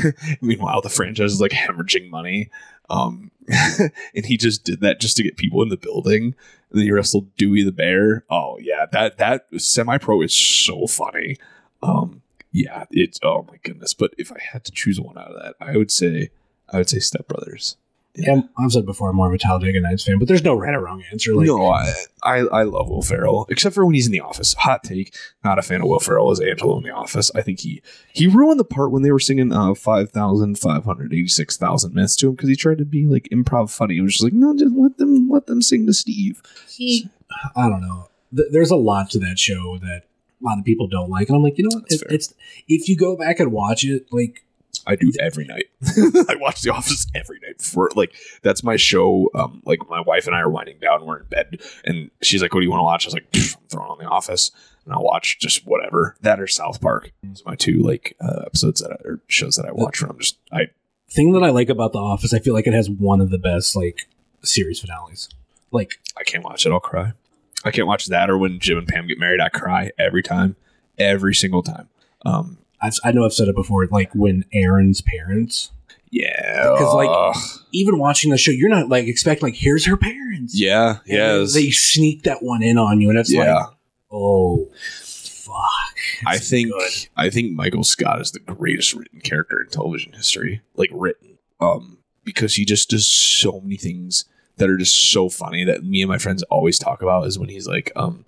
[0.40, 2.50] Meanwhile, the franchise is like hemorrhaging money.
[2.88, 3.32] Um,
[4.14, 6.34] and he just did that just to get people in the building.
[6.70, 8.24] And then he wrestled Dewey the Bear.
[8.30, 11.36] Oh yeah, that that Semi Pro is so funny.
[11.86, 12.22] Um,
[12.52, 13.94] yeah, it's oh my goodness.
[13.94, 16.30] But if I had to choose one out of that, I would say
[16.70, 17.76] I would say Step Brothers.
[18.18, 20.74] Yeah, I've said before, I'm more of a Talladega Nights fan, but there's no right
[20.74, 21.34] or wrong answer.
[21.34, 21.92] Like, no, I,
[22.22, 24.54] I I love Will Ferrell, except for when he's in the office.
[24.54, 25.14] Hot take,
[25.44, 27.30] not a fan of Will Ferrell as Angelo in the office.
[27.34, 27.82] I think he
[28.14, 31.58] he ruined the part when they were singing uh, five thousand five hundred eighty six
[31.58, 33.96] thousand myths to him because he tried to be like improv funny.
[33.96, 36.40] He was just like no, just let them let them sing to Steve.
[36.70, 37.10] he,
[37.54, 38.08] I don't know.
[38.34, 40.15] Th- there's a lot to that show that a
[40.46, 41.88] lot of people don't like, and I'm like, you know what?
[41.88, 42.14] That's It, fair.
[42.14, 42.34] it's
[42.68, 44.42] if you go back and watch it, like,
[44.86, 45.64] I do every night.
[46.28, 49.30] I watch The Office every night for like that's my show.
[49.34, 51.04] Um, like my wife and I are winding down.
[51.06, 53.26] We're in bed, and she's like, "What do you want to watch?" I was like,
[53.34, 54.50] "I'm throwing on The Office."
[54.84, 57.10] And I'll watch just whatever that or South Park.
[57.24, 59.96] Those are my two like uh, episodes that I, or shows that I watch.
[59.98, 60.68] From I'm just I
[61.10, 63.38] thing that I like about The Office, I feel like it has one of the
[63.38, 64.06] best like
[64.44, 65.28] series finales.
[65.72, 66.70] Like, I can't watch it.
[66.70, 67.12] I'll cry.
[67.66, 69.40] I can't watch that or when Jim and Pam get married.
[69.40, 70.56] I cry every time,
[70.98, 71.88] every single time.
[72.24, 75.72] Um, I've, I know I've said it before, like when Aaron's parents,
[76.10, 77.36] yeah, Because, like, ugh.
[77.72, 80.58] even watching the show, you're not like expecting like here's her parents.
[80.58, 83.54] yeah, And yeah, they sneak that one in on you, and it's yeah.
[83.54, 83.66] like,
[84.10, 84.68] oh,
[85.46, 85.96] fuck.
[86.26, 86.92] I think good.
[87.16, 90.62] I think Michael Scott is the greatest written character in television history.
[90.74, 91.38] Like written.
[91.60, 94.24] Um because he just does so many things
[94.56, 97.48] that are just so funny that me and my friends always talk about is when
[97.48, 98.24] he's like, um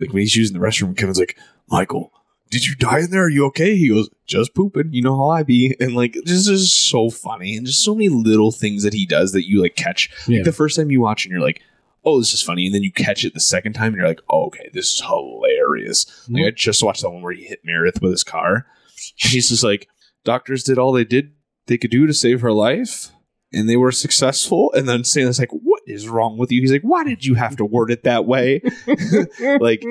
[0.00, 1.38] like when he's using the restroom, Kevin's like,
[1.68, 2.12] Michael,
[2.50, 3.24] did you die in there?
[3.24, 3.76] Are you okay?
[3.76, 4.92] He goes, just pooping.
[4.92, 5.76] You know how I be.
[5.80, 7.56] And like, this is so funny.
[7.56, 10.10] And just so many little things that he does that you like catch.
[10.26, 10.38] Yeah.
[10.38, 11.62] Like the first time you watch and you're like,
[12.04, 12.66] oh, this is funny.
[12.66, 15.02] And then you catch it the second time and you're like, oh, okay, this is
[15.02, 16.06] hilarious.
[16.28, 18.66] Like I just watched the one where he hit Meredith with his car.
[19.22, 19.88] And he's just like,
[20.24, 21.32] doctors did all they did
[21.68, 23.10] they could do to save her life.
[23.52, 24.72] And they were successful.
[24.74, 26.60] And then Stanley's like, what is wrong with you?
[26.60, 28.60] He's like, why did you have to word it that way?
[29.60, 29.82] like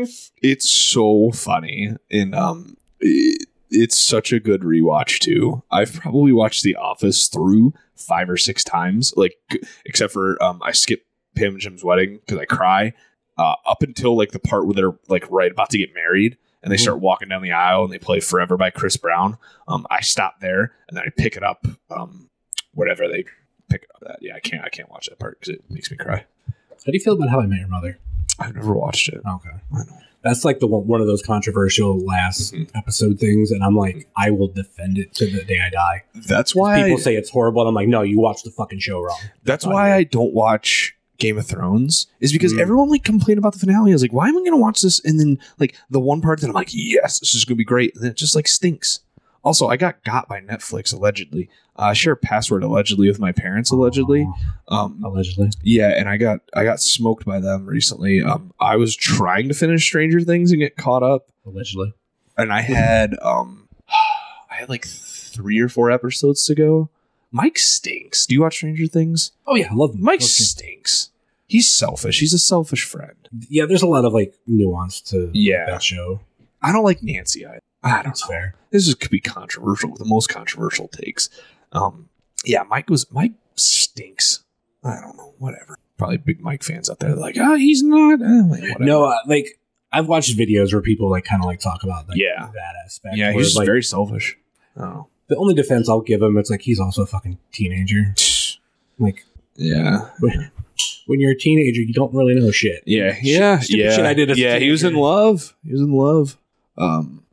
[0.42, 6.64] it's so funny and um it, it's such a good rewatch too i've probably watched
[6.64, 9.36] the office through five or six times like
[9.86, 11.06] except for um i skip
[11.36, 12.94] pam and jim's wedding because i cry
[13.38, 16.72] uh up until like the part where they're like right about to get married and
[16.72, 20.02] they start walking down the aisle and they play forever by chris brown um i
[20.02, 22.30] stop there and then i pick it up um
[22.74, 23.26] whatever they
[23.70, 25.98] pick up that yeah i can't i can't watch that part because it makes me
[25.98, 27.98] cry How do you feel about How I Met Your Mother?
[28.40, 29.50] i've never watched it Okay.
[29.74, 29.98] I know.
[30.24, 32.70] That's like the one, one of those controversial last Mhm.
[32.76, 36.04] episode things, and I'm like, I will defend it to the day I die.
[36.28, 38.80] that's why People I- say it's horrible, and I'm like, no, you watched the fucking
[38.80, 39.18] show wrong.
[39.44, 39.94] That's why.
[39.94, 42.60] I don't watch Game of Thrones is because Mm.
[42.60, 43.92] everyone like complained about the finale.
[43.92, 45.00] I was like, why am I going to watch this?
[45.06, 47.64] And then like the one part that I'm like, yes, this is going to be
[47.66, 49.00] great, and then it just like stinks.
[49.48, 51.50] Also, I got got by Netflix allegedly.
[51.80, 54.28] Uh, I share a password allegedly with my parents allegedly.
[54.68, 55.52] Um, Allegedly.
[55.64, 58.22] yeah, and I got I got smoked by them recently.
[58.22, 61.94] Um, I was trying to finish Stranger Things and get caught up, Allegedly.
[62.38, 63.70] and I had um,
[64.52, 66.90] I had like three or four episodes to go.
[67.32, 68.26] Mike stinks.
[68.26, 69.32] Do you watch Stranger Things?
[69.46, 71.12] Oh yeah, I love Mike love- stinks.
[71.48, 72.20] He's selfish.
[72.20, 73.30] He's a selfish friend.
[73.48, 75.66] Yeah, there's a lot of like nuance to Yeah.
[75.68, 76.20] that show.
[76.62, 77.46] I don't like Nancy.
[77.46, 78.28] I, I don't know.
[78.28, 78.56] fair.
[78.72, 79.96] This is, could be controversial.
[79.96, 81.30] The most controversial takes.
[81.72, 82.10] Um,
[82.46, 84.44] yeah, Mike was Mike stinks.
[84.84, 85.34] I don't know.
[85.38, 85.78] Whatever.
[85.98, 87.16] Probably big Mike fans out there.
[87.16, 88.22] Like, oh, he's not.
[88.22, 88.80] Eh, like.
[88.80, 89.60] No, uh, like
[89.92, 92.50] I've watched videos where people like kind of like talk about like, Yeah.
[92.54, 93.18] that aspect.
[93.18, 94.38] yeah, he's like very selfish.
[94.76, 98.16] Oh, the only defense I'll give him, it's like he's also a fucking teenager.
[99.00, 99.26] Like
[99.56, 100.50] yeah, when,
[101.06, 102.82] when you're a teenager, you don't really know shit.
[102.88, 103.96] yeah, yeah, Stupid yeah.
[103.96, 105.56] shit I did yeah, he was in love.
[105.64, 106.36] He was in love.
[106.80, 107.24] Um,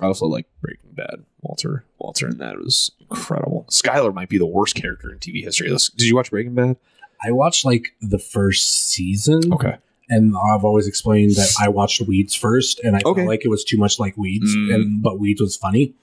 [0.00, 1.24] I also like Breaking Bad.
[1.40, 3.66] Walter, Walter, and that was incredible.
[3.70, 5.68] Skylar might be the worst character in TV history.
[5.68, 6.76] Did you watch Breaking Bad?
[7.22, 9.76] I watched like the first season, Okay.
[10.08, 13.20] and I've always explained that I watched Weeds first, and I Okay.
[13.20, 14.74] felt like it was too much like Weeds, Mm.
[14.74, 15.94] and but Weeds was funny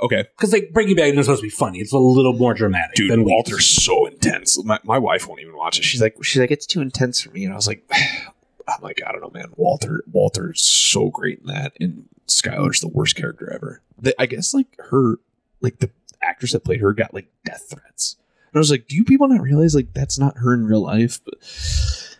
[0.00, 0.24] Okay.
[0.36, 2.96] because like Breaking Bad isn't supposed to be funny; it's a little more dramatic.
[2.96, 3.30] Dude, than Weeds.
[3.50, 4.62] Walter's so intense.
[4.62, 5.84] My, my wife won't even watch it.
[5.84, 7.44] She's like, she's like, it's too intense for me.
[7.44, 7.88] And I was like,
[8.68, 9.46] I'm like, I don't know, man.
[9.56, 13.82] Walter, Walter's so great in that, and Skylar's the worst character ever.
[14.00, 15.16] The, I guess like her,
[15.60, 15.90] like the
[16.22, 18.16] actress that played her got like death threats.
[18.52, 20.82] And I was like, do you people not realize like that's not her in real
[20.82, 21.20] life?
[21.24, 21.34] But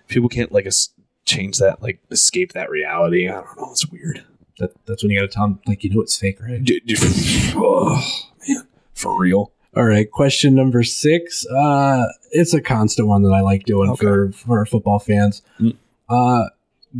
[0.09, 0.91] people can't like us
[1.25, 3.29] change that, like escape that reality.
[3.29, 3.71] I don't know.
[3.71, 4.25] It's weird.
[4.59, 6.63] That, that's when you got to tell them like you know it's fake, right?
[6.63, 6.99] Dude, dude,
[7.57, 8.03] oh
[8.49, 9.53] man, for real.
[9.77, 11.47] All right, question number six.
[11.47, 14.05] Uh, it's a constant one that I like doing Okay.
[14.07, 15.43] for for our football fans.
[15.61, 15.77] Mm.
[16.09, 16.49] Uh,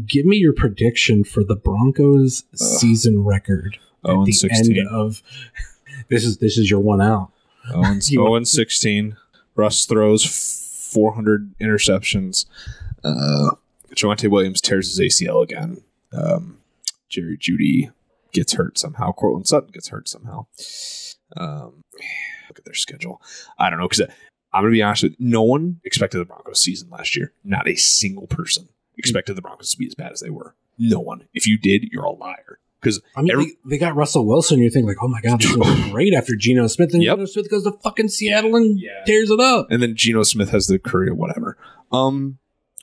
[0.07, 4.79] give me your prediction for the Broncos season record Oh, at the 16.
[4.79, 5.23] end of.
[6.09, 7.33] This is this is your one out.
[7.75, 9.17] Oh and, You- oh and 16.
[9.57, 10.25] Russ throws
[10.93, 12.47] 400 interceptions.
[13.05, 13.51] Uh,
[13.95, 15.83] Javonte Williams tears his ACL again.
[16.13, 16.59] Um,
[17.09, 17.91] Jerry Jeudy
[18.33, 19.13] gets hurt somehow.
[19.13, 20.47] Courtland Sutton gets hurt somehow.
[21.37, 21.83] Um,
[22.49, 23.21] look at their schedule.
[23.59, 24.09] I don't know because
[24.53, 27.33] I'm gonna be honest with you, no one expected the Broncos season last year.
[27.45, 30.55] Not a single person expected the Broncos to be as bad as they were.
[30.79, 31.29] No one.
[31.35, 32.59] If you did, you're a liar.
[32.81, 34.61] Because I mean, Every- they, they got Russell Wilson.
[34.61, 35.57] You think like, oh my god, this is
[35.91, 37.17] great after Geno Smith, and Yep.
[37.17, 39.03] Geno Smith goes to fucking Seattle and Yeah.
[39.07, 39.67] tears it up.
[39.71, 41.57] and then Geno Smith has the career, whatever.
[41.91, 42.39] Um,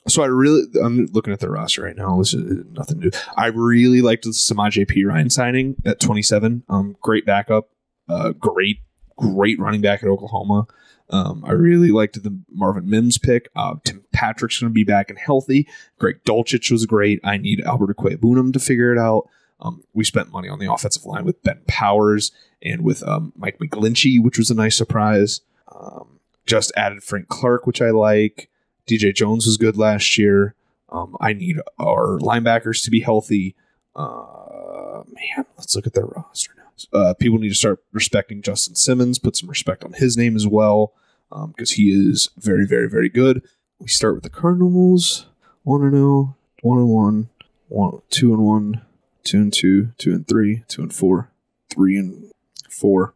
[0.08, 2.18] so I really, I'm looking at the roster right now.
[2.18, 3.10] This is nothing new.
[3.36, 6.62] I really liked the Samaje Perine signing at 27.
[6.68, 7.70] Um, great backup,
[8.08, 8.80] uh, great,
[9.16, 10.66] great running back at Oklahoma.
[11.10, 13.48] Um, I really liked the Marvin Mims pick.
[13.54, 15.68] Uh, Tim Patrick's going to be back and healthy.
[15.98, 17.20] Greg Dulcich was great.
[17.22, 19.28] I need Albert Bunum to figure it out.
[19.60, 23.58] Um, we spent money on the offensive line with Ben Powers and with um, Mike
[23.58, 25.40] McGlinchey, which was a nice surprise.
[25.74, 28.50] Um, just added Frank Clark, which I like.
[28.86, 30.54] DJ Jones was good last year.
[30.88, 33.56] Um, I need our linebackers to be healthy.
[33.94, 36.55] Uh, man, let's look at their roster.
[36.92, 39.18] Uh, people need to start respecting Justin Simmons.
[39.18, 40.92] Put some respect on his name as well,
[41.48, 43.42] because he is very, very, very good.
[43.78, 45.26] We start with the Cardinals.
[45.62, 47.28] One and zero, one and one,
[47.68, 48.82] one, two and one,
[49.24, 51.32] two and two, two and three, two and four,
[51.68, 52.30] three and
[52.70, 53.14] four,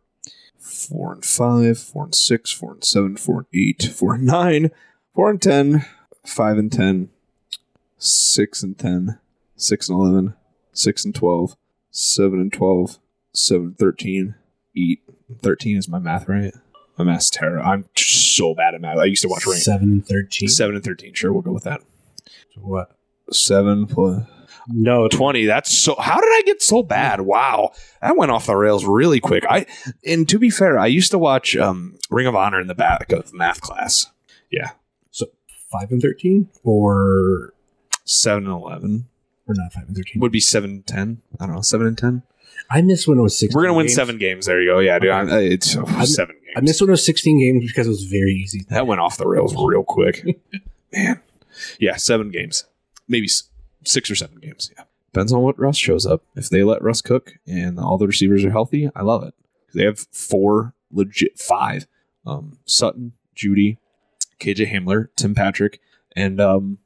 [0.59, 4.73] four and five, four and six, four and seven, four and eight, four and nine,
[5.15, 5.85] four and 10,
[6.24, 7.09] 5 and 10,
[7.99, 9.19] 6 and 10,
[9.57, 10.35] 6 and 11,
[10.73, 11.57] 6 and 12,
[11.91, 12.99] 7 and twelve,
[13.32, 14.35] seven thirteen,
[14.77, 15.01] eight.
[15.28, 16.52] and Thirteen is my math, right?
[16.98, 17.66] My math's terrible.
[17.66, 18.98] I'm so bad at math.
[18.98, 19.57] I used to watch Rain.
[19.59, 20.48] Seven and thirteen.
[20.48, 21.15] Seven and thirteen.
[21.15, 21.81] Sure, we'll go with that.
[22.57, 22.97] What?
[23.32, 24.27] Seven plus
[24.69, 27.70] No, 20 that's so how did i get so bad wow
[28.02, 29.66] that went off the rails really quick i
[30.05, 33.12] and to be fair i used to watch um ring of honor in the back
[33.12, 34.09] of math class
[34.51, 34.70] yeah
[35.12, 35.27] So
[35.70, 37.55] five and thirteen, or
[38.05, 39.07] 7 and 11
[39.47, 40.20] or not five and thirteen.
[40.20, 42.23] would be 7 and 10 i don't know 7 and 10
[42.70, 43.55] I missed when it was six.
[43.55, 44.47] we're gonna win seven games.
[44.47, 44.78] There you go.
[44.78, 45.10] Yeah dude.
[45.10, 46.52] I'm, uh, it's oh, I'm- seven games.
[46.56, 48.64] I missed when it was sixteen games because it was very easy.
[48.70, 50.24] that went off the rails real quick.
[50.93, 51.20] Man.
[51.78, 52.64] Yeah seven games.
[53.09, 53.28] Maybe
[53.85, 54.85] six or seven games yeah.
[55.12, 56.22] Depends on what russ shows up.
[56.36, 59.35] If they let russ cook and all the receivers are healthy i love it.
[59.74, 61.86] They have four legit five
[62.27, 63.78] um, sutton jeudy
[64.39, 65.81] kj hamler tim patrick
[66.16, 66.78] and um,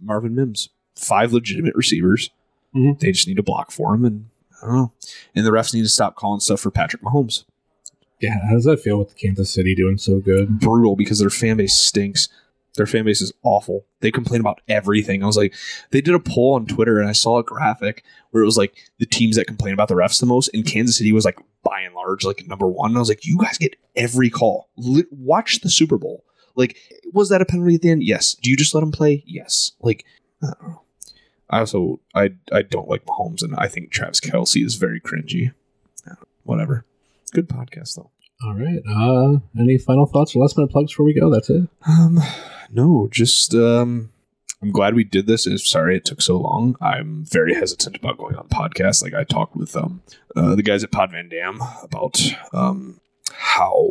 [0.00, 0.68] marvin mims.
[0.96, 2.30] Five legitimate receivers.
[2.74, 2.98] Mhm.
[3.00, 4.26] they just need to block for him and
[4.62, 4.92] i don't know
[5.34, 7.44] and the refs need to stop calling stuff for patrick mahomes
[8.20, 10.60] Yeah, how does that feel with Kansas City doing so good?
[10.60, 12.28] brutal because their fan base stinks.
[12.76, 13.84] Their fan base is awful.
[14.00, 15.22] They complain about everything.
[15.22, 15.52] I was like,
[15.90, 18.76] they did a poll on Twitter and I saw a graphic where it was like
[18.98, 21.80] the teams that complain about the refs the most, and Kansas City was like by
[21.80, 22.92] and large like number one.
[22.92, 24.68] And I was like, you guys get every call.
[24.76, 26.22] Li- watch the Super Bowl.
[26.54, 26.76] Like,
[27.12, 28.04] was that a penalty at the end?
[28.04, 28.34] Yes.
[28.40, 29.24] Do you just let them play?
[29.26, 29.72] Yes.
[29.80, 30.04] Like,
[30.42, 30.81] I don't know.
[31.52, 35.52] I also I I don't like Mahomes, and I think Travis Kelce is very cringy.
[36.44, 36.84] Whatever.
[37.32, 38.10] Good podcast though.
[38.44, 38.80] All right.
[38.88, 41.30] Uh, any final thoughts or last minute plugs before we go?
[41.30, 41.68] That's it.
[41.86, 42.18] Um,
[42.72, 44.10] no, just um,
[44.60, 45.46] I'm glad we did this.
[45.46, 46.74] And sorry it took so long.
[46.80, 49.02] I'm very hesitant about going on podcasts.
[49.02, 50.02] Like I talked with um
[50.34, 52.20] uh, the guys at Pod Van Dam about
[52.52, 52.98] um
[53.32, 53.88] how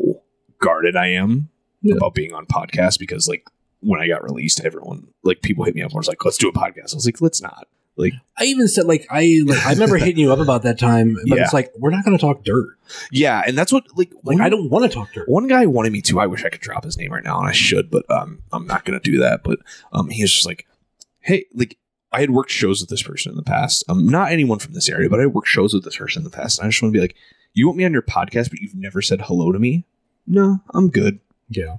[0.60, 1.50] guarded I am
[1.82, 1.96] Yeah.
[1.96, 3.46] about being on podcasts because like
[3.82, 6.48] when I got released, everyone like people hit me up and was like, "Let's do
[6.50, 7.68] a podcast." I was like, "Let's not."
[7.98, 11.16] Like, I even said like I like I remember hitting you up about that time,
[11.28, 11.44] but Yeah.
[11.44, 12.70] it's like we're not going to talk dirt.
[13.12, 15.28] yeah, and that's what like Like one- I don't want to talk dirt.
[15.28, 16.20] One guy wanted me to.
[16.20, 18.66] I wish I could drop his name right now, and I should, but um, I'm
[18.66, 19.44] not going to do that.
[19.44, 19.60] But
[19.92, 20.66] um, he was just like,
[21.20, 21.78] "Hey, like
[22.14, 23.84] I had worked shows with this person in the past.
[23.90, 26.30] Um, not anyone from this area, but I worked shows with this person in the
[26.36, 27.16] past, and I just want to be like,
[27.54, 29.86] you want me on your podcast, but you've never said hello to me?
[30.26, 31.20] No, I'm good.
[31.50, 31.76] Yeah.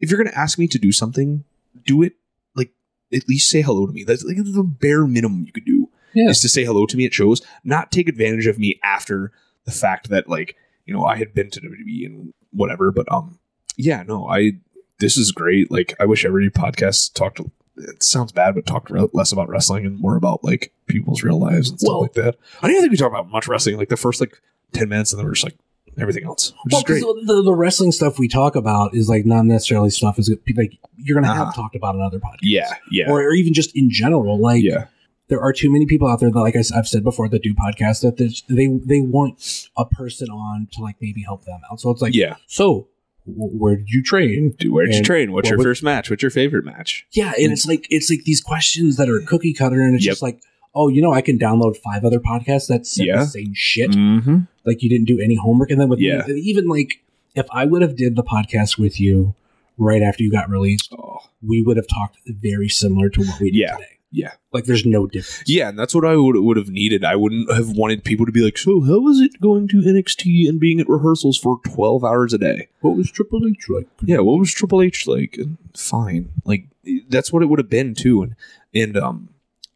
[0.00, 1.44] If you're going to ask me to do something,
[1.86, 2.14] do it.
[2.54, 2.70] Like
[3.12, 4.04] at least say hello to me.
[4.04, 6.30] That's like the bare minimum you could do Yeah.
[6.30, 9.32] is to say hello to me at shows, not take advantage of me after
[9.64, 10.56] the fact that like
[10.86, 12.90] you know I had been to WWE and whatever.
[12.90, 13.38] But um,
[13.76, 14.52] yeah, no, I
[14.98, 15.70] this is great.
[15.70, 17.40] Like I wish every podcast talked.
[17.76, 21.70] It sounds bad, but talked less about wrestling and more about like people's real lives
[21.70, 22.36] and stuff Well- like that.
[22.60, 23.76] I don't even think we talk about much wrestling.
[23.78, 24.40] Like the first like
[24.72, 25.56] ten minutes, and then we're just like
[26.02, 29.90] everything else, which Well, the, the wrestling stuff we talk about is like not necessarily
[29.90, 31.62] stuff is like you're going to have Uh-huh.
[31.62, 32.38] talked about in other podcasts.
[32.42, 34.86] Yeah, yeah, Or, or even just in general, like yeah,
[35.28, 37.54] there are too many people out there that, like I, have said before, that do
[37.54, 38.16] podcasts that
[38.48, 41.80] they they want a person on to like maybe help them out.
[41.80, 42.34] So it's like, yeah.
[42.46, 42.88] so
[43.26, 44.54] w- where did you train?
[44.68, 45.32] Where did you train?
[45.32, 46.10] What's what your would- first match?
[46.10, 47.06] What's your favorite match?
[47.12, 50.12] Yeah, and it's like it's like these questions that are cookie cutter, and it's Yep.
[50.12, 50.42] just like,
[50.74, 53.20] oh, you know, I can download five other podcasts that say Yeah.
[53.20, 53.90] the same shit.
[53.92, 54.38] Mm-hmm.
[54.64, 56.26] Like you didn't do any homework, and then with Yeah.
[56.28, 57.02] even like
[57.34, 59.34] if I would have did the podcast with you
[59.78, 63.50] right after you got released, Oh, we would have talked very similar to what we
[63.50, 63.72] did Yeah.
[63.76, 63.86] today.
[64.12, 64.32] Yeah.
[64.52, 65.48] Like there's no difference.
[65.48, 67.04] Yeah, and that's what I would would have needed.
[67.04, 70.48] I wouldn't have wanted people to be like, "So, how was it going to NXT
[70.48, 73.86] and being at rehearsals for twelve hours a day?" What was Triple H like?
[74.04, 75.36] Yeah, what was Triple H like?
[75.38, 76.66] And Fine, like
[77.08, 78.22] that's what it would have been too.
[78.22, 78.34] And
[78.74, 79.28] and um,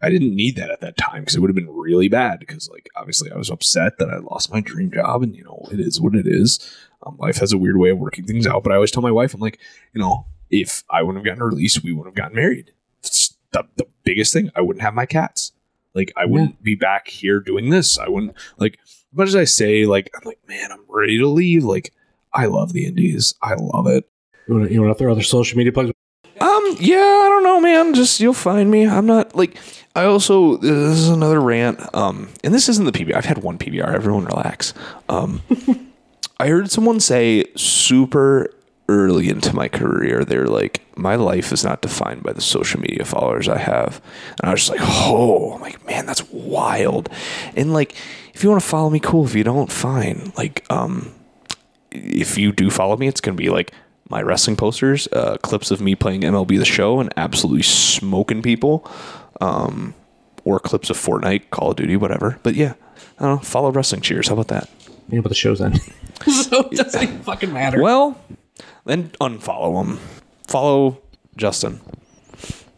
[0.05, 2.41] I didn't need that at that time because it would have been really bad.
[2.41, 5.67] Because like obviously I was upset that I lost my dream job, and you know
[5.73, 6.59] it is what it is.
[7.05, 8.63] Um, life has a weird way of working things out.
[8.63, 9.59] But I always tell my wife, I'm like,
[9.93, 12.73] you know, if I wouldn't have gotten released, we wouldn't have gotten married.
[13.01, 14.51] It's the, the biggest thing.
[14.55, 15.53] I wouldn't have my cats.
[15.95, 17.99] Like I wouldn't be back here doing this.
[17.99, 21.29] I wouldn't like as much as I say like I'm like man I'm ready to
[21.29, 21.65] leave.
[21.65, 21.93] Like
[22.33, 23.35] I love the Indies.
[23.41, 24.09] I love it.
[24.49, 25.93] You want to you want to throw other social media plugs?
[26.41, 27.95] Um, yeah, I don't know, man.
[27.95, 28.87] Just you'll find me.
[28.87, 29.57] I'm not like
[29.95, 31.81] I also this is another rant.
[31.95, 33.17] Um, and this isn't the PBR.
[33.17, 33.95] I've had one PBR.
[33.95, 34.75] Everyone relax.
[35.09, 35.43] Um,
[36.41, 38.51] I heard someone say super
[38.89, 43.05] early into my career, they're like, my life is not defined by the social media
[43.05, 44.03] followers I have.
[44.41, 47.09] And I was just like, oh, I'm like, man, that's wild.
[47.57, 47.95] And like,
[48.35, 49.25] if you want to follow me, cool.
[49.25, 50.33] If you don't, fine.
[50.37, 51.15] Like, um,
[51.91, 53.73] if you do follow me, it's gonna be like
[54.09, 58.91] my wrestling posters, uh, clips of me playing MLB the Show and absolutely smoking people,
[59.41, 59.95] um,
[60.45, 62.39] or clips of Fortnite, Call of Duty, whatever.
[62.43, 62.75] But yeah,
[63.19, 63.39] I don't know.
[63.39, 64.29] Follow Wrestling Cheers.
[64.29, 64.69] How about that?
[65.09, 65.81] Yeah, but the show's end.
[66.27, 67.81] so it doesn't even fucking matter.
[67.83, 68.19] Well,
[68.85, 69.99] then unfollow them.
[70.47, 71.01] Follow
[71.37, 71.81] Justin.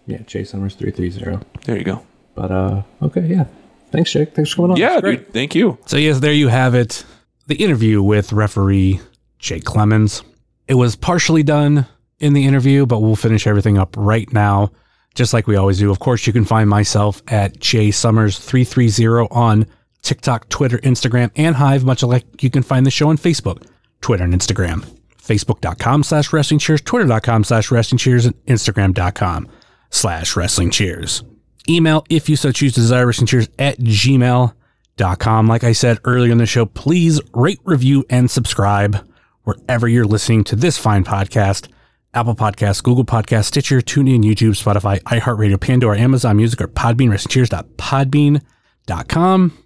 [0.07, 1.41] yeah, Jay Summers three three zero.
[1.65, 2.05] There you go.
[2.35, 3.47] But uh, okay, yeah.
[3.91, 4.35] Thanks, Jake.
[4.35, 4.77] Thanks for coming on.
[4.77, 5.27] Yeah, great.
[5.27, 5.33] dude.
[5.33, 5.79] Thank you.
[5.87, 7.05] So yes, there you have it.
[7.47, 9.01] The interview with referee
[9.39, 10.23] Jake Clemons.
[10.69, 11.87] It was partially done
[12.19, 14.73] in the interview, but we'll finish everything up right now,
[15.15, 15.91] just like we always do.
[15.91, 19.67] Of course, you can find myself at Jay Summers three three zero on
[20.03, 21.85] TikTok, Twitter, Instagram, and Hive.
[21.85, 23.67] Much like you can find the show on Facebook,
[24.01, 24.85] Twitter, and Instagram.
[25.19, 29.49] Facebook.com slash wrestling cheers, Twitter.com slash wrestling cheers, and Instagram.com
[29.91, 31.25] slash wrestling cheers.
[31.69, 35.49] Email if you so choose desire wrestling cheers at gmail.com.
[35.49, 39.05] Like I said earlier in the show, please rate, review, and subscribe
[39.47, 41.69] wherever you're listening to this fine podcast.
[42.13, 49.59] Apple Podcasts, Google Podcasts, Stitcher, TuneIn, YouTube, Spotify, iHeartRadio, Pandora, Amazon Music, or Podbean, wrestlingcheers.podbean.com.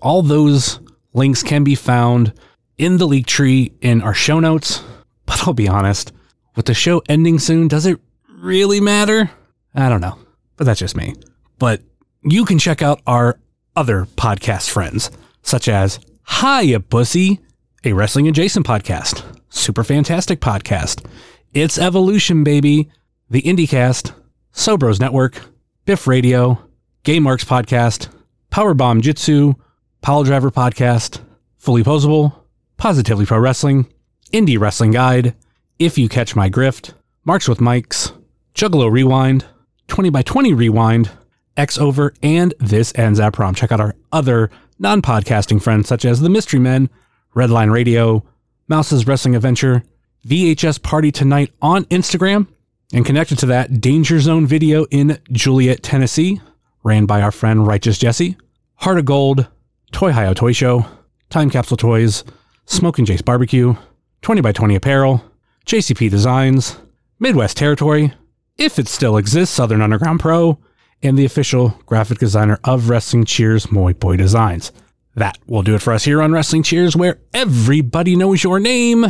[0.00, 0.80] All those
[1.12, 2.32] links can be found
[2.78, 4.82] in the Linktree in our show notes.
[5.26, 6.12] But I'll be honest,
[6.54, 8.00] with the show ending soon, does it
[8.38, 9.30] really matter?
[9.74, 10.18] I don't know,
[10.56, 11.14] but that's just me.
[11.58, 11.82] But
[12.22, 13.38] you can check out our
[13.74, 15.10] other podcast friends,
[15.42, 15.98] such as
[16.40, 17.40] Hiya Pussy,
[17.86, 21.06] a wrestling adjacent podcast, super fantastic podcast.
[21.54, 22.90] It's Evolution, baby,
[23.30, 24.12] the IndieCast,
[24.52, 25.40] Sobros Network,
[25.84, 26.58] Biff Radio,
[27.04, 28.08] Game Marks Podcast,
[28.50, 29.54] Powerbomb Jitsu,
[30.00, 31.20] Power Driver Podcast,
[31.58, 32.34] Fully Posable,
[32.76, 33.86] Positively Pro Wrestling,
[34.32, 35.36] Indie Wrestling Guide,
[35.78, 36.92] If You Catch My Grift,
[37.24, 38.10] Marks with Mikes,
[38.52, 39.44] Juggalo Rewind,
[39.86, 41.12] 20 by 20 Rewind,
[41.56, 43.54] X Over, and This Ends at Prom.
[43.54, 46.90] Check out our other non podcasting friends such as The Mystery Men,
[47.36, 48.24] Redline Radio,
[48.66, 49.82] Mouse's Wrestling Adventure,
[50.26, 52.48] VHS Party Tonight on Instagram,
[52.94, 56.40] and connected to that, Danger Zone video in Juliet, Tennessee,
[56.82, 58.36] ran by our friend Righteous Jesse,
[58.76, 59.48] Heart of Gold,
[59.92, 60.86] Toy Hio Toy Show,
[61.28, 62.24] Time Capsule Toys,
[62.64, 63.74] Smoking Jace Barbecue,
[64.22, 65.22] 20 by 20 Apparel,
[65.66, 66.78] JCP Designs,
[67.18, 68.14] Midwest Territory,
[68.56, 70.58] if it still exists, Southern Underground Pro,
[71.02, 74.72] and the official graphic designer of Wrestling Cheers, Moy Boy Designs.
[75.16, 79.06] That will do it for us here on Wrestling Cheers, where everybody knows your name,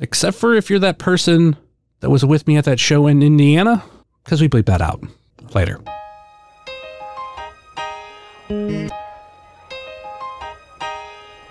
[0.00, 1.56] except for if you're that person
[2.00, 3.82] that was with me at that show in Indiana,
[4.22, 5.02] because we bleep that out
[5.54, 5.80] later.